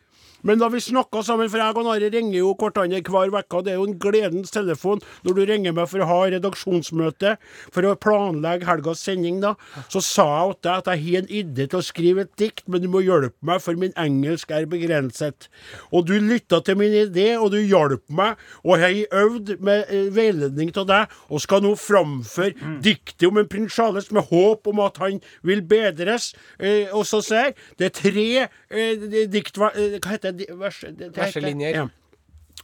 Men 0.42 0.60
da 0.60 0.68
vi 0.72 0.80
snakka 0.82 1.22
sammen, 1.26 1.50
for 1.50 1.62
jeg 1.62 1.76
og 1.78 1.90
Are 1.92 2.10
ringer 2.12 2.38
jo 2.38 2.52
hverandre 2.58 3.02
hver 3.06 3.32
uke, 3.32 3.62
det 3.64 3.74
er 3.74 3.78
jo 3.78 3.86
en 3.88 3.98
gledens 4.02 4.54
telefon 4.54 5.02
når 5.22 5.36
du 5.36 5.42
ringer 5.48 5.76
meg 5.76 5.90
for 5.90 6.02
å 6.02 6.08
ha 6.08 6.18
redaksjonsmøte, 6.34 7.36
for 7.74 7.86
å 7.86 7.94
planlegge 7.98 8.68
helgas 8.68 9.02
sending, 9.04 9.40
da, 9.42 9.54
så 9.92 10.02
sa 10.02 10.28
jeg 10.32 10.56
til 10.58 10.68
deg 10.68 10.78
at 10.80 10.90
jeg 10.92 11.02
har 11.02 11.22
en 11.22 11.32
idé 11.42 11.66
til 11.68 11.80
å 11.80 11.86
skrive 11.86 12.26
et 12.26 12.32
dikt, 12.40 12.64
men 12.70 12.82
du 12.82 12.88
må 12.92 13.02
hjelpe 13.04 13.46
meg, 13.46 13.62
for 13.64 13.78
min 13.78 13.94
engelsk 14.00 14.52
er 14.54 14.68
begrenset. 14.70 15.48
Og 15.92 16.06
du 16.08 16.14
lytta 16.18 16.62
til 16.64 16.78
min 16.80 16.94
idé, 17.04 17.32
og 17.38 17.52
du 17.54 17.58
hjalp 17.60 18.04
meg, 18.12 18.40
og 18.62 18.82
jeg 18.82 19.06
har 19.10 19.26
øvd 19.26 19.54
med 19.64 19.84
eh, 19.88 20.08
veiledning 20.14 20.72
til 20.74 20.86
deg, 20.88 21.12
og 21.30 21.42
skal 21.44 21.62
nå 21.64 21.74
framføre 21.78 22.78
diktet 22.82 23.28
om 23.28 23.40
en 23.40 23.50
prins 23.50 23.72
Charles 23.72 24.10
med 24.12 24.28
håp 24.28 24.68
om 24.68 24.82
at 24.84 24.98
han 25.02 25.20
vil 25.46 25.62
bedres. 25.66 26.32
Eh, 26.58 26.90
og 26.92 27.06
så 27.08 27.22
ser 27.24 27.54
det 27.78 27.90
er 27.90 27.96
tre 27.96 28.28
eh, 28.44 29.26
dikt... 29.32 29.58
Hva 29.62 29.70
heter 29.74 30.31
Vers, 30.58 30.80
det, 30.80 30.98
det 30.98 31.16
Verselinjer. 31.16 31.76
Ja. 31.76 31.86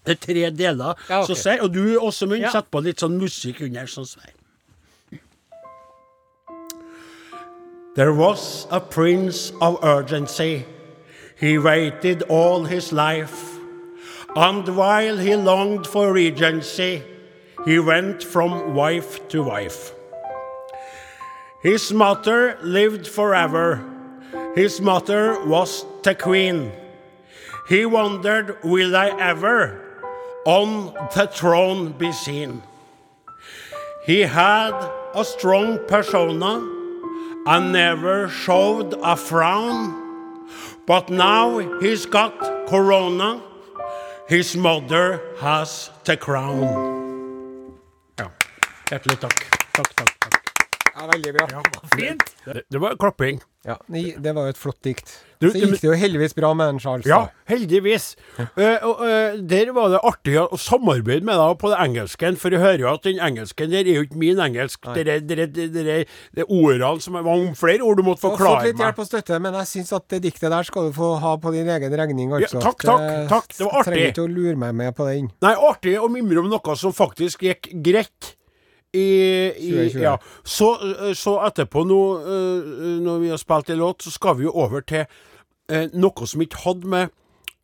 Det 0.07 0.13
er 0.15 0.27
tre 0.27 0.51
deler. 0.51 0.95
Ja, 1.09 1.23
okay. 1.23 1.35
Så 1.35 1.43
ser, 1.43 1.63
og 1.63 1.75
du 1.75 1.99
Åsemund, 1.99 2.41
Ja. 2.41 2.51
setter 2.51 2.69
på 2.71 2.81
litt 2.85 3.01
sånn 3.01 3.19
musikk 3.19 3.61
under. 3.63 3.87
sånn 3.87 4.07
som 4.07 4.23
her. 4.25 4.33
There 7.95 8.13
was 8.13 8.67
a 8.71 8.81
prince 8.81 9.53
of 9.61 9.83
urgency. 9.83 10.65
He 11.37 11.59
waited 11.59 12.23
all 12.23 12.65
his 12.65 12.93
life. 12.93 13.59
And 14.37 14.69
while 14.77 15.17
he 15.17 15.35
longed 15.35 15.87
for 15.87 16.13
regency, 16.13 17.03
he 17.65 17.79
went 17.79 18.23
from 18.23 18.75
wife 18.75 19.27
to 19.29 19.43
wife. 19.43 19.93
His 21.63 21.93
mother 21.93 22.57
lived 22.63 23.07
forever, 23.07 23.81
His 24.55 24.81
mother 24.81 25.45
was 25.45 25.85
the 26.03 26.15
queen. 26.15 26.73
He 27.69 27.85
wondered, 27.85 28.57
will 28.65 28.97
I 28.97 29.09
ever 29.21 29.81
on 30.47 30.95
the 31.15 31.27
throne 31.27 31.93
be 31.93 32.13
seen? 32.13 32.63
He 34.07 34.21
had 34.23 34.73
a 35.15 35.23
strong 35.23 35.79
persona 35.87 36.65
and 37.47 37.73
never 37.73 38.29
showed 38.29 38.95
a 39.03 39.17
frown. 39.17 40.49
But 40.87 41.11
now 41.11 41.59
he's 41.81 42.07
got 42.07 42.67
corona. 42.67 43.43
His 44.29 44.57
mother 44.57 45.21
has 45.41 45.91
the 46.05 46.17
crown. 46.17 47.77
Ja. 48.19 48.31
Hjertelig 48.87 49.21
takk. 49.21 49.45
Takk, 49.73 49.95
takk. 49.95 50.18
Ja, 50.99 51.07
veldig 51.13 51.33
bra. 51.37 51.63
Fint. 51.95 52.35
Det, 52.45 52.63
det 52.73 52.81
var 52.83 52.97
klapping. 52.99 53.41
Ja, 53.67 53.75
det 53.91 54.17
det 54.23 54.33
var 54.35 54.47
jo 54.49 54.53
et 54.55 54.59
flott 54.59 54.79
dikt. 54.87 55.11
Du- 55.43 55.51
Så 55.51 55.59
gikk 55.61 55.81
det 55.83 55.87
jo 55.87 55.93
heldigvis 55.99 56.33
bra 56.35 56.53
med 56.57 56.69
en 56.73 56.79
Charles. 56.81 57.07
Ja, 57.07 57.29
heldigvis. 57.47 58.17
Uh, 58.39 58.79
og, 58.87 59.03
eh, 59.07 59.37
der 59.47 59.71
var 59.77 59.91
det 59.93 60.01
artig 60.03 60.35
å 60.41 60.57
samarbeide 60.59 61.23
med 61.27 61.37
deg 61.39 61.59
på 61.61 61.71
det 61.71 61.79
engelsken, 61.85 62.39
for 62.41 62.51
jeg 62.55 62.63
hører 62.63 62.79
jo 62.83 62.89
at 62.95 63.03
den 63.07 63.21
engelsken 63.23 63.71
der 63.71 63.85
er 63.87 63.99
jo 64.01 64.07
ikke 64.07 64.17
min 64.19 64.41
engelsk. 64.43 64.81
Det 64.95 65.05
er- 65.07 65.21
det 65.21 65.39
er- 65.39 65.47
det 65.53 65.77
er- 65.77 66.07
det 66.35 66.43
er 66.43 66.49
ordene 66.51 67.03
som 67.03 67.15
er 67.17 67.27
om 67.29 67.55
flere 67.55 67.81
ord 67.83 67.99
du 67.99 68.03
måtte 68.03 68.23
Du 68.23 68.29
har 68.31 68.37
fått 68.39 68.65
litt 68.65 68.77
hjelp 68.79 68.99
og 68.99 69.07
støtte, 69.07 69.41
men 69.41 69.55
jeg 69.55 69.67
syns 69.67 69.93
at 69.93 70.09
det 70.09 70.23
diktet 70.23 70.51
der 70.51 70.63
skal 70.65 70.89
du 70.91 70.93
få 70.93 71.19
ha 71.21 71.37
på 71.37 71.53
din 71.53 71.67
egen 71.69 71.93
regning, 71.93 72.31
altså. 72.33 72.59
takk, 72.61 72.79
takk, 72.79 73.29
takk. 73.29 73.49
Det 73.59 73.67
var 73.67 73.73
artig. 73.83 73.93
Trenger 73.93 74.13
ikke 74.15 74.27
å 74.27 74.35
lure 74.35 74.57
meg 74.57 74.75
med 74.75 74.97
på 74.97 75.07
den. 75.07 75.31
Nei, 75.43 75.55
artig 75.55 75.99
å 75.99 76.09
mimre 76.11 76.39
om 76.39 76.49
noe 76.49 76.77
som 76.77 76.93
faktisk 76.93 77.39
gikk 77.47 77.83
greit. 77.83 78.35
I, 78.97 79.53
i, 79.61 79.91
ja. 80.01 80.15
så, 80.45 80.71
eh, 80.81 81.13
så 81.17 81.37
etterpå, 81.45 81.85
nå, 81.85 82.01
eh, 82.25 82.95
når 83.05 83.21
vi 83.21 83.33
har 83.33 83.41
spilt 83.41 83.69
en 83.71 83.83
låt, 83.83 84.07
så 84.07 84.13
skal 84.15 84.39
vi 84.39 84.47
jo 84.47 84.55
over 84.57 84.85
til 84.89 85.05
eh, 85.69 85.91
noe 85.93 86.29
som 86.29 86.45
ikke 86.45 86.63
hadde 86.65 86.89
med 86.89 87.13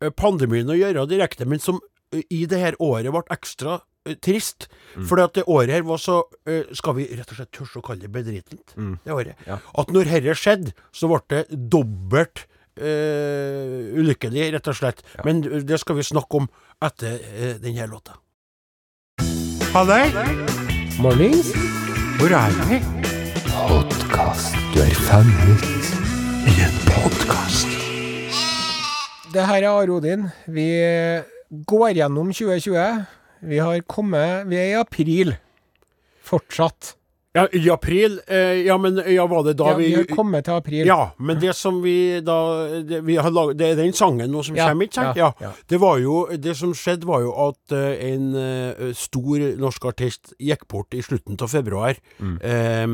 eh, 0.03 0.13
pandemien 0.13 0.69
å 0.69 0.77
gjøre 0.77 1.07
direkte, 1.09 1.49
men 1.49 1.63
som 1.65 1.81
eh, 2.13 2.27
i 2.29 2.45
det 2.51 2.61
her 2.61 2.77
året 2.77 3.09
ble 3.15 3.25
ekstra 3.33 3.79
eh, 4.05 4.19
trist. 4.21 4.69
Mm. 4.95 5.07
Fordi 5.09 5.25
at 5.25 5.39
det 5.39 5.47
året 5.49 5.79
her 5.79 5.87
var 5.89 6.03
så 6.03 6.21
eh, 6.45 6.69
Skal 6.77 6.99
vi 7.01 7.09
rett 7.11 7.33
og 7.33 7.41
slett 7.41 7.55
tørre 7.57 7.81
å 7.81 7.87
kalle 7.89 8.05
det 8.05 8.13
bedritent? 8.13 8.77
Mm. 8.77 8.99
Det 9.05 9.17
året. 9.17 9.49
At 9.49 9.95
når 9.97 10.13
dette 10.13 10.37
skjedde, 10.39 10.77
så 10.93 11.09
ble 11.09 11.23
det 11.33 11.63
dobbelt 11.73 12.45
eh, 12.77 13.97
ulykkelig, 13.97 14.51
rett 14.59 14.71
og 14.71 14.79
slett. 14.79 15.03
Men 15.25 15.41
det 15.41 15.81
skal 15.81 15.99
vi 15.99 16.07
snakke 16.07 16.43
om 16.43 16.53
etter 16.85 17.17
uh, 17.17 17.55
denne 17.63 17.89
låta. 17.89 18.19
Halløy! 19.73 20.74
Mornings. 20.99 21.51
Hvor 22.19 22.31
er 22.31 22.53
vi? 22.69 22.79
Det 29.35 29.47
her 29.47 29.63
er 29.63 29.69
Are 29.71 29.91
Odin. 29.91 30.29
Vi 30.47 30.69
går 31.67 31.95
gjennom 31.99 32.31
2020. 32.33 33.07
Vi 33.43 33.59
har 33.59 33.81
kommet 33.91 34.47
Vi 34.49 34.57
er 34.57 34.71
i 34.71 34.79
april. 34.79 35.35
Fortsatt. 36.23 36.95
Ja, 37.35 37.49
I 37.53 37.65
april. 37.71 38.21
Eh, 38.31 38.61
ja, 38.67 38.77
men 38.79 39.01
ja, 39.11 39.25
var 39.27 39.43
det 39.43 39.57
da 39.59 39.73
Ja, 39.73 39.75
vi 39.77 39.89
vi 39.91 39.95
har 39.97 40.05
kommet 40.17 40.45
til 40.47 40.55
april. 40.55 40.87
Ja, 40.87 41.11
men 41.19 41.41
det 41.43 41.55
som 41.59 41.81
vi 41.83 42.21
da 42.23 42.37
Det, 42.87 43.01
vi 43.05 43.17
har 43.17 43.31
laget, 43.35 43.59
det 43.59 43.73
er 43.73 43.77
den 43.81 43.93
sangen 43.93 44.31
nå 44.31 44.45
som 44.47 44.55
Ja, 44.57 44.69
kommer, 44.71 44.87
ikke 44.87 44.95
sant? 45.01 45.17
ja, 45.19 45.33
Ja, 45.41 45.49
ja. 45.49 45.53
Det 45.69 45.81
var 45.83 45.99
jo 45.99 46.27
Det 46.39 46.55
som 46.57 46.73
skjedde, 46.79 47.05
var 47.11 47.21
jo 47.27 47.33
at 47.49 47.73
eh, 47.75 48.13
en 48.13 48.35
eh, 48.39 48.93
stor 48.95 49.43
norsk 49.59 49.85
artist 49.91 50.33
gikk 50.39 50.63
bort 50.71 50.95
i 50.95 51.03
slutten 51.03 51.37
av 51.43 51.49
februar. 51.51 51.99
Eh, 52.23 52.87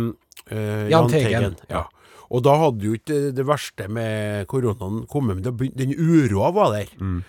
eh, 0.50 0.88
Jahn 0.88 1.08
Teigen. 1.12 1.56
Ja. 1.68 1.84
Og 2.30 2.44
da 2.46 2.52
hadde 2.56 2.84
jo 2.86 2.94
ikke 2.94 3.32
det 3.34 3.44
verste 3.44 3.88
med 3.90 4.46
koronaen 4.46 5.02
kommet, 5.10 5.42
men 5.42 5.72
den 5.76 5.92
uroa 5.98 6.52
var 6.54 6.72
der. 6.78 6.86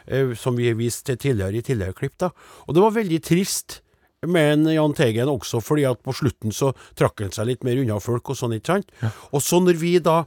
eh, 0.07 0.33
som 0.37 0.55
vi 0.55 0.71
viste 0.77 1.15
til 1.17 1.17
tidligere 1.17 1.57
i 1.57 1.61
tidligere 1.61 1.93
klipp. 1.97 2.17
da. 2.19 2.29
Og 2.67 2.75
det 2.75 2.81
var 2.83 2.91
veldig 2.91 3.19
trist 3.21 3.81
med 4.27 4.51
Jan 4.51 4.67
Jahn 4.75 4.93
Teigen 4.93 5.29
også, 5.31 5.61
fordi 5.63 5.85
at 5.89 6.01
på 6.05 6.13
slutten 6.13 6.53
så 6.53 6.71
trakk 6.99 7.23
han 7.23 7.31
seg 7.33 7.47
litt 7.49 7.63
mer 7.65 7.79
unna 7.81 7.99
folk 8.03 8.29
og 8.29 8.37
sånn, 8.37 8.53
ikke 8.57 8.75
sant. 8.75 8.91
Og 9.33 9.41
så 9.41 9.57
når 9.63 9.79
vi 9.81 9.95
da 10.03 10.19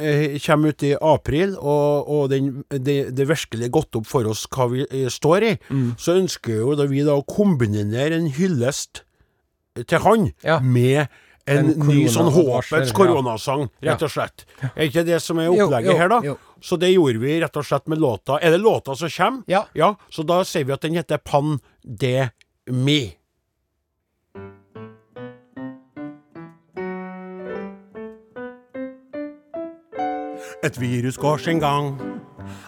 eh, 0.00 0.36
kommer 0.44 0.74
ut 0.74 0.82
i 0.84 0.94
april, 1.00 1.54
og, 1.56 2.10
og 2.12 2.26
den, 2.32 2.50
det, 2.68 2.98
det 3.16 3.28
virkelig 3.30 3.70
gått 3.72 3.96
opp 3.96 4.06
for 4.10 4.28
oss 4.28 4.44
hva 4.52 4.66
vi 4.72 4.84
eh, 4.90 5.08
står 5.12 5.46
i, 5.48 5.54
så 5.96 6.18
ønsker 6.20 6.60
jo 6.60 6.74
da 6.76 6.84
vi 6.90 7.00
da 7.06 7.16
å 7.16 7.24
kombinere 7.24 8.18
en 8.20 8.28
hyllest 8.36 9.02
til 9.78 10.04
han 10.04 10.28
Ja. 10.44 10.58
med 10.60 11.06
en, 11.48 11.70
En 11.72 11.86
ny 11.88 12.02
sånn 12.12 12.28
håpets 12.34 12.90
koronasang, 12.92 13.70
rett 13.80 14.02
og 14.04 14.10
slett. 14.12 14.42
Er 14.74 14.90
ikke 14.90 15.06
det 15.08 15.22
som 15.24 15.38
er 15.40 15.48
opplegget 15.48 15.94
jo, 15.94 15.96
her, 15.96 16.10
da? 16.12 16.18
jo. 16.26 16.34
Så 16.60 16.76
det 16.76 16.90
gjorde 16.92 17.22
vi 17.22 17.38
rett 17.40 17.56
og 17.56 17.64
slett 17.64 17.86
med 17.88 18.02
låta. 18.02 18.36
Er 18.44 18.52
det 18.52 18.58
låta 18.60 18.92
som 18.98 19.08
kommer? 19.08 19.46
Ja. 19.48 19.62
Ja, 19.72 19.94
så 20.12 20.26
da 20.28 20.42
sier 20.44 20.66
vi 20.68 20.74
at 20.76 20.84
den 20.84 20.98
heter 21.00 21.16
Pandemi. 21.24 23.14
Et 30.64 30.78
virus 30.80 31.16
går 31.16 31.38
sin 31.38 31.60
gang. 31.62 31.92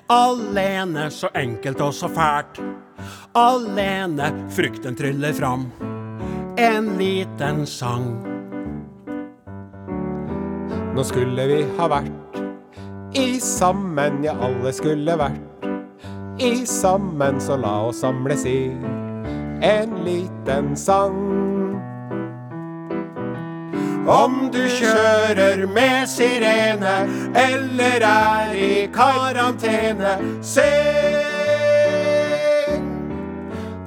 Alene, 0.09 1.09
så 1.11 1.29
enkelt 1.35 1.81
og 1.81 1.95
så 1.95 2.09
fælt. 2.09 2.61
Alene, 3.35 4.31
frykten 4.55 4.95
tryller 4.95 5.33
fram. 5.35 5.67
En 6.59 6.93
liten 6.99 7.67
sang. 7.67 8.13
Nå 10.95 11.03
skulle 11.07 11.47
vi 11.51 11.65
ha 11.79 11.89
vært 11.91 12.39
i 13.19 13.41
sammen, 13.43 14.23
ja, 14.23 14.37
alle 14.39 14.71
skulle 14.75 15.17
vært 15.19 15.67
i 16.39 16.67
sammen, 16.67 17.41
så 17.43 17.57
la 17.59 17.75
oss 17.89 18.05
samles 18.05 18.47
i 18.47 18.71
en 19.67 19.99
liten 20.07 20.77
sang. 20.79 21.40
Om 24.11 24.49
du 24.53 24.65
kjører 24.67 25.61
med 25.71 26.09
sirene 26.11 26.95
eller 27.39 28.03
er 28.03 28.55
i 28.59 28.89
karantene, 28.91 30.17
syng! 30.43 31.31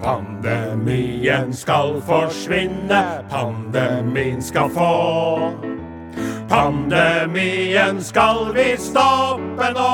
Pandemien 0.03 1.53
skal 1.53 1.99
forsvinne, 2.07 3.03
pandemien 3.31 4.41
skal 4.41 4.71
få. 4.71 5.51
Pandemien 6.49 7.99
skal 8.03 8.53
vi 8.55 8.67
stoppe 8.79 9.71
nå. 9.75 9.93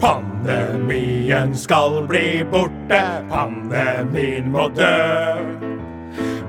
Pandemien 0.00 1.56
skal 1.56 2.02
bli 2.08 2.42
borte, 2.52 3.04
pandemien 3.32 4.52
må 4.52 4.68
dø. 4.76 5.73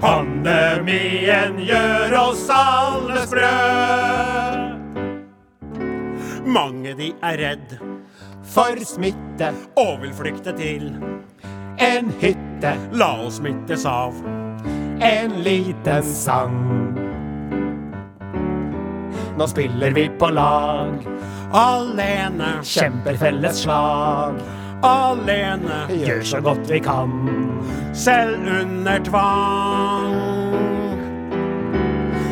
Pandemien 0.01 1.59
gjør 1.65 2.15
oss 2.19 2.45
alle 2.53 3.25
sprø. 3.25 3.51
Mange 6.45 6.93
de 6.95 7.11
er 7.25 7.39
redd 7.41 7.77
For 8.45 8.77
smitte, 8.85 9.49
og 9.79 10.01
vil 10.03 10.13
flykte 10.15 10.53
til 10.55 10.91
en 11.81 12.11
hytte, 12.21 12.71
La 12.95 13.09
oss 13.25 13.41
smittes 13.41 13.85
av. 13.85 14.13
en 15.01 15.43
liten 15.43 16.03
sang. 16.03 16.95
Nå 19.37 19.47
spiller 19.47 19.91
vi 19.91 20.09
på 20.19 20.29
lag, 20.31 21.03
Alene, 21.51 22.61
kjemper 22.63 23.17
felles 23.19 23.59
slag. 23.65 24.39
Alene, 24.83 25.87
Gjør 25.89 26.21
så 26.23 26.41
godt 26.41 26.71
vi 26.71 26.79
kan. 26.79 27.11
selv 27.93 28.47
under 28.61 28.99
tvang. 29.03 30.15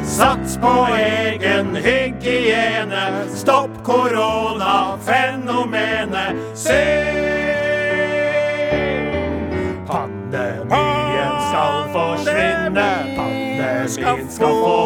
Sats 0.03 0.57
på 0.57 0.87
egen 0.95 1.75
hygiene, 1.75 3.27
stopp 3.35 3.83
koronafenomenet. 3.83 6.35
Syng! 6.53 7.23
Pandemien 9.87 11.31
skal 11.49 11.89
forsvinne, 11.93 12.89
pandemien 13.17 14.29
skal 14.29 14.59
få. 14.59 14.79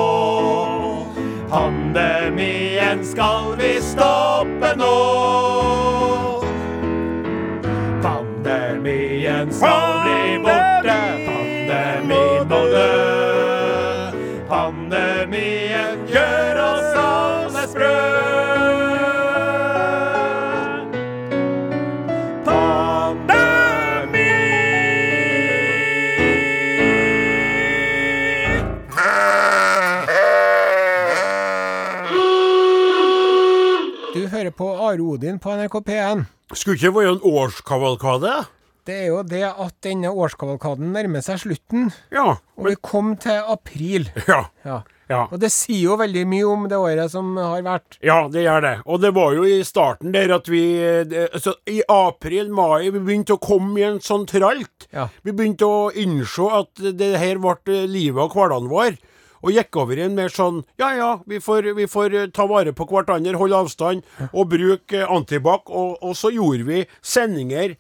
Pandemien 1.50 3.06
skal 3.06 3.56
vi 3.58 3.82
stoppe 3.82 4.76
nå. 4.78 5.37
Skal 9.58 10.02
bli 10.04 10.38
borte, 10.46 10.98
pandemien 11.28 12.48
må 12.52 12.62
dø. 12.72 12.90
Pandemien 14.50 16.06
gjør 16.12 16.64
oss 16.68 17.00
alle 17.04 17.68
sprø. 17.74 17.96
hører 34.28 34.52
på 34.52 34.66
Are 34.76 35.02
Odin 35.02 35.40
på 35.40 35.54
NRK 35.56 35.76
P1. 35.88 36.26
Skulle 36.54 36.76
ikke 36.76 36.92
være 36.96 37.14
en 37.16 37.24
årskavalkade? 37.24 38.34
Det 38.88 38.96
er 39.04 39.08
jo 39.12 39.22
det 39.28 39.44
at 39.50 39.74
denne 39.84 40.08
årskavalkaden 40.16 40.94
nærmer 40.96 41.24
seg 41.26 41.42
slutten, 41.44 41.90
Ja. 42.14 42.38
og 42.58 42.70
vi 42.70 42.76
kom 42.82 43.18
til 43.20 43.42
april. 43.52 44.08
Ja. 44.28 44.46
Ja. 44.66 44.84
Ja. 45.08 45.22
Og 45.32 45.40
det 45.40 45.54
sier 45.56 45.86
jo 45.86 45.96
veldig 46.02 46.26
mye 46.28 46.48
om 46.52 46.66
det 46.68 46.76
året 46.76 47.12
som 47.14 47.30
har 47.40 47.62
vært. 47.64 47.96
Ja, 48.04 48.26
det 48.28 48.42
gjør 48.44 48.62
det. 48.66 48.74
Og 48.92 49.00
det 49.00 49.14
var 49.16 49.36
jo 49.38 49.46
i 49.48 49.62
starten 49.64 50.12
der 50.12 50.34
at 50.36 50.50
vi 50.52 50.64
det, 51.08 51.30
altså, 51.32 51.54
I 51.72 51.78
april-mai 51.88 52.90
vi 52.92 53.00
begynte 53.00 53.38
å 53.38 53.40
komme 53.40 53.80
i 53.80 53.86
en 53.88 54.02
sånn 54.04 54.26
tralt. 54.28 54.88
Ja. 54.92 55.08
Vi 55.24 55.32
begynte 55.32 55.64
å 55.68 55.86
innse 55.96 56.50
at 56.60 56.84
det 57.00 57.14
her 57.22 57.40
ble 57.40 57.56
eh, 57.72 57.86
livet 57.88 58.20
og 58.26 58.36
hverdagen 58.36 58.68
vår. 58.72 58.98
Og 59.46 59.54
gikk 59.54 59.78
over 59.80 59.96
i 59.96 60.02
en 60.08 60.16
mer 60.18 60.32
sånn 60.34 60.64
Ja, 60.82 60.90
ja, 60.98 61.10
vi 61.30 61.38
får, 61.40 61.70
vi 61.78 61.86
får 61.88 62.14
eh, 62.18 62.28
ta 62.36 62.48
vare 62.50 62.74
på 62.76 62.88
hverandre, 62.90 63.38
holde 63.40 63.64
avstand 63.64 64.04
og 64.34 64.50
bruke 64.52 65.06
antibac. 65.08 65.70
Og, 65.72 66.02
og 66.04 66.18
så 66.20 66.34
gjorde 66.36 66.68
vi 66.68 66.84
sendinger 67.00 67.78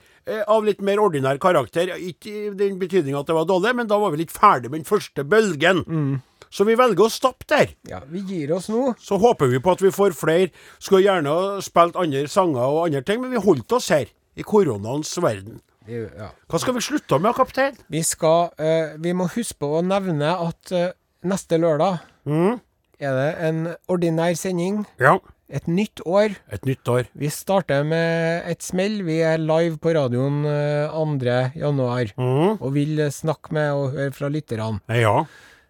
av 0.47 0.65
litt 0.67 0.81
mer 0.83 0.99
ordinær 0.99 1.37
karakter. 1.41 1.93
Ikke 1.97 2.31
i 2.31 2.49
den 2.57 2.79
betydning 2.81 3.15
at 3.19 3.27
det 3.29 3.35
var 3.37 3.45
dårlig, 3.49 3.75
men 3.79 3.87
da 3.87 3.97
var 4.01 4.11
vi 4.13 4.23
litt 4.25 4.33
ferdig 4.35 4.71
med 4.71 4.81
den 4.81 4.89
første 4.89 5.23
bølgen. 5.23 5.83
Så 6.49 6.63
vi 6.67 6.75
velger 6.79 7.05
å 7.07 7.11
stoppe 7.11 7.43
der. 7.51 7.73
Ja, 7.89 8.01
vi 8.07 8.21
gir 8.23 8.53
oss 8.55 8.69
nå. 8.71 8.93
Så 9.03 9.17
håper 9.19 9.49
vi 9.51 9.59
på 9.59 9.73
at 9.75 9.81
vi 9.83 9.91
får 9.91 10.13
flere. 10.15 10.51
Skulle 10.79 11.03
gjerne 11.03 11.31
ha 11.33 11.57
spilt 11.65 11.97
andre 11.99 12.21
sanger 12.31 12.63
og 12.63 12.85
andre 12.85 13.01
ting, 13.03 13.19
men 13.23 13.33
vi 13.35 13.41
holdt 13.43 13.71
oss 13.75 13.89
her. 13.91 14.07
I 14.37 14.45
koronaens 14.47 15.11
verden. 15.19 15.57
Ja. 15.87 16.29
Hva 16.51 16.59
skal 16.59 16.75
vi 16.75 16.83
slutte 16.83 17.17
med, 17.23 17.33
kaptein? 17.35 17.75
vi 17.89 18.01
skal 18.03 18.49
uh, 18.59 18.97
Vi 18.99 19.13
må 19.15 19.25
huske 19.31 19.55
på 19.63 19.69
å 19.79 19.81
nevne 19.87 20.33
at 20.35 20.71
uh, 20.75 20.89
neste 21.23 21.59
lørdag 21.59 21.99
Mm. 22.27 22.57
er 22.99 23.13
det 23.15 23.27
en 23.47 23.59
ordinær 23.87 24.33
sending. 24.35 24.81
Ja. 24.99 25.13
Et 25.47 25.67
nytt 25.71 26.01
år. 26.03 26.33
Et 26.51 26.65
nytt 26.67 26.89
år. 26.91 27.07
Vi 27.15 27.29
starter 27.31 27.85
med 27.87 28.47
et 28.51 28.63
smell. 28.63 28.99
Vi 29.07 29.21
er 29.23 29.39
live 29.39 29.79
på 29.79 29.93
radioen 29.95 30.41
eh, 30.43 30.91
2. 30.91 31.35
januar. 31.55 32.11
Mm. 32.19 32.57
Og 32.59 32.73
vil 32.75 32.99
eh, 33.05 33.13
snakke 33.13 33.55
med 33.55 33.71
og 33.71 33.95
høre 33.95 34.15
fra 34.15 34.31
lytterne. 34.33 34.81
Ja. 34.91 35.21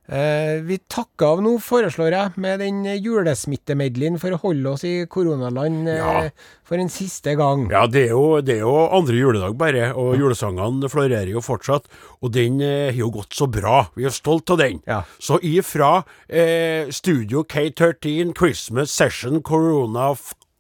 Eh, 0.08 0.62
vi 0.64 0.78
takker 0.88 1.26
av 1.34 1.42
nå, 1.44 1.58
foreslår 1.60 2.14
jeg, 2.16 2.32
med 2.40 2.62
den 2.64 2.78
julesmittemedleyen 3.04 4.16
for 4.22 4.32
å 4.32 4.40
holde 4.40 4.72
oss 4.72 4.86
i 4.88 4.94
koronaland 5.12 5.90
eh, 5.92 5.98
Ja. 6.00 6.30
for 6.64 6.80
en 6.80 6.88
siste 6.92 7.34
gang. 7.36 7.66
Ja, 7.72 7.86
det 7.92 8.06
er, 8.06 8.14
jo, 8.16 8.40
det 8.40 8.56
er 8.56 8.62
jo 8.64 8.76
andre 8.96 9.18
juledag 9.20 9.58
bare, 9.60 9.90
og 10.00 10.16
julesangene 10.20 10.88
florerer 10.92 11.32
jo 11.34 11.42
fortsatt. 11.44 11.90
Og 12.24 12.32
den 12.36 12.62
eh, 12.64 12.92
har 12.94 13.02
jo 13.02 13.10
gått 13.20 13.36
så 13.36 13.50
bra. 13.52 13.90
Vi 14.00 14.08
er 14.08 14.16
stolt 14.16 14.50
av 14.56 14.62
den. 14.64 14.80
Ja. 14.88 15.02
Så 15.20 15.42
ifra 15.44 16.04
eh, 16.30 16.88
Studio 16.96 17.44
K13 17.44 18.32
Christmas 18.38 18.92
Session 18.96 19.42
Corona 19.44 20.14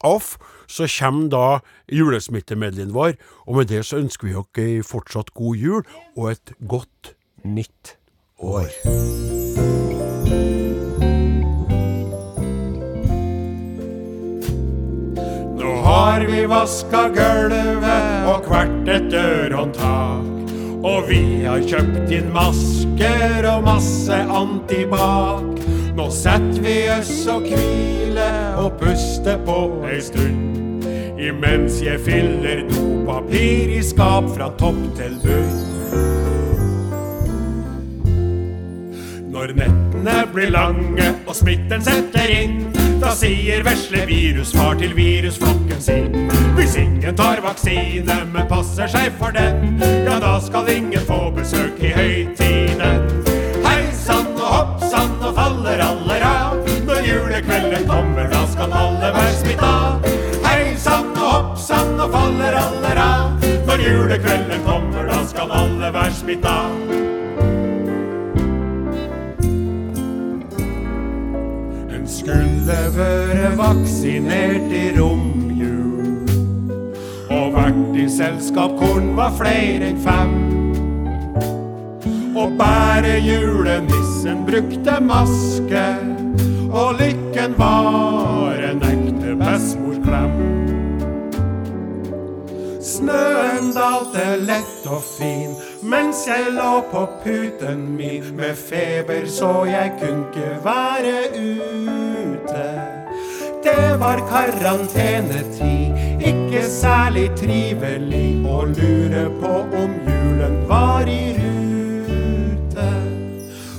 Off, 0.05 0.35
så 0.67 0.85
kommer 0.91 1.29
da 1.31 1.45
julesmittemedleyen 1.89 2.91
vår. 2.93 3.15
Og 3.47 3.61
med 3.61 3.71
det 3.71 3.85
så 3.87 3.97
ønsker 4.03 4.27
vi 4.27 4.35
dere 4.35 4.83
fortsatt 4.85 5.31
god 5.39 5.55
jul, 5.57 5.85
og 6.17 6.33
et 6.35 6.53
godt 6.67 7.13
Nytt. 7.47 7.96
År. 8.37 8.67
Nå 15.57 15.75
har 15.83 16.25
vi 16.31 16.45
vaska 16.45 17.07
gulvet 17.15 18.27
og 18.29 18.49
hvert 18.49 18.89
et 18.89 19.11
dørhåndtak. 19.11 20.33
Og 20.87 21.07
vi 21.09 21.21
har 21.43 21.63
kjøpt 21.65 22.11
inn 22.13 22.29
masker 22.35 23.47
og 23.49 23.65
masse 23.65 24.13
antibac. 24.13 25.63
Nå 25.97 26.05
setter 26.13 26.61
vi 26.61 26.77
oss 26.93 27.15
og 27.33 27.49
hviler 27.49 28.61
og 28.61 28.77
puster 28.79 29.41
på 29.47 29.57
ei 29.89 29.97
stund. 30.01 30.85
Imens 31.17 31.81
jeg 31.81 31.97
fyller 32.05 32.61
dopapir 32.69 33.73
i 33.73 33.81
skap 33.83 34.29
fra 34.37 34.51
topp 34.61 34.83
til 34.99 35.17
bunn. 35.25 36.26
Når 39.47 39.53
nettene 39.55 40.13
blir 40.33 40.49
lange 40.51 41.05
og 41.23 41.35
smitten 41.37 41.79
setter 41.79 42.27
inn, 42.27 42.57
da 42.99 43.13
sier 43.15 43.61
vesle 43.63 44.01
virusfar 44.09 44.75
til 44.81 44.91
virusflokken 44.97 45.79
sin. 45.85 46.09
Hvis 46.57 46.75
ingen 46.81 47.15
tar 47.15 47.39
vaksine, 47.45 48.17
men 48.33 48.49
passer 48.51 48.91
seg 48.91 49.15
for 49.21 49.31
den, 49.31 49.79
ja 50.03 50.17
da 50.19 50.33
skal 50.43 50.67
ingen 50.73 51.07
få 51.07 51.29
besøk 51.31 51.79
i 51.79 51.93
høytiden. 51.95 53.07
Hei 53.63 53.87
sann 53.95 54.27
og 54.35 54.51
hopp 54.51 54.85
sann 54.91 55.15
og 55.21 55.39
faller 55.39 55.87
alle 55.87 56.19
av. 56.27 56.59
Når 56.91 57.07
julekvelden 57.07 57.87
kommer, 57.87 58.27
da 58.35 58.43
skal 58.51 58.79
alle 58.83 59.15
være 59.15 59.35
smitta. 59.45 59.73
Hei 60.43 60.75
sann 60.75 61.13
og 61.15 61.27
hopp 61.31 61.59
sann 61.69 61.95
og 61.95 62.11
faller 62.19 62.63
alle 62.67 62.95
av. 62.99 63.51
Når 63.71 63.89
julekvelden 63.91 64.67
kommer, 64.67 65.07
da 65.07 65.23
skal 65.31 65.59
alle 65.63 65.95
være 66.01 66.17
smitta. 66.19 66.61
Skulle 72.27 72.97
være 72.97 73.57
vaksinert 73.57 74.71
i 74.71 74.99
romjul. 74.99 76.27
Og 77.31 77.53
vært 77.55 77.95
i 77.95 78.07
selskap 78.11 78.75
korn 78.79 79.13
var 79.15 79.31
flere 79.37 79.91
enn 79.91 80.01
fem. 80.03 80.33
Og 82.37 82.57
bare 82.59 83.15
julenissen 83.23 84.43
brukte 84.49 84.99
maske. 85.01 85.85
Og 86.67 86.99
lykken 86.99 87.55
var 87.57 88.59
en 88.71 88.83
ekte 88.83 89.37
bestemorklem. 89.39 90.35
Snøen 92.83 93.71
dalte 93.75 94.35
lett 94.43 94.83
og 94.91 94.99
fin 95.03 95.55
mens 95.87 96.25
jeg 96.27 96.51
lå 96.55 96.81
på 96.91 97.05
puten 97.23 97.85
min 97.95 98.35
med 98.35 98.59
feber 98.59 99.27
så 99.31 99.63
jeg 99.69 99.95
kunne 100.01 100.27
ikke 100.27 100.51
være 100.65 101.17
ute. 101.37 102.06
Det 103.63 103.97
var 103.99 104.21
karantenetid, 104.29 105.97
ikke 106.31 106.63
særlig 106.71 107.27
trivelig 107.39 108.29
å 108.47 108.63
lure 108.71 109.25
på 109.41 109.53
om 109.81 109.97
julen 110.07 110.59
var 110.69 111.09
i 111.11 111.33
rute. 111.37 112.89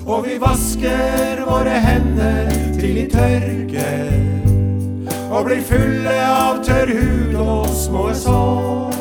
Og 0.07 0.27
vi 0.27 0.39
vasker 0.43 1.45
våre 1.49 1.79
hender 1.85 2.53
til 2.79 3.01
de 3.01 3.07
tørker 3.13 4.29
og 5.29 5.45
blir 5.45 5.61
fulle 5.61 6.15
av 6.25 6.63
tørr 6.65 6.91
hud 6.97 7.35
og 7.43 7.67
små 7.77 8.07
sår. 8.17 8.95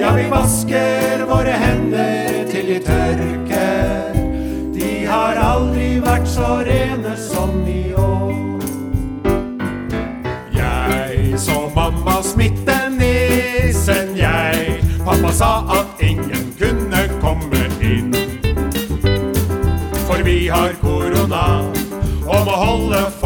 Ja, 0.00 0.12
vi 0.14 0.28
vasker 0.30 1.24
våre 1.26 1.56
hender 1.58 2.44
til 2.50 2.70
de 2.70 2.78
tørker. 2.86 4.20
De 4.76 4.92
har 5.10 5.40
aldri 5.42 5.96
vært 6.04 6.28
så 6.30 6.60
rene 6.68 7.16
som 7.18 7.35
sa 15.36 15.60
at 15.68 16.00
ingen 16.00 16.54
kunne 16.58 17.00
komme 17.20 17.60
inn. 17.84 18.14
For 20.06 20.22
vi 20.24 20.48
har 20.48 20.72
korona 20.80 21.60
og 22.24 22.40
må 22.46 22.54
holde 22.56 23.02
folk 23.20 23.25